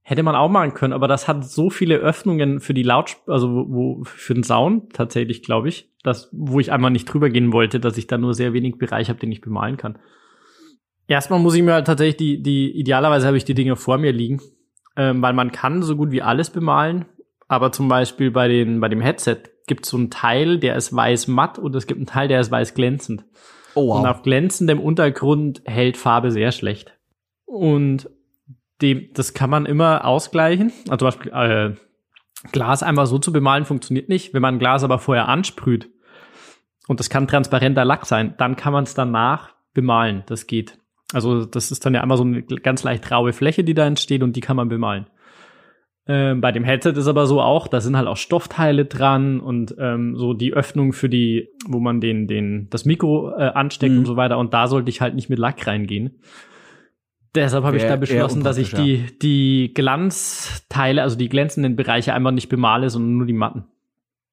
Hätte 0.02 0.22
man 0.22 0.36
auch 0.36 0.48
machen 0.48 0.74
können, 0.74 0.92
aber 0.92 1.08
das 1.08 1.26
hat 1.26 1.44
so 1.44 1.68
viele 1.68 1.96
Öffnungen 1.96 2.60
für 2.60 2.74
die 2.74 2.84
Laut, 2.84 3.16
also 3.26 3.50
wo, 3.50 3.66
wo 3.68 4.04
für 4.04 4.34
den 4.34 4.44
Sound 4.44 4.92
tatsächlich, 4.92 5.42
glaube 5.42 5.68
ich, 5.68 5.90
dass 6.04 6.28
wo 6.32 6.60
ich 6.60 6.70
einmal 6.70 6.92
nicht 6.92 7.06
drüber 7.06 7.28
gehen 7.28 7.52
wollte, 7.52 7.80
dass 7.80 7.98
ich 7.98 8.06
da 8.06 8.16
nur 8.16 8.34
sehr 8.34 8.52
wenig 8.52 8.78
Bereich 8.78 9.08
habe, 9.08 9.18
den 9.18 9.32
ich 9.32 9.40
bemalen 9.40 9.78
kann. 9.78 9.98
Erstmal 11.08 11.40
muss 11.40 11.56
ich 11.56 11.62
mir 11.62 11.72
halt 11.72 11.86
tatsächlich 11.86 12.16
die, 12.18 12.42
die, 12.42 12.70
idealerweise 12.78 13.26
habe 13.26 13.36
ich 13.36 13.44
die 13.44 13.54
Dinge 13.54 13.74
vor 13.74 13.98
mir 13.98 14.12
liegen 14.12 14.40
ähm, 14.96 15.22
weil 15.22 15.32
man 15.32 15.52
kann 15.52 15.82
so 15.82 15.96
gut 15.96 16.10
wie 16.10 16.22
alles 16.22 16.50
bemalen. 16.50 17.04
Aber 17.48 17.70
zum 17.70 17.88
Beispiel 17.88 18.30
bei, 18.30 18.48
den, 18.48 18.80
bei 18.80 18.88
dem 18.88 19.00
Headset 19.00 19.38
gibt 19.66 19.84
es 19.84 19.90
so 19.90 19.96
einen 19.96 20.10
Teil, 20.10 20.58
der 20.58 20.76
ist 20.76 20.94
weiß 20.94 21.28
matt 21.28 21.58
und 21.58 21.74
es 21.76 21.86
gibt 21.86 21.98
einen 21.98 22.06
Teil, 22.06 22.28
der 22.28 22.40
ist 22.40 22.50
weiß 22.50 22.74
glänzend. 22.74 23.24
Oh, 23.74 23.88
wow. 23.88 24.00
Und 24.00 24.06
auf 24.06 24.22
glänzendem 24.22 24.80
Untergrund 24.80 25.62
hält 25.64 25.96
Farbe 25.96 26.30
sehr 26.30 26.50
schlecht. 26.50 26.96
Und 27.44 28.10
dem, 28.82 29.10
das 29.14 29.34
kann 29.34 29.50
man 29.50 29.66
immer 29.66 30.04
ausgleichen. 30.04 30.72
Also 30.88 31.08
zum 31.08 31.20
Beispiel 31.20 31.32
äh, 31.32 31.74
Glas 32.52 32.82
einfach 32.82 33.06
so 33.06 33.18
zu 33.18 33.32
bemalen 33.32 33.64
funktioniert 33.64 34.08
nicht. 34.08 34.34
Wenn 34.34 34.42
man 34.42 34.58
Glas 34.58 34.84
aber 34.84 34.98
vorher 34.98 35.28
ansprüht 35.28 35.90
und 36.88 37.00
das 37.00 37.10
kann 37.10 37.28
transparenter 37.28 37.84
Lack 37.84 38.06
sein, 38.06 38.34
dann 38.38 38.56
kann 38.56 38.72
man 38.72 38.84
es 38.84 38.94
danach 38.94 39.54
bemalen. 39.74 40.24
Das 40.26 40.46
geht. 40.46 40.78
Also 41.12 41.44
das 41.44 41.70
ist 41.70 41.86
dann 41.86 41.94
ja 41.94 42.02
einmal 42.02 42.16
so 42.16 42.24
eine 42.24 42.42
ganz 42.42 42.82
leicht 42.82 43.10
raue 43.10 43.32
Fläche, 43.32 43.64
die 43.64 43.74
da 43.74 43.86
entsteht 43.86 44.22
und 44.22 44.34
die 44.36 44.40
kann 44.40 44.56
man 44.56 44.68
bemalen. 44.68 45.06
Ähm, 46.08 46.40
bei 46.40 46.52
dem 46.52 46.62
Headset 46.62 46.92
ist 46.92 47.08
aber 47.08 47.26
so 47.26 47.40
auch, 47.40 47.66
da 47.66 47.80
sind 47.80 47.96
halt 47.96 48.06
auch 48.06 48.16
Stoffteile 48.16 48.84
dran 48.84 49.40
und 49.40 49.74
ähm, 49.78 50.16
so 50.16 50.34
die 50.34 50.52
Öffnung 50.52 50.92
für 50.92 51.08
die, 51.08 51.48
wo 51.66 51.80
man 51.80 52.00
den, 52.00 52.28
den, 52.28 52.68
das 52.70 52.84
Mikro 52.84 53.32
äh, 53.36 53.48
ansteckt 53.48 53.92
mhm. 53.92 54.00
und 54.00 54.04
so 54.06 54.16
weiter. 54.16 54.38
Und 54.38 54.54
da 54.54 54.68
sollte 54.68 54.88
ich 54.88 55.00
halt 55.00 55.16
nicht 55.16 55.28
mit 55.28 55.38
Lack 55.40 55.66
reingehen. 55.66 56.20
Deshalb 57.34 57.64
habe 57.64 57.76
ich 57.76 57.82
da 57.82 57.96
beschlossen, 57.96 58.42
dass 58.42 58.56
ich 58.56 58.72
die, 58.72 59.18
die 59.20 59.72
Glanzteile, 59.74 61.02
also 61.02 61.18
die 61.18 61.28
glänzenden 61.28 61.76
Bereiche 61.76 62.14
einfach 62.14 62.30
nicht 62.30 62.48
bemale, 62.48 62.88
sondern 62.88 63.18
nur 63.18 63.26
die 63.26 63.34
matten. 63.34 63.64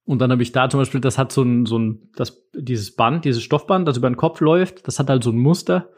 Und 0.06 0.20
dann 0.20 0.30
habe 0.30 0.42
ich 0.42 0.52
da 0.52 0.70
zum 0.70 0.80
Beispiel, 0.80 1.00
das 1.00 1.18
hat 1.18 1.32
so 1.32 1.42
ein, 1.42 1.66
so 1.66 1.78
ein, 1.78 2.08
das, 2.14 2.46
dieses 2.54 2.94
Band, 2.94 3.24
dieses 3.24 3.42
Stoffband, 3.42 3.86
das 3.88 3.96
über 3.96 4.08
den 4.08 4.16
Kopf 4.16 4.40
läuft, 4.40 4.86
das 4.86 4.98
hat 4.98 5.10
halt 5.10 5.24
so 5.24 5.30
ein 5.30 5.38
Muster. 5.38 5.90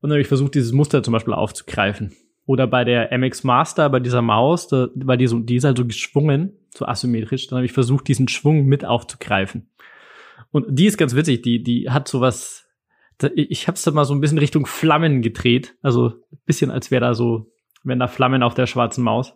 Und 0.00 0.08
dann 0.08 0.12
habe 0.12 0.22
ich 0.22 0.28
versucht, 0.28 0.54
dieses 0.54 0.72
Muster 0.72 1.02
zum 1.02 1.12
Beispiel 1.12 1.34
aufzugreifen. 1.34 2.12
Oder 2.46 2.66
bei 2.66 2.84
der 2.84 3.16
MX 3.16 3.44
Master, 3.44 3.88
bei 3.90 4.00
dieser 4.00 4.22
Maus, 4.22 4.68
da, 4.68 4.88
weil 4.94 5.18
die, 5.18 5.26
so, 5.26 5.38
die 5.38 5.56
ist 5.56 5.64
halt 5.64 5.78
so 5.78 5.86
geschwungen, 5.86 6.58
so 6.74 6.86
asymmetrisch, 6.86 7.46
dann 7.46 7.58
habe 7.58 7.66
ich 7.66 7.72
versucht, 7.72 8.08
diesen 8.08 8.28
Schwung 8.28 8.66
mit 8.66 8.84
aufzugreifen. 8.84 9.70
Und 10.50 10.66
die 10.68 10.86
ist 10.86 10.96
ganz 10.98 11.14
witzig, 11.14 11.42
die, 11.42 11.62
die 11.62 11.90
hat 11.90 12.08
sowas, 12.08 12.68
ich 13.34 13.68
habe 13.68 13.76
es 13.76 13.82
da 13.82 13.90
mal 13.90 14.04
so 14.04 14.14
ein 14.14 14.20
bisschen 14.20 14.38
Richtung 14.38 14.66
Flammen 14.66 15.22
gedreht, 15.22 15.76
also 15.82 16.14
bisschen 16.46 16.70
als 16.70 16.90
wäre 16.90 17.02
da 17.02 17.14
so, 17.14 17.52
wenn 17.84 17.98
da 17.98 18.08
Flammen 18.08 18.42
auf 18.42 18.54
der 18.54 18.66
schwarzen 18.66 19.04
Maus. 19.04 19.34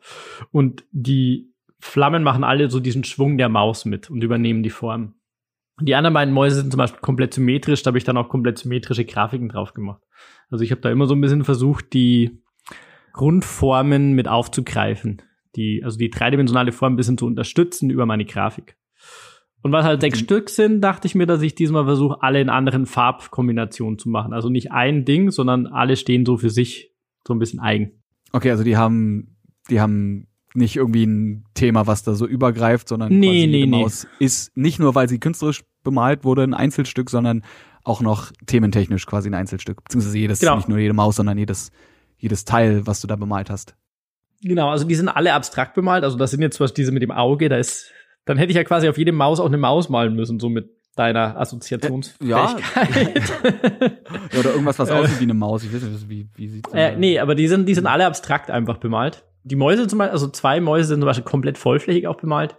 Und 0.50 0.84
die 0.90 1.52
Flammen 1.78 2.22
machen 2.22 2.44
alle 2.44 2.70
so 2.70 2.80
diesen 2.80 3.04
Schwung 3.04 3.38
der 3.38 3.48
Maus 3.48 3.84
mit 3.84 4.10
und 4.10 4.24
übernehmen 4.24 4.62
die 4.62 4.70
Form. 4.70 5.14
Die 5.80 5.94
anderen 5.94 6.14
beiden 6.14 6.32
Mäuse 6.32 6.56
sind 6.56 6.70
zum 6.70 6.78
Beispiel 6.78 7.00
komplett 7.00 7.34
symmetrisch, 7.34 7.82
da 7.82 7.88
habe 7.88 7.98
ich 7.98 8.04
dann 8.04 8.16
auch 8.16 8.28
komplett 8.28 8.58
symmetrische 8.58 9.04
Grafiken 9.04 9.48
drauf 9.48 9.74
gemacht. 9.74 10.02
Also 10.50 10.64
ich 10.64 10.70
habe 10.70 10.80
da 10.80 10.90
immer 10.90 11.06
so 11.06 11.14
ein 11.14 11.20
bisschen 11.20 11.44
versucht, 11.44 11.92
die 11.92 12.42
Grundformen 13.12 14.12
mit 14.12 14.28
aufzugreifen. 14.28 15.22
Die, 15.56 15.82
also 15.84 15.96
die 15.96 16.10
dreidimensionale 16.10 16.72
Form 16.72 16.94
ein 16.94 16.96
bisschen 16.96 17.16
zu 17.16 17.26
unterstützen 17.26 17.90
über 17.90 18.06
meine 18.06 18.24
Grafik. 18.24 18.76
Und 19.62 19.72
was 19.72 19.86
halt 19.86 20.02
sechs 20.02 20.20
mhm. 20.20 20.24
Stück 20.24 20.50
sind, 20.50 20.82
dachte 20.82 21.06
ich 21.06 21.14
mir, 21.14 21.26
dass 21.26 21.40
ich 21.40 21.54
diesmal 21.54 21.84
versuche, 21.84 22.22
alle 22.22 22.40
in 22.40 22.50
anderen 22.50 22.84
Farbkombinationen 22.84 23.98
zu 23.98 24.10
machen. 24.10 24.34
Also 24.34 24.50
nicht 24.50 24.72
ein 24.72 25.06
Ding, 25.06 25.30
sondern 25.30 25.66
alle 25.66 25.96
stehen 25.96 26.26
so 26.26 26.36
für 26.36 26.50
sich 26.50 26.92
so 27.26 27.32
ein 27.32 27.38
bisschen 27.38 27.60
eigen. 27.60 28.02
Okay, 28.32 28.50
also 28.50 28.62
die 28.62 28.76
haben, 28.76 29.38
die 29.70 29.80
haben 29.80 30.26
nicht 30.54 30.76
irgendwie 30.76 31.06
ein 31.06 31.44
Thema, 31.54 31.86
was 31.86 32.02
da 32.02 32.14
so 32.14 32.26
übergreift, 32.26 32.88
sondern 32.88 33.18
nee, 33.18 33.26
quasi 33.26 33.46
nee, 33.46 33.66
nee. 33.66 33.82
Maus 33.82 34.06
ist 34.18 34.56
nicht 34.56 34.78
nur, 34.78 34.94
weil 34.94 35.08
sie 35.08 35.18
künstlerisch 35.18 35.64
bemalt 35.82 36.24
wurde, 36.24 36.42
ein 36.42 36.54
Einzelstück, 36.54 37.08
sondern 37.08 37.42
auch 37.84 38.00
noch 38.00 38.32
thementechnisch 38.46 39.06
quasi 39.06 39.28
ein 39.28 39.34
Einzelstück. 39.34 39.84
Beziehungsweise 39.84 40.18
jedes, 40.18 40.40
genau. 40.40 40.56
nicht 40.56 40.68
nur 40.68 40.78
jede 40.78 40.94
Maus, 40.94 41.16
sondern 41.16 41.38
jedes, 41.38 41.70
jedes 42.18 42.44
Teil, 42.44 42.86
was 42.86 43.00
du 43.00 43.06
da 43.06 43.16
bemalt 43.16 43.50
hast. 43.50 43.76
Genau, 44.42 44.70
also 44.70 44.86
die 44.86 44.94
sind 44.94 45.08
alle 45.08 45.32
abstrakt 45.34 45.74
bemalt. 45.74 46.02
Also 46.04 46.18
das 46.18 46.30
sind 46.30 46.42
jetzt 46.42 46.60
was 46.60 46.74
diese 46.74 46.92
mit 46.92 47.02
dem 47.02 47.10
Auge, 47.10 47.48
da 47.48 47.56
ist, 47.56 47.92
dann 48.24 48.38
hätte 48.38 48.50
ich 48.50 48.56
ja 48.56 48.64
quasi 48.64 48.88
auf 48.88 48.98
jede 48.98 49.12
Maus 49.12 49.38
auch 49.38 49.46
eine 49.46 49.58
Maus 49.58 49.88
malen 49.88 50.14
müssen, 50.14 50.40
so 50.40 50.48
mit 50.48 50.70
deiner 50.96 51.38
Assoziationsfähigkeit. 51.38 52.28
Ja. 52.28 52.56
ja 54.32 54.38
oder 54.38 54.50
irgendwas, 54.50 54.78
was 54.78 54.90
aussieht 54.90 55.20
wie 55.20 55.24
eine 55.24 55.34
Maus. 55.34 55.64
Ich 55.64 55.74
weiß 55.74 55.82
nicht, 55.82 56.08
wie, 56.08 56.28
wie 56.34 56.48
sieht's 56.48 56.72
äh, 56.72 56.96
Nee, 56.96 57.18
aber 57.18 57.34
die 57.34 57.48
sind, 57.48 57.66
die 57.68 57.74
sind 57.74 57.86
alle 57.86 58.06
abstrakt 58.06 58.50
einfach 58.50 58.78
bemalt. 58.78 59.24
Die 59.42 59.56
Mäuse 59.56 59.86
zum 59.88 59.98
Beispiel, 59.98 60.12
also 60.12 60.28
zwei 60.28 60.60
Mäuse 60.60 60.88
sind 60.88 61.00
zum 61.00 61.06
Beispiel 61.06 61.24
komplett 61.24 61.58
vollflächig 61.58 62.06
auch 62.06 62.16
bemalt. 62.16 62.56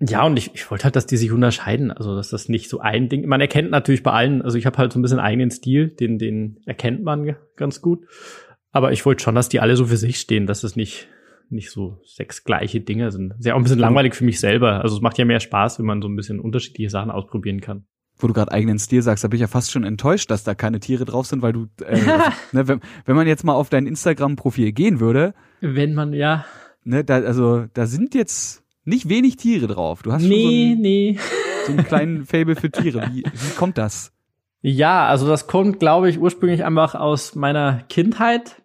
Ja, 0.00 0.24
und 0.24 0.36
ich, 0.36 0.54
ich 0.54 0.70
wollte 0.70 0.84
halt, 0.84 0.94
dass 0.94 1.06
die 1.06 1.16
sich 1.16 1.32
unterscheiden. 1.32 1.90
Also, 1.90 2.14
dass 2.14 2.30
das 2.30 2.48
nicht 2.48 2.68
so 2.68 2.80
ein 2.80 3.08
Ding. 3.08 3.26
Man 3.26 3.40
erkennt 3.40 3.70
natürlich 3.70 4.02
bei 4.02 4.12
allen, 4.12 4.42
also 4.42 4.56
ich 4.56 4.64
habe 4.64 4.78
halt 4.78 4.92
so 4.92 4.98
ein 4.98 5.02
bisschen 5.02 5.18
eigenen 5.18 5.50
Stil, 5.50 5.88
den, 5.88 6.18
den 6.18 6.60
erkennt 6.66 7.02
man 7.02 7.34
ganz 7.56 7.82
gut. 7.82 8.06
Aber 8.70 8.92
ich 8.92 9.04
wollte 9.04 9.22
schon, 9.24 9.34
dass 9.34 9.48
die 9.48 9.60
alle 9.60 9.76
so 9.76 9.86
für 9.86 9.96
sich 9.96 10.20
stehen, 10.20 10.46
dass 10.46 10.62
es 10.62 10.76
nicht, 10.76 11.08
nicht 11.50 11.70
so 11.70 12.00
sechs 12.04 12.44
gleiche 12.44 12.80
Dinge 12.80 13.10
sind. 13.10 13.34
Ist 13.38 13.46
ja 13.46 13.54
auch 13.54 13.56
ein 13.56 13.64
bisschen 13.64 13.78
langweilig 13.80 14.14
für 14.14 14.24
mich 14.24 14.38
selber. 14.38 14.82
Also 14.82 14.94
es 14.94 15.02
macht 15.02 15.18
ja 15.18 15.24
mehr 15.24 15.40
Spaß, 15.40 15.80
wenn 15.80 15.86
man 15.86 16.00
so 16.00 16.08
ein 16.08 16.14
bisschen 16.14 16.38
unterschiedliche 16.38 16.90
Sachen 16.90 17.10
ausprobieren 17.10 17.60
kann. 17.60 17.86
wo 18.18 18.28
du 18.28 18.34
gerade 18.34 18.52
eigenen 18.52 18.78
Stil 18.78 19.02
sagst, 19.02 19.24
da 19.24 19.28
bin 19.28 19.36
ich 19.36 19.42
ja 19.42 19.46
fast 19.48 19.72
schon 19.72 19.84
enttäuscht, 19.84 20.30
dass 20.30 20.44
da 20.44 20.54
keine 20.54 20.80
Tiere 20.80 21.06
drauf 21.06 21.26
sind, 21.26 21.42
weil 21.42 21.52
du, 21.52 21.66
äh, 21.80 21.86
also, 21.94 22.06
ne, 22.52 22.68
wenn, 22.68 22.80
wenn 23.04 23.16
man 23.16 23.26
jetzt 23.26 23.44
mal 23.44 23.54
auf 23.54 23.68
dein 23.68 23.86
Instagram-Profil 23.86 24.72
gehen 24.72 25.00
würde, 25.00 25.34
Wenn 25.60 25.94
man, 25.94 26.12
ja. 26.12 26.44
ne, 26.84 27.02
da, 27.04 27.16
also 27.16 27.66
da 27.74 27.86
sind 27.86 28.14
jetzt 28.14 28.64
nicht 28.88 29.08
wenig 29.08 29.36
Tiere 29.36 29.66
drauf. 29.66 30.02
Du 30.02 30.12
hast 30.12 30.22
schon 30.22 30.30
so 30.30 30.36
Nee, 30.36 30.72
einen, 30.72 30.80
nee. 30.80 31.18
so 31.66 31.72
einen 31.72 31.84
kleinen 31.84 32.24
Fable 32.24 32.56
für 32.56 32.70
Tiere. 32.70 33.10
Wie, 33.12 33.22
wie 33.24 33.54
kommt 33.56 33.78
das? 33.78 34.12
Ja, 34.60 35.06
also 35.06 35.28
das 35.28 35.46
kommt, 35.46 35.78
glaube 35.78 36.10
ich, 36.10 36.18
ursprünglich 36.18 36.64
einfach 36.64 36.94
aus 36.94 37.34
meiner 37.36 37.82
Kindheit, 37.88 38.62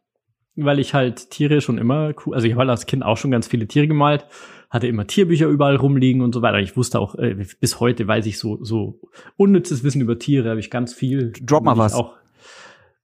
weil 0.55 0.79
ich 0.79 0.93
halt 0.93 1.29
Tiere 1.29 1.61
schon 1.61 1.77
immer 1.77 2.13
cool, 2.25 2.33
also 2.33 2.47
ich 2.47 2.53
habe 2.53 2.61
halt 2.61 2.69
als 2.71 2.85
Kind 2.87 3.03
auch 3.03 3.17
schon 3.17 3.29
ganz 3.31 3.47
viele 3.47 3.67
Tiere 3.67 3.87
gemalt, 3.87 4.25
hatte 4.71 4.87
immer 4.87 5.05
Tierbücher 5.05 5.45
überall 5.47 5.75
rumliegen 5.75 6.21
und 6.23 6.33
so 6.33 6.41
weiter. 6.41 6.57
Ich 6.59 6.75
wusste 6.75 6.99
auch, 6.99 7.13
äh, 7.15 7.35
bis 7.59 7.79
heute 7.79 8.07
weiß 8.07 8.25
ich 8.25 8.39
so, 8.39 8.57
so 8.63 8.99
unnützes 9.37 9.83
Wissen 9.83 10.01
über 10.01 10.17
Tiere, 10.17 10.49
habe 10.49 10.59
ich 10.59 10.71
ganz 10.71 10.93
viel. 10.93 11.31
Drop 11.41 11.63
mal 11.63 11.77
was. 11.77 11.93
Auch, 11.93 12.13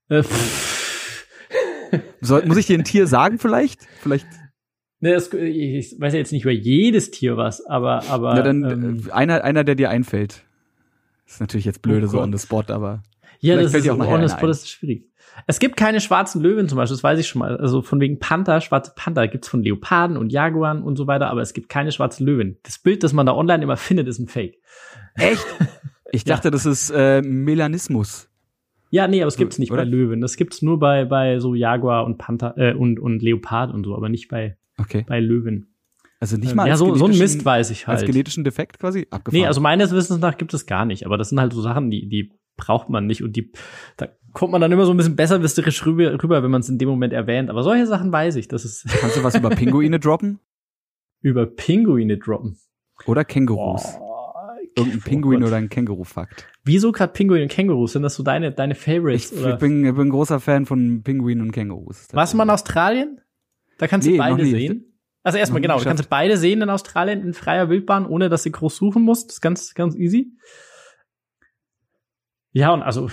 äh, 0.08 0.24
Soll, 2.20 2.44
muss 2.46 2.56
ich 2.56 2.66
dir 2.66 2.78
ein 2.78 2.84
Tier 2.84 3.06
sagen 3.06 3.38
vielleicht? 3.38 3.80
Vielleicht, 4.02 4.26
ne, 5.00 5.12
das, 5.12 5.32
ich 5.32 5.98
weiß 5.98 6.12
ja 6.12 6.18
jetzt 6.18 6.32
nicht 6.32 6.42
über 6.42 6.52
jedes 6.52 7.10
Tier 7.10 7.36
was, 7.36 7.64
aber, 7.66 8.04
aber. 8.08 8.34
na 8.34 8.42
dann 8.42 8.64
ähm, 8.64 9.02
äh, 9.08 9.10
einer, 9.12 9.44
einer, 9.44 9.64
der 9.64 9.74
dir 9.74 9.90
einfällt. 9.90 10.44
ist 11.26 11.40
natürlich 11.40 11.66
jetzt 11.66 11.82
blöde 11.82 12.06
Oh 12.06 12.10
so 12.10 12.20
on 12.20 12.32
the 12.32 12.38
spot, 12.38 12.64
aber 12.68 13.02
Ja, 13.40 13.56
das 13.56 13.74
ist 13.74 13.88
on 13.88 14.22
the 14.22 14.28
spot 14.28 14.48
ist 14.48 14.68
schwierig. 14.70 15.06
Es 15.46 15.58
gibt 15.58 15.76
keine 15.76 16.00
schwarzen 16.00 16.42
Löwen 16.42 16.68
zum 16.68 16.76
Beispiel, 16.76 16.96
das 16.96 17.04
weiß 17.04 17.18
ich 17.18 17.28
schon 17.28 17.38
mal. 17.40 17.56
Also 17.56 17.82
von 17.82 18.00
wegen 18.00 18.18
Panther, 18.18 18.60
schwarze 18.60 18.92
Panther 18.94 19.28
gibt's 19.28 19.48
von 19.48 19.62
Leoparden 19.62 20.16
und 20.16 20.30
Jaguaren 20.32 20.82
und 20.82 20.96
so 20.96 21.06
weiter, 21.06 21.28
aber 21.28 21.40
es 21.40 21.54
gibt 21.54 21.68
keine 21.68 21.92
schwarzen 21.92 22.26
Löwen. 22.26 22.58
Das 22.64 22.78
Bild, 22.78 23.02
das 23.04 23.12
man 23.12 23.26
da 23.26 23.34
online 23.34 23.62
immer 23.62 23.76
findet, 23.76 24.08
ist 24.08 24.18
ein 24.18 24.28
Fake. 24.28 24.58
echt? 25.14 25.46
Ich 26.12 26.24
Ja. 26.26 26.34
dachte, 26.34 26.50
das 26.50 26.66
ist 26.66 26.90
äh, 26.90 27.22
Melanismus. 27.22 28.28
Ja, 28.90 29.06
nee, 29.06 29.22
aber 29.22 29.28
es 29.28 29.36
gibt's 29.36 29.58
nicht 29.58 29.70
Oder? 29.70 29.82
bei 29.82 29.88
Löwen. 29.88 30.20
Das 30.20 30.36
gibt's 30.36 30.62
nur 30.62 30.80
bei, 30.80 31.04
bei 31.04 31.38
so 31.38 31.54
Jaguar 31.54 32.04
und 32.04 32.18
Panther 32.18 32.54
äh, 32.58 32.74
und, 32.74 32.98
und 32.98 33.22
Leopard 33.22 33.72
und 33.72 33.84
so, 33.84 33.94
aber 33.94 34.08
nicht 34.08 34.28
bei, 34.28 34.56
Okay. 34.80 35.04
bei 35.06 35.20
Löwen. 35.20 35.74
Also 36.18 36.36
nicht 36.36 36.50
Ähm, 36.50 36.56
mal 36.56 36.66
ja, 36.66 36.72
als 36.72 36.80
so, 36.80 36.94
so 36.94 37.06
ein 37.06 37.16
Mist 37.16 37.44
weiß 37.44 37.70
ich 37.70 37.88
Als 37.88 38.00
halt. 38.00 38.10
genetischen 38.10 38.44
Defekt 38.44 38.78
quasi 38.78 39.06
abgefahren. 39.10 39.40
Nee, 39.42 39.46
also 39.46 39.60
meines 39.60 39.92
Wissens 39.92 40.20
nach 40.20 40.36
gibt 40.36 40.52
es 40.52 40.66
gar 40.66 40.84
nicht, 40.84 41.06
aber 41.06 41.16
das 41.16 41.30
sind 41.30 41.40
halt 41.40 41.52
so 41.52 41.62
Sachen, 41.62 41.90
die, 41.90 42.08
die 42.08 42.32
braucht 42.56 42.90
man 42.90 43.06
nicht 43.06 43.22
und 43.22 43.36
die, 43.36 43.52
da 43.96 44.08
kommt 44.34 44.52
man 44.52 44.60
dann 44.60 44.70
immer 44.70 44.84
so 44.84 44.92
ein 44.92 44.96
bisschen 44.98 45.16
besserwisserisch 45.16 45.86
rüber, 45.86 46.22
rüber 46.22 46.42
wenn 46.42 46.50
man 46.50 46.60
es 46.60 46.68
in 46.68 46.76
dem 46.78 46.88
Moment 46.90 47.12
erwähnt. 47.14 47.48
Aber 47.48 47.62
solche 47.62 47.86
Sachen 47.86 48.12
weiß 48.12 48.36
ich, 48.36 48.48
das 48.48 48.64
ist 48.66 48.84
Kannst 49.00 49.16
du 49.16 49.22
was 49.24 49.34
über 49.34 49.50
Pinguine 49.50 49.98
droppen? 49.98 50.40
über 51.22 51.46
Pinguine 51.46 52.18
droppen. 52.18 52.58
Oder 53.06 53.24
Kängurus? 53.24 53.82
Boah. 53.98 54.10
Irgendein 54.76 55.00
Oh 55.04 55.08
Pinguin 55.08 55.40
Gott. 55.40 55.48
oder 55.48 55.56
ein 55.56 55.68
Känguru-Fakt. 55.68 56.46
Wieso 56.64 56.92
gerade 56.92 57.12
Pinguine 57.12 57.42
und 57.42 57.50
Kängurus? 57.50 57.92
Sind 57.94 58.02
das 58.02 58.14
so 58.14 58.22
deine, 58.22 58.52
deine 58.52 58.74
Favorites? 58.74 59.32
Ich, 59.32 59.44
ich 59.44 59.56
bin, 59.56 59.84
ich 59.84 59.92
bin 59.94 60.06
ein 60.06 60.10
großer 60.10 60.38
Fan 60.38 60.64
von 60.66 61.02
Pinguinen 61.02 61.42
und 61.42 61.52
Kängurus. 61.52 62.08
Warst 62.12 62.32
du 62.32 62.36
mal 62.36 62.44
in 62.44 62.50
Australien? 62.50 63.20
Da 63.80 63.86
kannst 63.86 64.06
Nee, 64.06 64.12
du 64.12 64.18
beide 64.18 64.44
sehen. 64.44 64.84
Also 65.22 65.38
erstmal 65.38 65.60
genau, 65.62 65.78
du 65.78 65.84
kannst 65.84 65.98
geschafft. 66.02 66.10
beide 66.10 66.36
sehen 66.36 66.60
in 66.62 66.68
Australien 66.70 67.22
in 67.22 67.32
freier 67.34 67.68
Wildbahn, 67.70 68.06
ohne 68.06 68.28
dass 68.28 68.42
du 68.42 68.50
groß 68.50 68.76
suchen 68.76 69.02
musst. 69.02 69.28
Das 69.28 69.36
ist 69.36 69.40
ganz, 69.40 69.74
ganz 69.74 69.94
easy. 69.94 70.32
Ja, 72.52 72.72
und 72.72 72.82
also, 72.82 73.08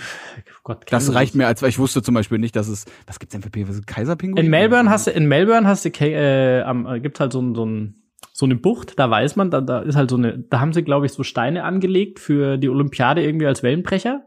Gott, 0.64 0.84
Das 0.90 1.14
reicht 1.14 1.34
mir, 1.34 1.46
als 1.46 1.62
weil 1.62 1.68
ich 1.68 1.78
wusste 1.78 2.02
zum 2.02 2.14
Beispiel 2.14 2.38
nicht, 2.38 2.56
dass 2.56 2.68
es. 2.68 2.86
Was 3.06 3.18
gibt's 3.18 3.32
denn 3.32 3.42
für 3.42 3.50
Pinguine? 3.50 3.80
Kaiserpinguine? 3.86 4.40
In 4.44 4.50
Melbourne 4.50 4.90
hast 4.90 5.06
du, 5.06 5.10
in 5.12 5.26
Melbourne 5.26 5.66
hast 5.66 5.84
du, 5.84 5.90
äh, 6.00 6.62
am, 6.62 6.86
äh, 6.86 7.00
gibt's 7.00 7.20
halt 7.20 7.32
so, 7.32 7.40
ein, 7.40 7.54
so, 7.54 7.64
ein, 7.64 7.94
so 8.32 8.46
eine 8.46 8.56
Bucht, 8.56 8.98
da 8.98 9.08
weiß 9.08 9.36
man, 9.36 9.50
da, 9.50 9.60
da 9.60 9.80
ist 9.80 9.94
halt 9.96 10.10
so 10.10 10.16
eine, 10.16 10.38
da 10.38 10.60
haben 10.60 10.72
sie, 10.72 10.82
glaube 10.82 11.06
ich, 11.06 11.12
so 11.12 11.22
Steine 11.22 11.62
angelegt 11.64 12.18
für 12.18 12.58
die 12.58 12.68
Olympiade 12.68 13.22
irgendwie 13.22 13.46
als 13.46 13.62
Wellenbrecher, 13.62 14.22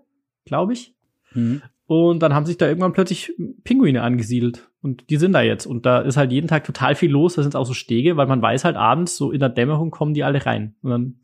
glaube 0.45 0.73
ich. 0.73 0.95
Mhm. 1.34 1.62
Und 1.91 2.19
dann 2.19 2.34
haben 2.34 2.45
sich 2.45 2.56
da 2.58 2.69
irgendwann 2.69 2.93
plötzlich 2.93 3.34
Pinguine 3.65 4.01
angesiedelt. 4.01 4.69
Und 4.82 5.10
die 5.10 5.17
sind 5.17 5.34
da 5.34 5.41
jetzt. 5.41 5.65
Und 5.65 5.86
da 5.86 5.99
ist 5.99 6.15
halt 6.15 6.32
jeden 6.32 6.47
Tag 6.47 6.63
total 6.63 6.95
viel 6.95 7.12
los. 7.12 7.36
Da 7.36 7.43
sind 7.43 7.54
auch 7.54 7.65
so 7.65 7.73
Stege, 7.73 8.15
weil 8.15 8.27
man 8.27 8.41
weiß 8.41 8.63
halt 8.63 8.77
abends, 8.77 9.17
so 9.17 9.30
in 9.30 9.41
der 9.41 9.49
Dämmerung 9.49 9.91
kommen 9.91 10.13
die 10.13 10.23
alle 10.23 10.45
rein. 10.45 10.73
Und 10.82 10.89
dann 10.89 11.19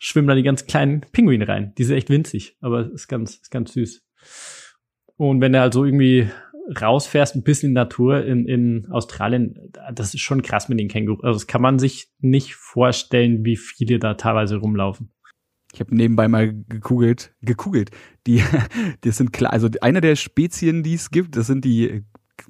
schwimmen 0.00 0.28
da 0.28 0.34
die 0.34 0.42
ganz 0.42 0.66
kleinen 0.66 1.00
Pinguine 1.12 1.48
rein. 1.48 1.72
Die 1.78 1.84
sind 1.84 1.96
echt 1.96 2.10
winzig, 2.10 2.58
aber 2.60 2.92
ist 2.92 3.08
ganz, 3.08 3.36
ist 3.36 3.50
ganz 3.50 3.72
süß. 3.72 4.04
Und 5.16 5.40
wenn 5.40 5.54
du 5.54 5.60
halt 5.60 5.72
so 5.72 5.82
irgendwie 5.82 6.28
rausfährst, 6.78 7.34
ein 7.34 7.42
bisschen 7.42 7.70
in 7.70 7.74
Natur 7.74 8.22
in, 8.22 8.44
in 8.46 8.88
Australien, 8.90 9.72
das 9.94 10.12
ist 10.12 10.20
schon 10.20 10.42
krass 10.42 10.68
mit 10.68 10.78
den 10.78 10.88
Kängurus. 10.88 11.24
Also 11.24 11.38
das 11.38 11.46
kann 11.46 11.62
man 11.62 11.78
sich 11.78 12.10
nicht 12.20 12.54
vorstellen, 12.54 13.46
wie 13.46 13.56
viele 13.56 13.98
da 13.98 14.12
teilweise 14.12 14.56
rumlaufen. 14.56 15.10
Ich 15.72 15.80
habe 15.80 15.94
nebenbei 15.94 16.28
mal 16.28 16.52
gekugelt, 16.68 17.32
gekugelt. 17.42 17.90
Die, 18.26 18.42
das 19.02 19.16
sind 19.16 19.32
klar, 19.32 19.52
also 19.52 19.68
eine 19.80 20.00
der 20.00 20.16
Spezien, 20.16 20.82
die 20.82 20.94
es 20.94 21.10
gibt, 21.10 21.36
das 21.36 21.46
sind 21.46 21.64
die. 21.64 22.02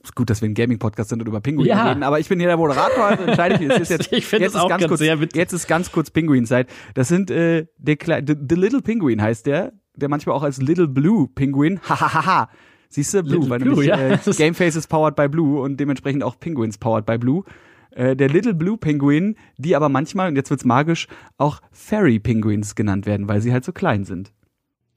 Ist 0.03 0.17
gut, 0.17 0.31
dass 0.31 0.41
wir 0.43 0.49
ein 0.49 0.55
Gaming-Podcast 0.55 1.11
sind 1.11 1.21
und 1.21 1.29
über 1.29 1.41
Pinguine 1.41 1.69
Ja. 1.69 1.89
reden, 1.91 2.03
aber 2.03 2.19
ich 2.19 2.29
bin 2.29 2.39
hier 2.41 2.49
der 2.49 2.57
Moderator, 2.57 3.05
also 3.05 3.23
entscheide 3.25 3.55
ich 3.57 3.61
mich. 3.61 3.71
Es 3.71 3.83
ist 3.83 3.89
jetzt, 3.91 4.13
Ich 4.13 4.27
finde 4.27 4.45
jetzt 4.47 4.55
ist 4.55 4.61
auch 4.61 4.69
ganz 4.69 4.81
ganz 4.81 4.89
kurz, 4.91 4.99
sehr 5.01 5.21
witzig. 5.21 5.37
Jetzt 5.37 5.53
ist 5.53 5.69
ganz 5.69 5.93
kurz 5.93 6.11
Pinguin-Zeit. 6.11 6.69
Das 6.95 7.09
sind 7.09 7.31
äh, 7.31 7.67
der 7.79 7.97
Kle 7.97 8.23
the, 8.27 8.35
the 8.49 8.57
Little 8.57 8.81
Penguin 8.83 9.21
heißt 9.23 9.47
der, 9.47 9.73
der 9.95 10.09
manchmal 10.09 10.35
auch 10.35 10.43
als 10.43 10.61
Little 10.61 10.89
Blue 10.89 11.29
Penguin. 11.29 11.79
Hahaha. 11.89 12.49
Siehst 12.89 13.15
du, 13.15 13.23
Blue, 13.23 13.35
Little 13.35 13.51
weil 13.51 13.59
Blue, 13.61 13.71
nämlich 13.75 13.89
ja. 13.89 13.99
äh, 13.99 14.11
Das 14.17 14.27
ist- 14.27 14.39
Game 14.39 14.55
Face 14.55 14.75
ist 14.77 14.89
powered 14.89 15.15
by 15.15 15.29
Blue 15.29 15.61
und 15.61 15.79
dementsprechend 15.79 16.25
auch 16.25 16.41
Penguins 16.41 16.79
powered 16.79 17.07
by 17.07 17.19
Blue. 17.19 17.45
Äh, 17.95 18.17
der 18.17 18.29
Little 18.29 18.55
Blue 18.55 18.77
Penguin, 18.77 19.37
die 19.57 19.77
aber 19.77 19.89
manchmal, 19.89 20.29
und 20.29 20.37
jetzt 20.37 20.51
wird's 20.51 20.65
magisch, 20.65 21.09
auch 21.39 21.61
Fairy 21.71 22.19
Penguins 22.19 22.75
genannt 22.75 23.07
werden, 23.07 23.29
weil 23.29 23.41
sie 23.41 23.53
halt 23.53 23.65
so 23.65 23.73
klein 23.73 24.05
sind. 24.05 24.33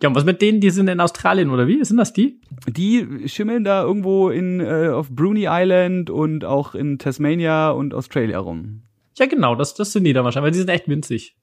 Ja, 0.02 0.10
und 0.10 0.16
was 0.16 0.26
mit 0.26 0.42
denen, 0.42 0.60
die 0.60 0.70
sind 0.72 0.90
in 0.90 1.00
Australien 1.00 1.50
oder 1.50 1.68
wie? 1.68 1.84
Sind 1.84 1.98
das 1.98 2.12
die? 2.12 2.42
Die 2.68 3.30
schimmeln 3.30 3.64
da 3.64 3.82
irgendwo 3.84 4.30
in 4.30 4.60
äh, 4.60 4.90
auf 4.90 5.10
Bruni 5.10 5.48
Island 5.50 6.10
und 6.10 6.44
auch 6.44 6.76
in 6.76 7.00
Tasmania 7.00 7.70
und 7.72 7.94
Australia 7.94 8.40
rum. 8.40 8.84
Ja, 9.18 9.26
genau, 9.26 9.56
das, 9.56 9.74
das 9.74 9.94
sind 9.94 10.04
die 10.04 10.12
da 10.12 10.24
wahrscheinlich, 10.26 10.48
weil 10.48 10.52
die 10.52 10.60
sind 10.60 10.70
echt 10.70 10.90
winzig. 10.90 11.38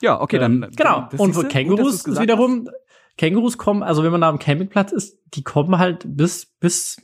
Ja, 0.00 0.20
okay, 0.20 0.38
dann. 0.38 0.62
Ähm, 0.62 0.70
genau. 0.76 1.08
Und 1.16 1.34
für 1.34 1.42
gut, 1.42 1.50
Kängurus 1.50 2.04
gesagt 2.04 2.22
wiederum, 2.22 2.68
Kängurus 3.18 3.58
kommen, 3.58 3.82
also 3.82 4.04
wenn 4.04 4.12
man 4.12 4.20
da 4.20 4.28
am 4.28 4.38
Campingplatz 4.38 4.92
ist, 4.92 5.18
die 5.34 5.42
kommen 5.42 5.78
halt 5.78 6.04
bis, 6.06 6.46
bis, 6.46 6.96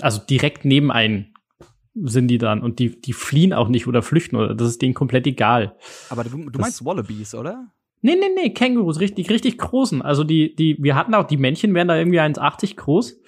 also 0.00 0.20
direkt 0.20 0.64
neben 0.64 0.90
einen 0.90 1.31
sind 1.94 2.28
die 2.28 2.38
dann 2.38 2.62
und 2.62 2.78
die, 2.78 3.00
die 3.00 3.12
fliehen 3.12 3.52
auch 3.52 3.68
nicht 3.68 3.86
oder 3.86 4.02
flüchten 4.02 4.36
oder 4.36 4.54
das 4.54 4.68
ist 4.68 4.82
denen 4.82 4.94
komplett 4.94 5.26
egal. 5.26 5.76
Aber 6.10 6.24
du, 6.24 6.30
du 6.30 6.50
Das- 6.50 6.60
meinst 6.60 6.84
Wallabies, 6.84 7.34
oder? 7.34 7.72
Nee, 8.00 8.16
nee, 8.16 8.30
nee, 8.34 8.50
Kängurus, 8.50 8.98
richtig, 8.98 9.30
richtig 9.30 9.58
großen. 9.58 10.02
Also 10.02 10.24
die, 10.24 10.56
die, 10.56 10.76
wir 10.80 10.96
hatten 10.96 11.14
auch, 11.14 11.24
die 11.24 11.36
Männchen 11.36 11.72
werden 11.74 11.86
da 11.88 11.96
irgendwie 11.96 12.18
1,80 12.20 12.74
groß. 12.76 13.20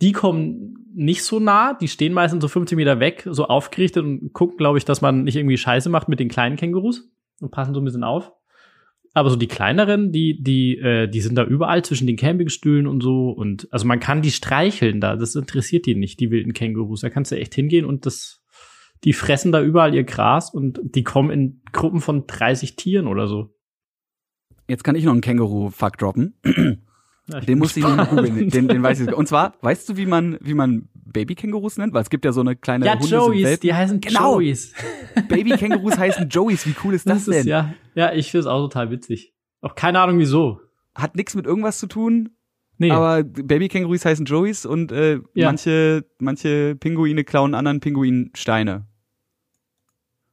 Die 0.00 0.12
kommen 0.12 0.76
nicht 0.94 1.24
so 1.24 1.40
nah, 1.40 1.74
die 1.74 1.88
stehen 1.88 2.12
meistens 2.12 2.42
so 2.42 2.48
50 2.48 2.76
Meter 2.76 3.00
weg, 3.00 3.26
so 3.30 3.46
aufgerichtet 3.46 4.04
und 4.04 4.32
gucken, 4.32 4.58
glaube 4.58 4.78
ich, 4.78 4.84
dass 4.84 5.00
man 5.00 5.24
nicht 5.24 5.36
irgendwie 5.36 5.56
Scheiße 5.56 5.88
macht 5.90 6.08
mit 6.08 6.20
den 6.20 6.28
kleinen 6.28 6.56
Kängurus 6.56 7.10
und 7.40 7.50
passen 7.50 7.74
so 7.74 7.80
ein 7.80 7.84
bisschen 7.84 8.04
auf. 8.04 8.30
Aber 9.14 9.28
so 9.28 9.36
die 9.36 9.48
kleineren, 9.48 10.10
die, 10.10 10.42
die, 10.42 10.78
äh, 10.78 11.06
die 11.06 11.20
sind 11.20 11.36
da 11.36 11.44
überall 11.44 11.84
zwischen 11.84 12.06
den 12.06 12.16
Campingstühlen 12.16 12.86
und 12.86 13.02
so. 13.02 13.28
Und 13.28 13.68
also 13.70 13.86
man 13.86 14.00
kann 14.00 14.22
die 14.22 14.30
streicheln 14.30 15.00
da. 15.00 15.16
Das 15.16 15.34
interessiert 15.34 15.86
die 15.86 15.94
nicht, 15.94 16.18
die 16.20 16.30
wilden 16.30 16.54
Kängurus. 16.54 17.02
Da 17.02 17.10
kannst 17.10 17.30
du 17.30 17.36
echt 17.36 17.54
hingehen 17.54 17.84
und 17.84 18.06
das, 18.06 18.42
die 19.04 19.12
fressen 19.12 19.52
da 19.52 19.62
überall 19.62 19.94
ihr 19.94 20.04
Gras 20.04 20.52
und 20.52 20.80
die 20.82 21.02
kommen 21.02 21.30
in 21.30 21.62
Gruppen 21.72 22.00
von 22.00 22.26
30 22.26 22.76
Tieren 22.76 23.06
oder 23.06 23.26
so. 23.26 23.54
Jetzt 24.66 24.84
kann 24.84 24.94
ich 24.94 25.04
noch 25.04 25.12
einen 25.12 25.20
Känguru-Fuck 25.20 25.98
droppen. 25.98 26.34
Den 27.46 27.58
musste 27.58 27.80
ich 27.80 27.86
noch 27.86 27.96
gespannt. 27.96 28.28
googeln. 28.28 28.48
Den, 28.48 28.68
den 28.68 28.82
weiß 28.82 29.00
ich. 29.00 29.12
Und 29.12 29.28
zwar, 29.28 29.54
weißt 29.60 29.88
du, 29.88 29.96
wie 29.96 30.06
man, 30.06 30.38
wie 30.40 30.54
man 30.54 30.88
Baby-Kängurus 31.04 31.78
nennt? 31.78 31.92
Weil 31.94 32.02
es 32.02 32.10
gibt 32.10 32.24
ja 32.24 32.32
so 32.32 32.40
eine 32.40 32.56
kleine 32.56 32.86
Ja, 32.86 32.94
Hunde 32.98 33.06
Joeys, 33.16 33.60
die 33.60 33.74
heißen 33.74 34.00
Genau. 34.00 34.40
Joeys. 34.40 34.72
Baby-Kängurus 35.28 35.98
heißen 35.98 36.28
Joeys. 36.28 36.66
Wie 36.66 36.74
cool 36.84 36.94
ist 36.94 37.08
das, 37.08 37.24
Das 37.24 37.28
ist 37.28 37.44
denn? 37.44 37.48
ja, 37.48 37.74
ja, 37.94 38.12
ich 38.12 38.30
finde 38.30 38.40
es 38.42 38.46
auch 38.46 38.60
total 38.62 38.90
witzig. 38.90 39.34
Auch 39.60 39.74
keine 39.74 40.00
Ahnung 40.00 40.18
wieso. 40.18 40.60
Hat 40.94 41.16
nichts 41.16 41.34
mit 41.34 41.46
irgendwas 41.46 41.78
zu 41.78 41.86
tun, 41.86 42.30
Nee, 42.78 42.90
aber 42.90 43.22
Baby-Kängurus 43.22 44.04
heißen 44.04 44.24
Joeys 44.26 44.66
und 44.66 44.90
äh, 44.92 45.20
Ja. 45.34 45.46
manche, 45.48 46.04
manche 46.18 46.74
Pinguine 46.74 47.22
klauen 47.22 47.54
anderen 47.54 47.78
Pinguinen 47.80 48.30
Steine. 48.34 48.86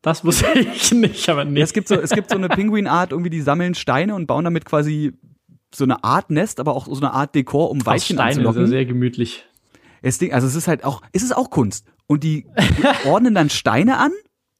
das 0.02 0.24
wusste 0.26 0.46
ich 0.60 0.92
nicht, 0.94 1.30
aber 1.30 1.46
nee. 1.46 1.60
Ja, 1.60 1.64
es 1.66 1.74
gibt 1.74 1.88
so, 1.90 1.96
es 1.96 2.10
gibt 2.12 2.30
so 2.30 2.38
eine 2.38 2.48
Pinguinart, 2.50 3.12
irgendwie 3.12 3.30
die 3.30 3.42
sammeln 3.42 3.76
Steine 3.76 4.16
und 4.16 4.26
bauen 4.28 4.46
damit 4.46 4.66
quasi 4.66 5.14
so 5.76 5.84
eine 5.84 6.04
Art 6.04 6.32
Nest, 6.32 6.60
aber 6.60 6.74
auch 6.76 6.88
so 6.88 6.96
eine 6.96 7.12
Art 7.14 7.36
Dekor, 7.36 7.70
um 7.70 7.82
Aus 7.82 7.86
Weibchen 7.86 8.16
ist 8.16 8.20
ja 8.20 8.26
anzulocken. 8.26 8.66
sehr 8.68 8.86
gemütlich. 8.86 9.46
Es 10.02 10.18
Ding, 10.18 10.34
also 10.34 10.48
es 10.48 10.56
ist 10.56 10.68
halt 10.68 10.84
auch, 10.84 11.02
es 11.12 11.24
ist 11.24 11.36
auch 11.36 11.50
Kunst. 11.50 11.88
Und 12.08 12.24
die 12.24 12.48
ordnen 13.06 13.36
dann 13.36 13.50
Steine 13.50 13.98
an 13.98 14.12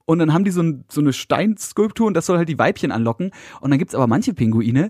und 0.06 0.20
dann 0.20 0.34
haben 0.34 0.44
die 0.44 0.52
so, 0.52 0.62
ein, 0.62 0.86
so 0.90 1.02
eine 1.02 1.14
Steinskulptur 1.14 2.08
und 2.08 2.14
das 2.16 2.26
soll 2.26 2.38
halt 2.38 2.50
die 2.50 2.60
Weibchen 2.60 2.92
anlocken. 2.92 3.32
Und 3.62 3.70
dann 3.70 3.80
gibt's 3.80 3.96
aber 3.96 4.08
manche 4.08 4.34
Pinguine, 4.34 4.90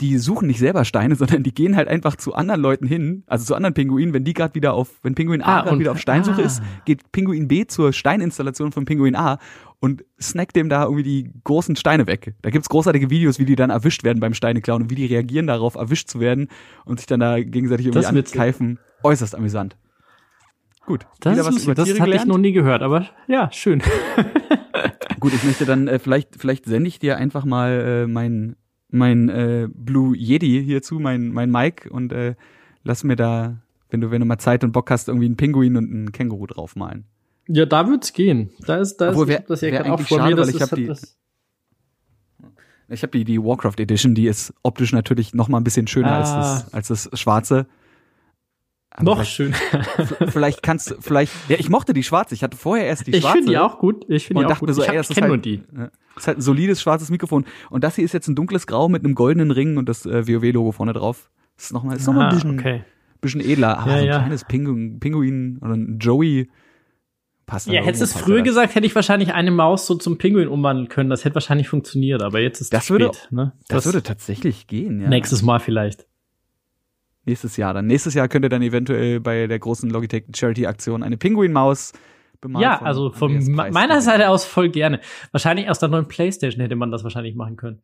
die 0.00 0.18
suchen 0.18 0.48
nicht 0.48 0.58
selber 0.58 0.84
Steine, 0.84 1.14
sondern 1.16 1.42
die 1.42 1.54
gehen 1.54 1.76
halt 1.76 1.88
einfach 1.88 2.16
zu 2.16 2.34
anderen 2.34 2.60
Leuten 2.60 2.86
hin, 2.86 3.24
also 3.26 3.44
zu 3.44 3.54
anderen 3.54 3.74
Pinguinen, 3.74 4.14
wenn 4.14 4.24
die 4.24 4.34
gerade 4.34 4.54
wieder 4.54 4.74
auf, 4.74 5.00
wenn 5.02 5.14
Pinguin 5.14 5.42
A 5.42 5.58
Ah, 5.58 5.62
gerade 5.62 5.78
wieder 5.78 5.92
auf 5.92 6.00
Steinsuche 6.00 6.42
ah. 6.42 6.44
ist, 6.44 6.62
geht 6.84 7.12
Pinguin 7.12 7.48
B 7.48 7.66
zur 7.66 7.92
Steininstallation 7.92 8.72
von 8.72 8.84
Pinguin 8.84 9.16
A 9.16 9.38
und 9.80 10.04
snackt 10.20 10.54
dem 10.54 10.68
da 10.68 10.84
irgendwie 10.84 11.02
die 11.02 11.30
großen 11.42 11.74
Steine 11.76 12.06
weg. 12.06 12.34
Da 12.42 12.50
gibt's 12.50 12.68
großartige 12.68 13.10
Videos, 13.10 13.38
wie 13.38 13.44
die 13.44 13.56
dann 13.56 13.70
erwischt 13.70 14.04
werden 14.04 14.20
beim 14.20 14.34
Steineklauen 14.34 14.82
und 14.82 14.90
wie 14.90 14.94
die 14.94 15.06
reagieren 15.06 15.46
darauf, 15.46 15.74
erwischt 15.74 16.08
zu 16.08 16.20
werden 16.20 16.48
und 16.84 17.00
sich 17.00 17.06
dann 17.06 17.20
da 17.20 17.40
gegenseitig 17.40 17.86
irgendwie 17.86 18.06
ankeifen. 18.06 18.78
Äußerst 19.02 19.34
amüsant. 19.34 19.76
Gut, 20.86 21.06
Das, 21.20 21.32
wieder 21.34 21.48
ist 21.48 21.56
was 21.56 21.64
über 21.64 21.74
das 21.74 21.84
Tiere 21.84 22.00
hatte 22.00 22.10
ich 22.10 22.12
gelernt. 22.14 22.28
noch 22.28 22.38
nie 22.38 22.52
gehört, 22.52 22.82
aber 22.82 23.06
ja, 23.28 23.50
schön. 23.52 23.82
Gut, 25.20 25.32
ich 25.32 25.44
möchte 25.44 25.64
dann, 25.64 25.86
äh, 25.86 25.98
vielleicht, 26.00 26.36
vielleicht 26.40 26.64
sende 26.66 26.88
ich 26.88 26.98
dir 26.98 27.16
einfach 27.16 27.44
mal 27.44 27.70
äh, 27.70 28.06
mein, 28.08 28.56
mein 28.90 29.28
äh, 29.28 29.68
Blue 29.72 30.16
Yeti 30.16 30.62
hierzu, 30.64 30.98
mein, 30.98 31.28
mein 31.28 31.50
Mic 31.50 31.88
und 31.88 32.12
äh, 32.12 32.34
lass 32.82 33.04
mir 33.04 33.14
da, 33.14 33.58
wenn 33.90 34.00
du, 34.00 34.10
wenn 34.10 34.20
du 34.20 34.26
mal 34.26 34.38
Zeit 34.38 34.64
und 34.64 34.72
Bock 34.72 34.90
hast, 34.90 35.06
irgendwie 35.06 35.26
einen 35.26 35.36
Pinguin 35.36 35.76
und 35.76 35.90
einen 35.92 36.10
Känguru 36.12 36.46
draufmalen. 36.48 37.04
Ja, 37.46 37.64
da 37.66 37.86
wird's 37.88 38.12
gehen. 38.12 38.50
Da 38.66 38.76
ist, 38.78 38.96
da 38.96 39.10
Obwohl, 39.10 39.24
ist 39.24 39.28
wär- 39.28 39.34
ich 39.36 39.40
hab 39.42 39.46
das 39.48 39.60
ja 39.60 39.70
gerade 39.70 39.92
auch 39.92 40.00
vor 40.00 40.18
schade, 40.18 40.30
mir, 40.30 40.36
das 40.36 40.46
weil 40.48 40.54
ich 40.56 40.60
ist 40.60 40.62
hab 40.62 40.78
halt 40.78 40.80
die- 42.88 42.94
Ich 42.94 43.02
habe 43.02 43.10
die, 43.16 43.24
die 43.24 43.38
Warcraft 43.42 43.78
Edition, 43.78 44.14
die 44.16 44.26
ist 44.26 44.52
optisch 44.64 44.92
natürlich 44.92 45.32
noch 45.34 45.48
mal 45.48 45.58
ein 45.58 45.64
bisschen 45.64 45.86
schöner 45.86 46.12
als, 46.12 46.28
Ah. 46.30 46.40
das, 46.40 46.74
als 46.74 47.08
das 47.08 47.20
schwarze. 47.20 47.66
Aber 48.94 49.04
noch 49.16 49.24
schön. 49.24 49.54
vielleicht 50.28 50.62
kannst 50.62 50.90
du, 50.90 50.94
vielleicht, 51.00 51.32
ja, 51.48 51.56
ich 51.58 51.68
mochte 51.70 51.92
die 51.94 52.02
schwarze. 52.02 52.34
Ich 52.34 52.42
hatte 52.42 52.56
vorher 52.56 52.86
erst 52.86 53.06
die 53.06 53.12
ich 53.12 53.20
schwarze. 53.22 53.38
finde 53.38 53.50
die 53.52 53.58
auch 53.58 53.78
gut. 53.78 54.04
Ich 54.08 54.26
finde 54.26 54.44
die 54.46 54.52
auch 54.52 54.58
gut. 54.58 54.74
so, 54.74 54.82
ich 54.82 54.88
ey, 54.88 54.94
hab- 54.96 55.00
das 55.00 55.10
ich 55.10 55.16
ist 55.16 55.20
nur 55.22 55.30
halt, 55.30 55.44
die. 55.44 55.62
Das 55.72 55.90
ist 56.24 56.26
halt 56.28 56.38
ein 56.38 56.42
solides 56.42 56.82
schwarzes 56.82 57.08
Mikrofon. 57.10 57.44
Und 57.70 57.84
das 57.84 57.96
hier 57.96 58.04
ist 58.04 58.12
jetzt 58.12 58.28
ein 58.28 58.34
dunkles 58.34 58.66
Grau 58.66 58.88
mit 58.88 59.04
einem 59.04 59.14
goldenen 59.14 59.50
Ring 59.50 59.76
und 59.78 59.88
das 59.88 60.04
äh, 60.04 60.26
WoW-Logo 60.28 60.72
vorne 60.72 60.92
drauf. 60.92 61.30
Das 61.56 61.66
ist 61.66 61.72
nochmal, 61.72 61.96
ist 61.96 62.06
noch 62.06 62.12
mal 62.14 62.26
Ah, 62.26 62.28
ein 62.28 62.34
bisschen, 62.34 62.58
okay. 62.60 62.84
bisschen 63.22 63.40
edler. 63.40 63.78
Aber 63.78 63.92
Ja, 63.92 63.96
so 63.96 64.02
ein 64.02 64.08
ja. 64.08 64.18
kleines 64.18 64.44
Pinguin, 64.44 65.00
Pinguin 65.00 65.58
oder 65.62 65.72
ein 65.74 65.98
Joey 65.98 66.50
passt 67.46 67.68
Ja, 67.68 67.82
hättest 67.82 68.00
du 68.02 68.04
es 68.04 68.12
früher 68.12 68.38
das. 68.38 68.44
gesagt, 68.48 68.74
hätte 68.74 68.86
ich 68.86 68.94
wahrscheinlich 68.94 69.32
eine 69.32 69.50
Maus 69.50 69.86
so 69.86 69.94
zum 69.94 70.18
Pinguin 70.18 70.48
umwandeln 70.48 70.88
können. 70.88 71.08
Das 71.10 71.24
hätte 71.24 71.34
wahrscheinlich 71.36 71.68
funktioniert, 71.68 72.22
aber 72.22 72.40
jetzt 72.40 72.60
ist 72.60 72.72
Das 72.74 72.84
es 72.84 72.90
würde- 72.90 73.06
spät. 73.14 73.28
Ne? 73.32 73.52
Das, 73.68 73.86
würde 73.86 74.02
tatsächlich 74.02 74.66
gehen, 74.66 75.00
ja. 75.00 75.08
nächstes 75.08 75.42
Mal 75.42 75.60
vielleicht. 75.60 76.06
Nächstes 77.24 77.56
Jahr 77.56 77.72
dann. 77.74 77.86
Nächstes 77.86 78.14
Jahr 78.14 78.28
könnt 78.28 78.44
ihr 78.44 78.48
dann 78.48 78.62
eventuell 78.62 79.20
bei 79.20 79.46
der 79.46 79.58
großen 79.58 79.88
Logitech 79.88 80.24
Charity 80.34 80.66
Aktion 80.66 81.02
eine 81.02 81.16
Pinguin-Maus 81.16 81.92
bemalen. 82.40 82.62
Ja, 82.62 82.82
also 82.82 83.12
von 83.12 83.40
meiner. 83.52 84.00
Seite 84.00 84.28
aus 84.28 84.44
voll 84.44 84.70
gerne. 84.70 85.00
Wahrscheinlich 85.30 85.70
aus 85.70 85.78
der 85.78 85.88
neuen 85.88 86.08
Playstation 86.08 86.60
hätte 86.60 86.74
man 86.76 86.90
das 86.90 87.04
wahrscheinlich 87.04 87.36
machen 87.36 87.56
können. 87.56 87.82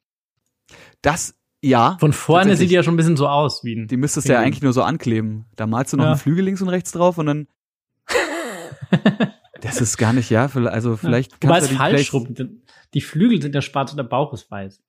Das, 1.01 1.39
ja. 1.62 1.97
Von 2.01 2.12
vorne 2.12 2.57
sieht 2.57 2.70
die 2.70 2.74
ja 2.74 2.82
schon 2.82 2.95
ein 2.95 2.97
bisschen 2.97 3.16
so 3.16 3.28
aus 3.28 3.62
wie 3.64 3.76
ein. 3.76 3.86
Die 3.86 3.97
müsstest 3.97 4.28
du 4.28 4.32
ja 4.32 4.41
eigentlich 4.41 4.62
nur 4.62 4.72
so 4.72 4.82
ankleben. 4.82 5.47
Da 5.57 5.66
malst 5.66 5.93
du 5.93 5.97
noch 5.97 6.05
Ja. 6.05 6.11
einen 6.11 6.18
Flügel 6.20 6.45
links 6.45 6.61
und 6.61 6.68
rechts 6.68 6.91
drauf 6.93 7.18
und 7.18 7.26
dann. 7.26 7.47
das 9.61 9.80
ist 9.80 9.97
gar 9.97 10.12
nicht, 10.12 10.30
ja. 10.30 10.47
Also 10.47 10.97
vielleicht 10.97 11.32
Wobei 11.43 11.55
kannst 11.55 11.68
du 11.68 11.74
die 11.74 11.78
falsch 11.78 12.12
rum. 12.12 12.34
Die 12.95 13.01
Flügel 13.01 13.41
sind 13.41 13.55
ja 13.55 13.62
schwarz 13.62 13.93
und 13.93 13.99
der 13.99 14.05
Bauch 14.05 14.32
ist 14.32 14.51
weiß. 14.51 14.82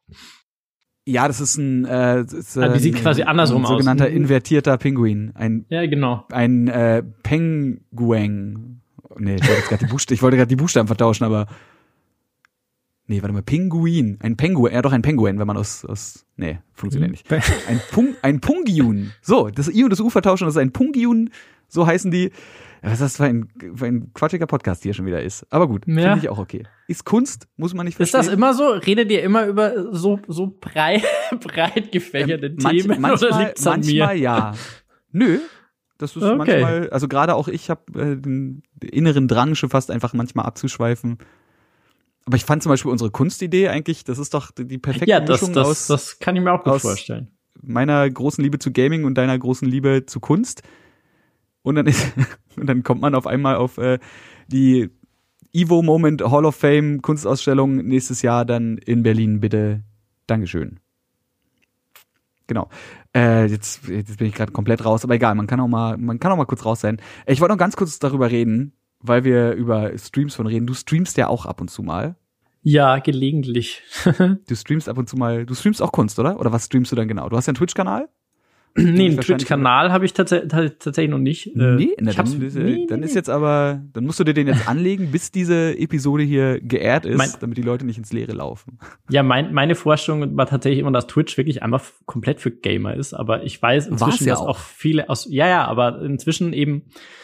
Ja, 1.09 1.27
das 1.27 1.41
ist 1.41 1.57
ein, 1.57 1.85
äh, 1.85 2.23
das 2.23 2.33
ist, 2.33 2.55
äh, 2.57 2.61
Ah, 2.61 2.69
die 2.69 2.79
sieht 2.79 2.95
quasi 2.97 3.23
andersrum 3.23 3.61
ein 3.61 3.65
aus. 3.65 3.69
sogenannter 3.71 4.09
Mhm. 4.09 4.15
invertierter 4.17 4.77
Pinguin. 4.77 5.31
Ein, 5.33 5.65
Ja, 5.69 5.85
genau. 5.87 6.25
ein 6.31 6.67
äh, 6.67 7.03
Penguin. 7.23 8.81
Nee, 9.17 9.35
ich 9.35 9.47
wollte 9.47 9.61
gerade 9.63 9.85
die, 9.85 9.91
Buchst 9.91 10.11
ich 10.11 10.21
wollte 10.21 10.37
gerade 10.37 10.49
die 10.49 10.55
Buchstaben 10.55 10.87
vertauschen, 10.87 11.23
aber. 11.23 11.47
Nee, 13.07 13.21
warte 13.23 13.33
mal, 13.33 13.41
Pinguin. 13.41 14.17
Ein 14.21 14.37
Penguin, 14.37 14.71
ja 14.71 14.83
doch 14.83 14.91
ein 14.91 15.01
Penguin, 15.01 15.39
wenn 15.39 15.47
man 15.47 15.57
aus, 15.57 15.83
aus 15.83 16.25
nee, 16.37 16.59
funktioniert 16.73 17.09
nicht. 17.11 17.31
Ein, 17.31 17.81
Pung, 17.91 18.09
ein 18.21 18.39
Pungiun. 18.39 19.11
So, 19.21 19.49
das 19.49 19.67
I 19.67 19.83
und 19.83 19.89
das 19.89 19.99
U 19.99 20.11
vertauschen, 20.11 20.45
das 20.45 20.53
ist 20.55 20.61
ein 20.61 20.71
Pungiun, 20.71 21.31
so 21.67 21.87
heißen 21.87 22.11
die. 22.11 22.31
Was 22.81 22.99
das 22.99 23.17
für 23.17 23.25
ein, 23.25 23.49
für 23.75 23.85
ein 23.85 24.13
quatschiger 24.13 24.47
Podcast 24.47 24.83
hier 24.83 24.93
schon 24.93 25.05
wieder 25.05 25.21
ist. 25.21 25.45
Aber 25.51 25.67
gut, 25.67 25.85
Ja. 25.87 25.93
finde 26.13 26.19
ich 26.19 26.29
auch 26.29 26.39
okay. 26.39 26.63
Ist 26.87 27.03
Kunst, 27.05 27.47
muss 27.57 27.73
man 27.73 27.85
nicht 27.85 27.99
Ist 27.99 28.11
verstehen. 28.11 28.31
das 28.31 28.33
immer 28.37 28.53
so? 28.53 28.67
Redet 28.69 29.11
ihr 29.11 29.21
immer 29.23 29.45
über 29.47 29.93
so, 29.93 30.19
so 30.27 30.55
breit, 30.61 31.03
breit 31.41 31.91
gefächerte 31.91 32.47
Ähm, 32.47 32.55
manch- 32.61 32.81
Themen 32.83 33.01
manchmal, 33.01 33.31
oder 33.31 33.45
liegt's 33.45 33.67
an 33.67 33.79
manchmal 33.81 34.15
mir? 34.15 34.21
ja. 34.21 34.53
Nö. 35.11 35.39
Das 35.97 36.15
ist 36.15 36.23
Okay. 36.23 36.37
manchmal, 36.37 36.89
also 36.91 37.09
gerade 37.09 37.35
auch 37.35 37.49
ich 37.49 37.69
habe 37.69 37.81
äh, 37.99 38.15
den 38.15 38.63
inneren 38.81 39.27
Drang 39.27 39.55
schon 39.55 39.69
fast 39.69 39.91
einfach 39.91 40.13
manchmal 40.13 40.45
abzuschweifen. 40.45 41.17
Aber 42.25 42.37
ich 42.37 42.45
fand 42.45 42.63
zum 42.63 42.69
Beispiel 42.69 42.91
unsere 42.91 43.11
Kunstidee 43.11 43.67
eigentlich, 43.67 44.03
das 44.05 44.19
ist 44.19 44.33
doch 44.33 44.51
die 44.51 44.77
perfekte 44.77 45.09
Ja, 45.09 45.19
das, 45.19 45.41
Mischung 45.41 45.53
das, 45.55 45.67
aus 45.67 45.87
das 45.87 46.19
kann 46.19 46.35
ich 46.37 46.41
mir 46.43 46.53
auch 46.53 46.63
gut 46.63 46.79
vorstellen. 46.79 47.31
meiner 47.61 48.09
großen 48.09 48.41
Liebe 48.41 48.59
zu 48.59 48.71
Gaming 48.71 49.03
und 49.03 49.15
deiner 49.15 49.37
großen 49.37 49.67
Liebe 49.67 50.05
zu 50.05 50.19
Kunst. 50.21 50.61
Und 51.69 51.75
dann 51.75 51.85
ist, 51.85 52.13
und 52.57 52.67
dann 52.67 52.83
kommt 52.83 53.01
man 53.01 53.13
auf 53.15 53.27
einmal 53.27 53.55
auf 53.55 53.77
äh, 53.77 53.99
die 54.47 54.89
Evo 55.53 55.81
Moment 55.81 56.21
Hall 56.23 56.45
of 56.45 56.55
Fame 56.55 57.01
Kunstausstellung 57.01 57.77
nächstes 57.77 58.21
Jahr 58.23 58.43
dann 58.43 58.77
in 58.79 59.03
Berlin, 59.03 59.39
bitte. 59.39 59.83
Dankeschön. 60.27 60.79
Genau. 62.47 62.69
Äh, 63.15 63.45
jetzt, 63.45 63.87
jetzt 63.87 64.17
bin 64.17 64.27
ich 64.27 64.33
gerade 64.33 64.51
komplett 64.51 64.83
raus, 64.83 65.03
aber 65.03 65.13
egal, 65.13 65.35
man 65.35 65.45
kann 65.45 65.59
auch 65.59 65.67
mal, 65.67 65.97
man 65.97 66.19
kann 66.19 66.31
auch 66.31 66.37
mal 66.37 66.45
kurz 66.45 66.65
raus 66.65 66.81
sein. 66.81 66.97
Äh, 67.25 67.33
Ich 67.33 67.41
wollte 67.41 67.53
noch 67.53 67.59
ganz 67.59 67.75
kurz 67.75 67.99
darüber 67.99 68.31
reden, 68.31 68.73
weil 68.99 69.23
wir 69.23 69.53
über 69.53 69.95
Streams 69.97 70.33
von 70.33 70.47
reden. 70.47 70.65
Du 70.65 70.73
streamst 70.73 71.17
ja 71.17 71.27
auch 71.27 71.45
ab 71.45 71.61
und 71.61 71.69
zu 71.69 71.83
mal. 71.83 72.15
Ja, 72.63 72.97
gelegentlich. 72.97 73.83
Du 74.47 74.55
streamst 74.55 74.89
ab 74.89 74.97
und 74.97 75.07
zu 75.07 75.17
mal, 75.17 75.45
du 75.45 75.53
streamst 75.53 75.81
auch 75.83 75.91
Kunst, 75.91 76.17
oder? 76.17 76.39
Oder 76.39 76.51
was 76.51 76.65
streamst 76.65 76.91
du 76.91 76.95
dann 76.95 77.07
genau? 77.07 77.29
Du 77.29 77.37
hast 77.37 77.45
ja 77.45 77.51
einen 77.51 77.57
Twitch-Kanal? 77.57 78.09
Nee, 78.75 79.07
einen 79.07 79.19
Twitch-Kanal 79.19 79.91
habe 79.91 80.05
ich 80.05 80.13
tats 80.13 80.29
tatsächlich 80.29 81.09
noch 81.09 81.17
nicht. 81.19 81.47
Äh, 81.55 81.75
nee, 81.75 81.89
na, 81.99 82.11
dann, 82.13 82.39
nee, 82.39 82.45
äh, 82.45 82.63
nee, 82.63 82.85
dann 82.87 83.03
ist 83.03 83.15
jetzt 83.15 83.29
aber, 83.29 83.81
dann 83.93 84.05
musst 84.05 84.19
du 84.19 84.23
dir 84.23 84.33
den 84.33 84.47
jetzt 84.47 84.67
anlegen, 84.67 85.11
bis 85.11 85.31
diese 85.31 85.77
Episode 85.77 86.23
hier 86.23 86.59
geehrt 86.61 87.05
ist, 87.05 87.17
Mein- 87.17 87.31
damit 87.39 87.57
die 87.57 87.61
Leute 87.61 87.85
nicht 87.85 87.97
ins 87.97 88.13
Leere 88.13 88.33
laufen. 88.33 88.79
Ja, 89.09 89.23
mein, 89.23 89.53
meine 89.53 89.75
Vorstellung 89.75 90.37
war 90.37 90.45
tatsächlich 90.45 90.79
immer, 90.79 90.91
dass 90.91 91.07
Twitch 91.07 91.37
wirklich 91.37 91.63
einfach 91.63 91.83
komplett 92.05 92.39
für 92.39 92.51
Gamer 92.51 92.95
ist. 92.95 93.13
Aber 93.13 93.43
ich 93.43 93.61
weiß 93.61 93.87
inzwischen, 93.87 94.25
ja 94.25 94.33
dass 94.33 94.41
auch. 94.41 94.47
auch 94.49 94.57
viele 94.59 95.09
aus, 95.09 95.27
ja, 95.29 95.47
ja, 95.47 95.65
aber 95.65 96.01
inzwischen 96.01 96.53
eben 96.53 96.83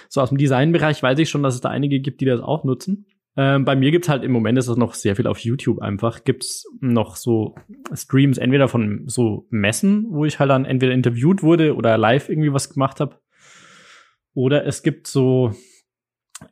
so 0.10 0.22
aus 0.22 0.30
dem 0.30 0.38
Designbereich 0.38 1.02
weiß 1.02 1.20
ich 1.20 1.30
schon, 1.30 1.44
dass 1.44 1.56
es 1.56 1.62
da 1.62 1.70
einige 1.70 2.00
gibt, 2.00 2.22
die 2.22 2.26
das 2.26 2.42
auch 2.42 2.64
nutzen. 2.64 3.06
Ähm, 3.38 3.66
bei 3.66 3.76
mir 3.76 3.92
gibt's 3.92 4.08
halt 4.08 4.24
im 4.24 4.32
Moment 4.32 4.58
ist 4.58 4.70
das 4.70 4.78
noch 4.78 4.94
sehr 4.94 5.16
viel 5.16 5.28
auf 5.28 5.40
YouTube 5.40 5.82
einfach. 5.82 6.24
Gibt's 6.24 6.66
noch 6.80 7.18
so 7.18 7.56
Streams 7.94 8.38
entweder 8.38 8.68
von 8.68 9.04
so 9.08 9.46
Messen, 9.50 10.06
wo 10.10 10.24
ich 10.26 10.40
halt 10.40 10.50
dann 10.50 10.64
entweder 10.66 10.94
interviewt 10.94 11.44
wurde 11.44 11.76
oder 11.76 11.98
live 11.98 12.30
irgendwie 12.30 12.54
was 12.54 12.70
gemacht 12.70 13.00
habe. 13.00 13.20
Oder 14.34 14.66
es 14.66 14.84
gibt 14.84 15.08
so 15.08 15.54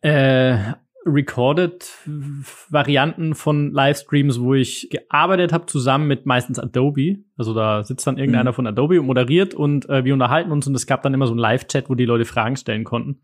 äh, 0.02 0.58
recorded 1.06 1.86
Varianten 2.70 3.36
von 3.36 3.72
Livestreams, 3.72 4.40
wo 4.40 4.54
ich 4.54 4.90
gearbeitet 4.90 5.52
habe 5.52 5.66
zusammen 5.66 6.08
mit 6.08 6.26
meistens 6.26 6.60
Adobe. 6.60 7.18
Also 7.38 7.54
da 7.54 7.84
sitzt 7.84 8.08
dann 8.08 8.18
irgendeiner 8.18 8.52
Mhm. 8.52 8.56
von 8.56 8.68
Adobe 8.68 9.00
und 9.00 9.06
moderiert 9.08 9.54
und 9.54 9.90
äh, 9.90 10.06
wir 10.06 10.14
unterhalten 10.14 10.52
uns 10.52 10.68
und 10.68 10.76
es 10.76 10.88
gab 10.88 11.02
dann 11.02 11.14
immer 11.14 11.28
so 11.28 11.34
einen 11.34 11.40
Live-Chat, 11.40 11.90
wo 11.90 11.96
die 11.96 12.06
Leute 12.06 12.26
Fragen 12.26 12.56
stellen 12.56 12.84
konnten. 12.84 13.22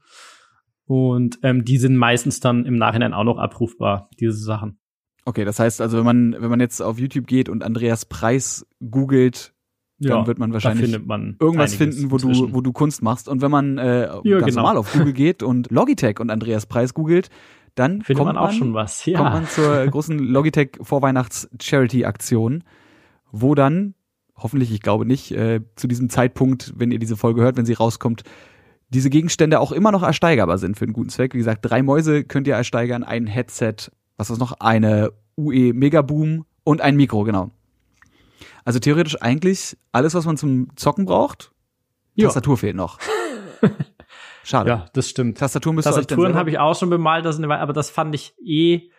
Und 0.90 1.38
ähm, 1.44 1.64
die 1.66 1.78
sind 1.78 1.96
meistens 1.98 2.40
dann 2.40 2.66
im 2.66 2.76
Nachhinein 2.76 3.14
auch 3.14 3.24
noch 3.24 3.38
abrufbar, 3.38 4.10
diese 4.20 4.40
Sachen. 4.40 4.80
Okay, 5.24 5.46
das 5.46 5.60
heißt 5.60 5.82
also, 5.82 6.00
wenn 6.00 6.06
man, 6.06 6.36
wenn 6.40 6.50
man 6.50 6.60
jetzt 6.60 6.82
auf 6.82 6.98
YouTube 6.98 7.28
geht 7.28 7.48
und 7.48 7.64
Andreas 7.64 8.06
Preis 8.06 8.66
googelt, 8.80 9.54
dann 10.00 10.26
wird 10.26 10.40
man 10.40 10.52
wahrscheinlich 10.52 10.98
man 11.06 11.38
irgendwas 11.40 11.76
finden, 11.76 12.10
wo 12.10 12.18
du, 12.18 12.54
wo 12.54 12.62
du 12.62 12.72
Kunst 12.72 13.04
machst. 13.04 13.30
Und 13.30 13.44
wenn 13.44 13.52
man 13.52 13.78
äh, 13.78 14.08
Ja, 14.08 14.40
ganz 14.40 14.46
genau. 14.46 14.62
normal 14.62 14.78
auf 14.78 14.92
Google 14.92 15.14
geht 15.14 15.44
und 15.44 15.70
Logitech 15.70 16.20
und 16.20 16.32
Andreas 16.32 16.66
Preis 16.66 16.96
googelt, 16.96 17.30
dann 17.76 18.02
findet 18.02 18.26
kommt 18.26 18.34
man 18.34 18.44
auch 18.44 18.52
schon 18.52 18.74
was. 18.74 19.06
Ja. 19.06 19.20
kommt 19.20 19.34
man 19.34 19.46
zur 19.46 19.86
großen 19.92 20.18
Logitech 20.18 20.72
Vorweihnachts-Charity-Aktion, 20.82 22.64
wo 23.32 23.54
dann, 23.54 23.94
hoffentlich, 24.36 24.72
ich 24.72 24.82
glaube 24.82 25.06
nicht, 25.06 25.30
äh, 25.34 25.62
zu 25.76 25.88
diesem 25.88 26.10
Zeitpunkt, 26.10 26.74
wenn 26.78 26.90
ihr 26.90 26.98
diese 26.98 27.16
Folge 27.16 27.44
hört, 27.44 27.58
wenn 27.58 27.66
sie 27.68 27.74
rauskommt, 27.74 28.24
diese 28.90 29.10
Gegenstände 29.10 29.60
auch 29.60 29.72
immer 29.72 29.92
noch 29.92 30.04
ersteigerbar 30.04 30.58
sind 30.58 30.78
für 30.78 30.86
einen 30.86 30.94
guten 30.94 31.10
Zweck. 31.10 31.34
Wie 31.34 31.38
gesagt, 31.38 31.60
drei 31.62 31.82
Mäuse 31.84 32.24
könnt 32.24 32.48
ihr 32.48 32.56
ersteigern, 32.56 33.04
ein 33.04 33.28
Headset, 33.28 33.76
was 34.18 34.30
ist 34.30 34.40
noch, 34.40 34.54
eine 34.60 35.12
UE 35.38 35.74
Megaboom 35.74 36.46
und 36.64 36.82
ein 36.82 36.96
Mikro, 36.96 37.24
genau. 37.24 37.52
Also 38.66 38.80
theoretisch 38.80 39.22
eigentlich 39.22 39.78
alles, 39.92 40.14
was 40.14 40.26
man 40.26 40.38
zum 40.38 40.76
Zocken 40.76 41.06
braucht. 41.06 41.52
Ja. 42.16 42.26
Tastatur 42.26 42.58
fehlt 42.58 42.76
noch. 42.76 43.00
Schade. 44.44 44.70
ja, 44.70 44.86
das 44.94 45.10
stimmt. 45.10 45.38
Tastatur 45.38 45.74
müsst 45.74 45.86
Tastaturen 45.86 46.34
habe 46.34 46.50
ich 46.50 46.58
auch 46.58 46.78
schon 46.78 46.90
bemalt, 46.90 47.26
aber 47.26 47.74
das 47.74 47.90
fand 47.90 48.16
ich 48.16 48.34
eh. 48.44 48.90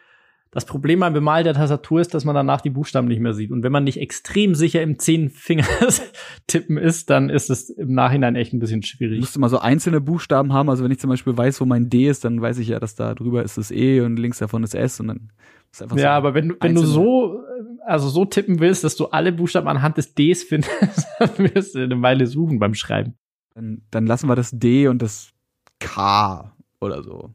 Das 0.53 0.65
Problem 0.65 0.99
beim 1.01 1.13
Bemalen 1.13 1.45
der 1.45 1.55
Tastatur 1.55 2.01
ist, 2.01 2.13
dass 2.13 2.25
man 2.25 2.35
danach 2.35 2.61
die 2.61 2.71
Buchstaben 2.71 3.07
nicht 3.07 3.21
mehr 3.21 3.35
sieht. 3.35 3.53
Und 3.53 3.63
wenn 3.63 3.71
man 3.71 3.85
nicht 3.85 4.01
extrem 4.01 4.57
sicher 4.57 4.83
im 4.83 4.99
Zehn-Fingers-Tippen 4.99 6.77
ist, 6.79 7.11
dann 7.11 7.31
ist 7.31 7.51
es 7.51 7.71
im 7.71 7.95
Nachhinein 7.95 8.37
echt 8.37 8.53
ein 8.53 8.59
bisschen 8.59 8.81
Ich 8.81 8.89
schwierig. 8.89 9.21
müsste 9.21 9.39
mal 9.39 9.49
so 9.49 9.59
einzelne 9.59 10.01
Buchstaben 10.01 10.53
haben. 10.53 10.69
Also 10.69 10.83
wenn 10.85 10.91
ich 10.91 10.99
zum 10.99 11.11
Beispiel 11.11 11.37
weiß, 11.37 11.61
wo 11.61 11.67
mein 11.67 11.89
D 11.89 12.09
ist, 12.09 12.25
dann 12.25 12.41
weiß 12.41 12.59
ich 12.59 12.69
ja, 12.69 12.81
dass 12.81 12.95
da 12.95 13.15
drüber 13.15 13.43
ist 13.43 13.59
das 13.59 13.71
E 13.71 14.01
und 14.01 14.17
links 14.17 14.39
davon 14.39 14.65
ist 14.65 14.75
S 14.75 14.99
und 15.01 15.09
dann 15.09 15.31
ist 15.73 15.83
einfach 15.83 15.97
so 15.97 16.03
Ja, 16.03 16.17
aber 16.17 16.35
wenn, 16.35 16.49
du- 16.51 16.57
wenn 16.61 16.75
du 16.75 16.83
so 16.85 17.41
also 17.87 18.09
so 18.09 18.25
tippen 18.25 18.61
willst, 18.61 18.85
dass 18.85 18.97
du 18.97 19.07
alle 19.07 19.33
Buchstaben 19.33 19.69
anhand 19.69 19.97
des 19.97 20.15
Ds 20.15 20.43
findest, 20.45 21.07
dann 21.19 21.31
wirst 21.55 21.75
du 21.75 21.81
eine 21.85 22.01
Weile 22.03 22.27
suchen 22.27 22.59
beim 22.59 22.75
Schreiben. 22.75 23.15
Dann, 23.55 23.83
dann 23.91 24.07
lassen 24.07 24.29
wir 24.29 24.37
das 24.37 24.51
D 24.51 24.89
und 24.89 25.01
das 25.01 25.33
K 25.79 26.55
oder 26.81 27.03
so. 27.03 27.35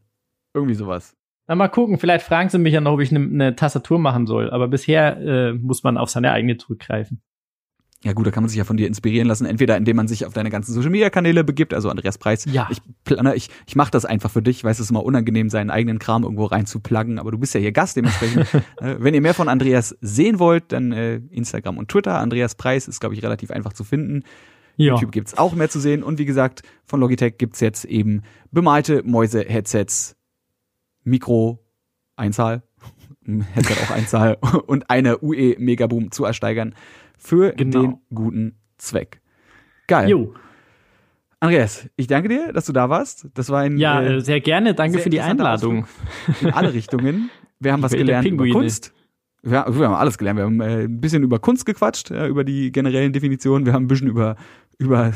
Irgendwie 0.53 0.75
sowas. 0.75 1.14
Na, 1.47 1.55
mal 1.55 1.67
gucken, 1.67 1.99
vielleicht 1.99 2.25
fragen 2.25 2.49
sie 2.49 2.57
mich 2.57 2.73
ja 2.73 2.81
noch, 2.81 2.93
ob 2.93 3.01
ich 3.01 3.11
eine 3.11 3.19
ne 3.19 3.55
Tastatur 3.55 3.99
machen 3.99 4.25
soll. 4.25 4.49
Aber 4.49 4.67
bisher 4.67 5.17
äh, 5.17 5.53
muss 5.53 5.83
man 5.83 5.97
auf 5.97 6.09
seine 6.09 6.31
eigene 6.31 6.57
zurückgreifen. 6.57 7.21
Ja 8.03 8.13
gut, 8.13 8.27
da 8.27 8.31
kann 8.31 8.43
man 8.43 8.49
sich 8.49 8.57
ja 8.59 8.65
von 8.65 8.77
dir 8.77 8.85
inspirieren 8.85 9.27
lassen, 9.27 9.47
entweder 9.47 9.75
indem 9.77 9.95
man 9.95 10.07
sich 10.07 10.27
auf 10.27 10.33
deine 10.33 10.51
ganzen 10.51 10.73
Social 10.73 10.91
Media 10.91 11.09
Kanäle 11.09 11.43
begibt, 11.43 11.73
also 11.73 11.89
Andreas 11.89 12.19
Preis. 12.19 12.45
Ja. 12.45 12.67
Ich 12.69 12.79
plane, 13.03 13.33
ich, 13.33 13.49
ich 13.65 13.75
mache 13.75 13.89
das 13.89 14.05
einfach 14.05 14.29
für 14.29 14.43
dich, 14.43 14.63
weiß 14.63 14.77
es 14.77 14.85
ist 14.85 14.89
immer 14.91 15.03
unangenehm, 15.03 15.49
seinen 15.49 15.71
eigenen 15.71 15.97
Kram 15.97 16.21
irgendwo 16.21 16.45
reinzupluggen, 16.45 17.17
aber 17.17 17.31
du 17.31 17.39
bist 17.39 17.55
ja 17.55 17.59
hier 17.59 17.71
Gast 17.71 17.97
dementsprechend. 17.97 18.45
äh, 18.77 18.97
wenn 18.99 19.15
ihr 19.15 19.21
mehr 19.21 19.33
von 19.33 19.49
Andreas 19.49 19.97
sehen 20.01 20.37
wollt, 20.37 20.71
dann 20.71 20.91
äh, 20.91 21.15
Instagram 21.31 21.79
und 21.79 21.89
Twitter. 21.89 22.19
Andreas 22.19 22.53
Preis 22.53 22.87
ist, 22.87 22.99
glaube 22.99 23.15
ich, 23.15 23.23
relativ 23.23 23.49
einfach 23.49 23.73
zu 23.73 23.83
finden. 23.83 24.23
Ja. 24.77 24.93
YouTube 24.93 25.11
gibt's 25.11 25.35
auch 25.35 25.55
mehr 25.55 25.69
zu 25.69 25.79
sehen. 25.79 26.03
Und 26.03 26.19
wie 26.19 26.25
gesagt, 26.25 26.61
von 26.83 26.99
Logitech 26.99 27.39
gibt's 27.39 27.59
jetzt 27.59 27.85
eben 27.85 28.21
bemalte 28.51 29.01
Mäuse-Headsets, 29.03 30.14
Mikro, 31.05 31.59
Einzahl, 32.17 32.63
Headset 33.53 33.75
auch 33.85 33.91
Einzahl 33.91 34.37
und 34.67 34.89
eine 34.89 35.23
UE 35.23 35.55
Megaboom 35.57 36.11
zu 36.11 36.25
ersteigern 36.25 36.75
für 37.17 37.53
Genau. 37.53 37.81
den 37.81 37.97
guten 38.13 38.57
Zweck. 38.77 39.21
Geil. 39.87 40.09
Jo. 40.09 40.33
Andreas, 41.39 41.87
ich 41.95 42.07
danke 42.07 42.27
dir, 42.29 42.51
dass 42.53 42.65
du 42.65 42.73
da 42.73 42.89
warst. 42.89 43.27
Das 43.35 43.49
war 43.49 43.61
ein 43.61 43.77
Ja, 43.77 44.01
äh, 44.01 44.15
äh, 44.15 44.19
sehr 44.21 44.41
gerne. 44.41 44.73
Danke 44.73 44.93
sehr 44.93 45.03
für 45.03 45.09
die 45.09 45.21
Einladung. 45.21 45.85
in 46.41 46.51
alle 46.51 46.73
Richtungen. 46.73 47.29
Wir 47.59 47.71
haben 47.71 47.83
was 47.83 47.91
Welt 47.91 48.07
der 48.07 48.21
gelernt 48.21 48.27
über. 48.27 48.49
Kunst. 48.59 48.93
Ja, 49.43 49.65
wir 49.67 49.85
haben 49.87 49.93
alles 49.93 50.17
gelernt. 50.17 50.39
Wir 50.39 50.45
haben 50.45 50.59
äh, 50.61 50.83
ein 50.85 50.99
bisschen 50.99 51.21
über 51.23 51.37
Kunst 51.39 51.65
gequatscht, 51.65 52.09
äh, 52.09 52.27
über 52.27 52.43
die 52.43 52.71
generellen 52.71 53.13
Definitionen. 53.13 53.65
Wir 53.65 53.73
haben 53.73 53.83
ein 53.83 53.87
bisschen 53.87 54.07
über, 54.07 54.35
über 54.79 55.13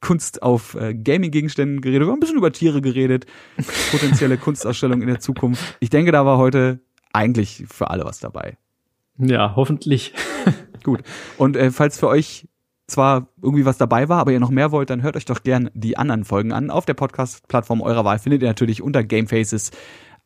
Kunst 0.00 0.42
auf 0.42 0.74
äh, 0.74 0.94
Gaming-Gegenständen 0.94 1.80
geredet. 1.80 2.06
Wir 2.06 2.12
haben 2.12 2.18
ein 2.18 2.20
bisschen 2.20 2.38
über 2.38 2.52
Tiere 2.52 2.80
geredet. 2.80 3.26
Potenzielle 3.90 4.38
Kunstausstellungen 4.38 5.02
in 5.02 5.08
der 5.08 5.20
Zukunft. 5.20 5.76
Ich 5.80 5.90
denke, 5.90 6.12
da 6.12 6.24
war 6.24 6.38
heute 6.38 6.80
eigentlich 7.12 7.64
für 7.68 7.90
alle 7.90 8.04
was 8.04 8.20
dabei. 8.20 8.56
Ja, 9.18 9.54
hoffentlich. 9.56 10.14
Gut. 10.84 11.02
Und 11.36 11.56
äh, 11.56 11.70
falls 11.70 11.98
für 11.98 12.08
euch 12.08 12.48
zwar 12.86 13.28
irgendwie 13.40 13.64
was 13.64 13.78
dabei 13.78 14.08
war, 14.08 14.18
aber 14.20 14.32
ihr 14.32 14.40
noch 14.40 14.50
mehr 14.50 14.72
wollt, 14.72 14.90
dann 14.90 15.02
hört 15.02 15.16
euch 15.16 15.24
doch 15.24 15.42
gern 15.42 15.70
die 15.74 15.96
anderen 15.96 16.24
Folgen 16.24 16.52
an. 16.52 16.70
Auf 16.70 16.86
der 16.86 16.94
Podcast-Plattform 16.94 17.80
eurer 17.80 18.04
Wahl 18.04 18.18
findet 18.18 18.42
ihr 18.42 18.48
natürlich 18.48 18.82
unter 18.82 19.04
Gamefaces 19.04 19.70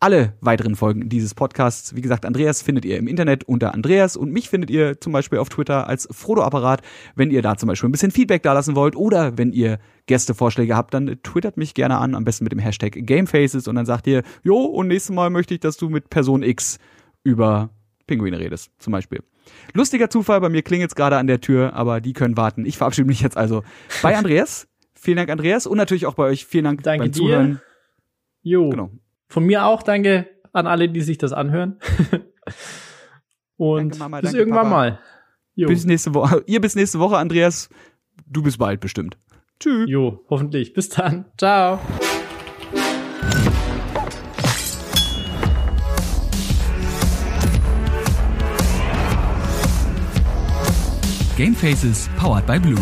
alle 0.01 0.34
weiteren 0.40 0.76
Folgen 0.76 1.09
dieses 1.09 1.34
Podcasts. 1.34 1.95
Wie 1.95 2.01
gesagt, 2.01 2.26
Andreas 2.26 2.62
findet 2.62 2.84
ihr 2.84 2.99
im 2.99 3.09
Internet 3.09 3.45
unter 3.45 3.74
Andreas 3.74 4.16
und 4.16 4.32
mich 4.32 4.49
findet 4.49 4.70
ihr 4.70 5.01
zum 5.01 5.12
Beispiel 5.12 5.38
auf 5.38 5.49
Twitter 5.49 5.86
als 5.86 6.09
Frodo-Apparat. 6.11 6.82
Wenn 7.14 7.30
ihr 7.30 7.42
da 7.42 7.57
zum 7.57 7.68
Beispiel 7.68 7.88
ein 7.88 7.92
bisschen 7.92 8.11
Feedback 8.11 8.42
dalassen 8.42 8.76
wollt 8.76 8.97
oder 8.97 9.38
wenn 9.38 9.53
ihr 9.53 9.78
Gästevorschläge 10.07 10.76
habt, 10.76 10.95
dann 10.95 11.18
twittert 11.22 11.57
mich 11.57 11.74
gerne 11.74 11.99
an, 11.99 12.14
am 12.14 12.24
besten 12.24 12.45
mit 12.45 12.53
dem 12.53 12.59
Hashtag 12.59 12.95
Gamefaces 13.07 13.68
und 13.68 13.76
dann 13.76 13.86
sagt 13.86 14.07
ihr, 14.07 14.22
jo, 14.42 14.57
und 14.64 14.88
nächstes 14.88 15.14
Mal 15.14 15.30
möchte 15.30 15.55
ich, 15.55 15.61
dass 15.61 15.76
du 15.76 15.88
mit 15.88 16.11
Person 16.11 16.42
X 16.42 16.78
über 17.22 17.70
Pinguine 18.07 18.38
redest, 18.38 18.70
zum 18.78 18.92
Beispiel. 18.92 19.20
Lustiger 19.72 20.11
Zufall, 20.11 20.40
bei 20.40 20.49
mir 20.49 20.62
klingelt's 20.62 20.95
gerade 20.95 21.16
an 21.16 21.26
der 21.26 21.40
Tür, 21.40 21.74
aber 21.74 22.01
die 22.01 22.12
können 22.12 22.36
warten. 22.36 22.66
Ich 22.66 22.76
verabschiede 22.76 23.07
mich 23.07 23.20
jetzt 23.20 23.36
also 23.36 23.62
bei 24.03 24.16
Andreas. 24.16 24.68
Vielen 24.95 25.18
Dank, 25.18 25.30
Andreas, 25.30 25.66
und 25.66 25.76
natürlich 25.76 26.07
auch 26.07 26.14
bei 26.14 26.24
euch. 26.24 26.47
Vielen 26.47 26.64
Dank 26.64 26.82
Danke 26.82 27.05
beim 27.05 27.12
dir. 27.12 27.18
Zuhören. 27.18 27.61
Jo. 28.42 28.70
Genau. 28.70 28.90
Von 29.35 29.47
mir 29.47 29.66
auch 29.66 29.82
danke 29.82 30.28
an 30.53 30.68
alle, 30.68 30.89
die 30.89 31.01
sich 31.01 31.18
das 31.18 31.32
anhören. 31.32 31.80
Und 33.57 33.95
Danke, 33.95 33.99
Mama, 33.99 34.20
bis 34.20 34.30
danke, 34.30 34.39
irgendwann 34.39 34.62
Papa. 34.68 34.76
mal. 34.76 34.99
Jo. 35.57 35.66
Bis 35.66 35.85
nächste 35.85 36.14
Woche. 36.14 36.45
Ihr 36.47 36.61
bis 36.61 36.76
nächste 36.76 37.01
Woche, 37.01 37.18
Andreas. 37.18 37.68
Du 38.28 38.45
bist 38.45 38.59
bald 38.59 38.78
bestimmt. 38.78 39.18
Tschüss. 39.59 39.91
jo, 39.91 40.24
hoffentlich. 40.30 40.72
Bis 40.72 40.89
dann. 40.89 41.24
Ciao. 41.37 41.80
Game 51.37 51.57
Faces 51.57 52.09
powered 52.16 52.47
by 52.47 52.61
Blue. 52.61 52.78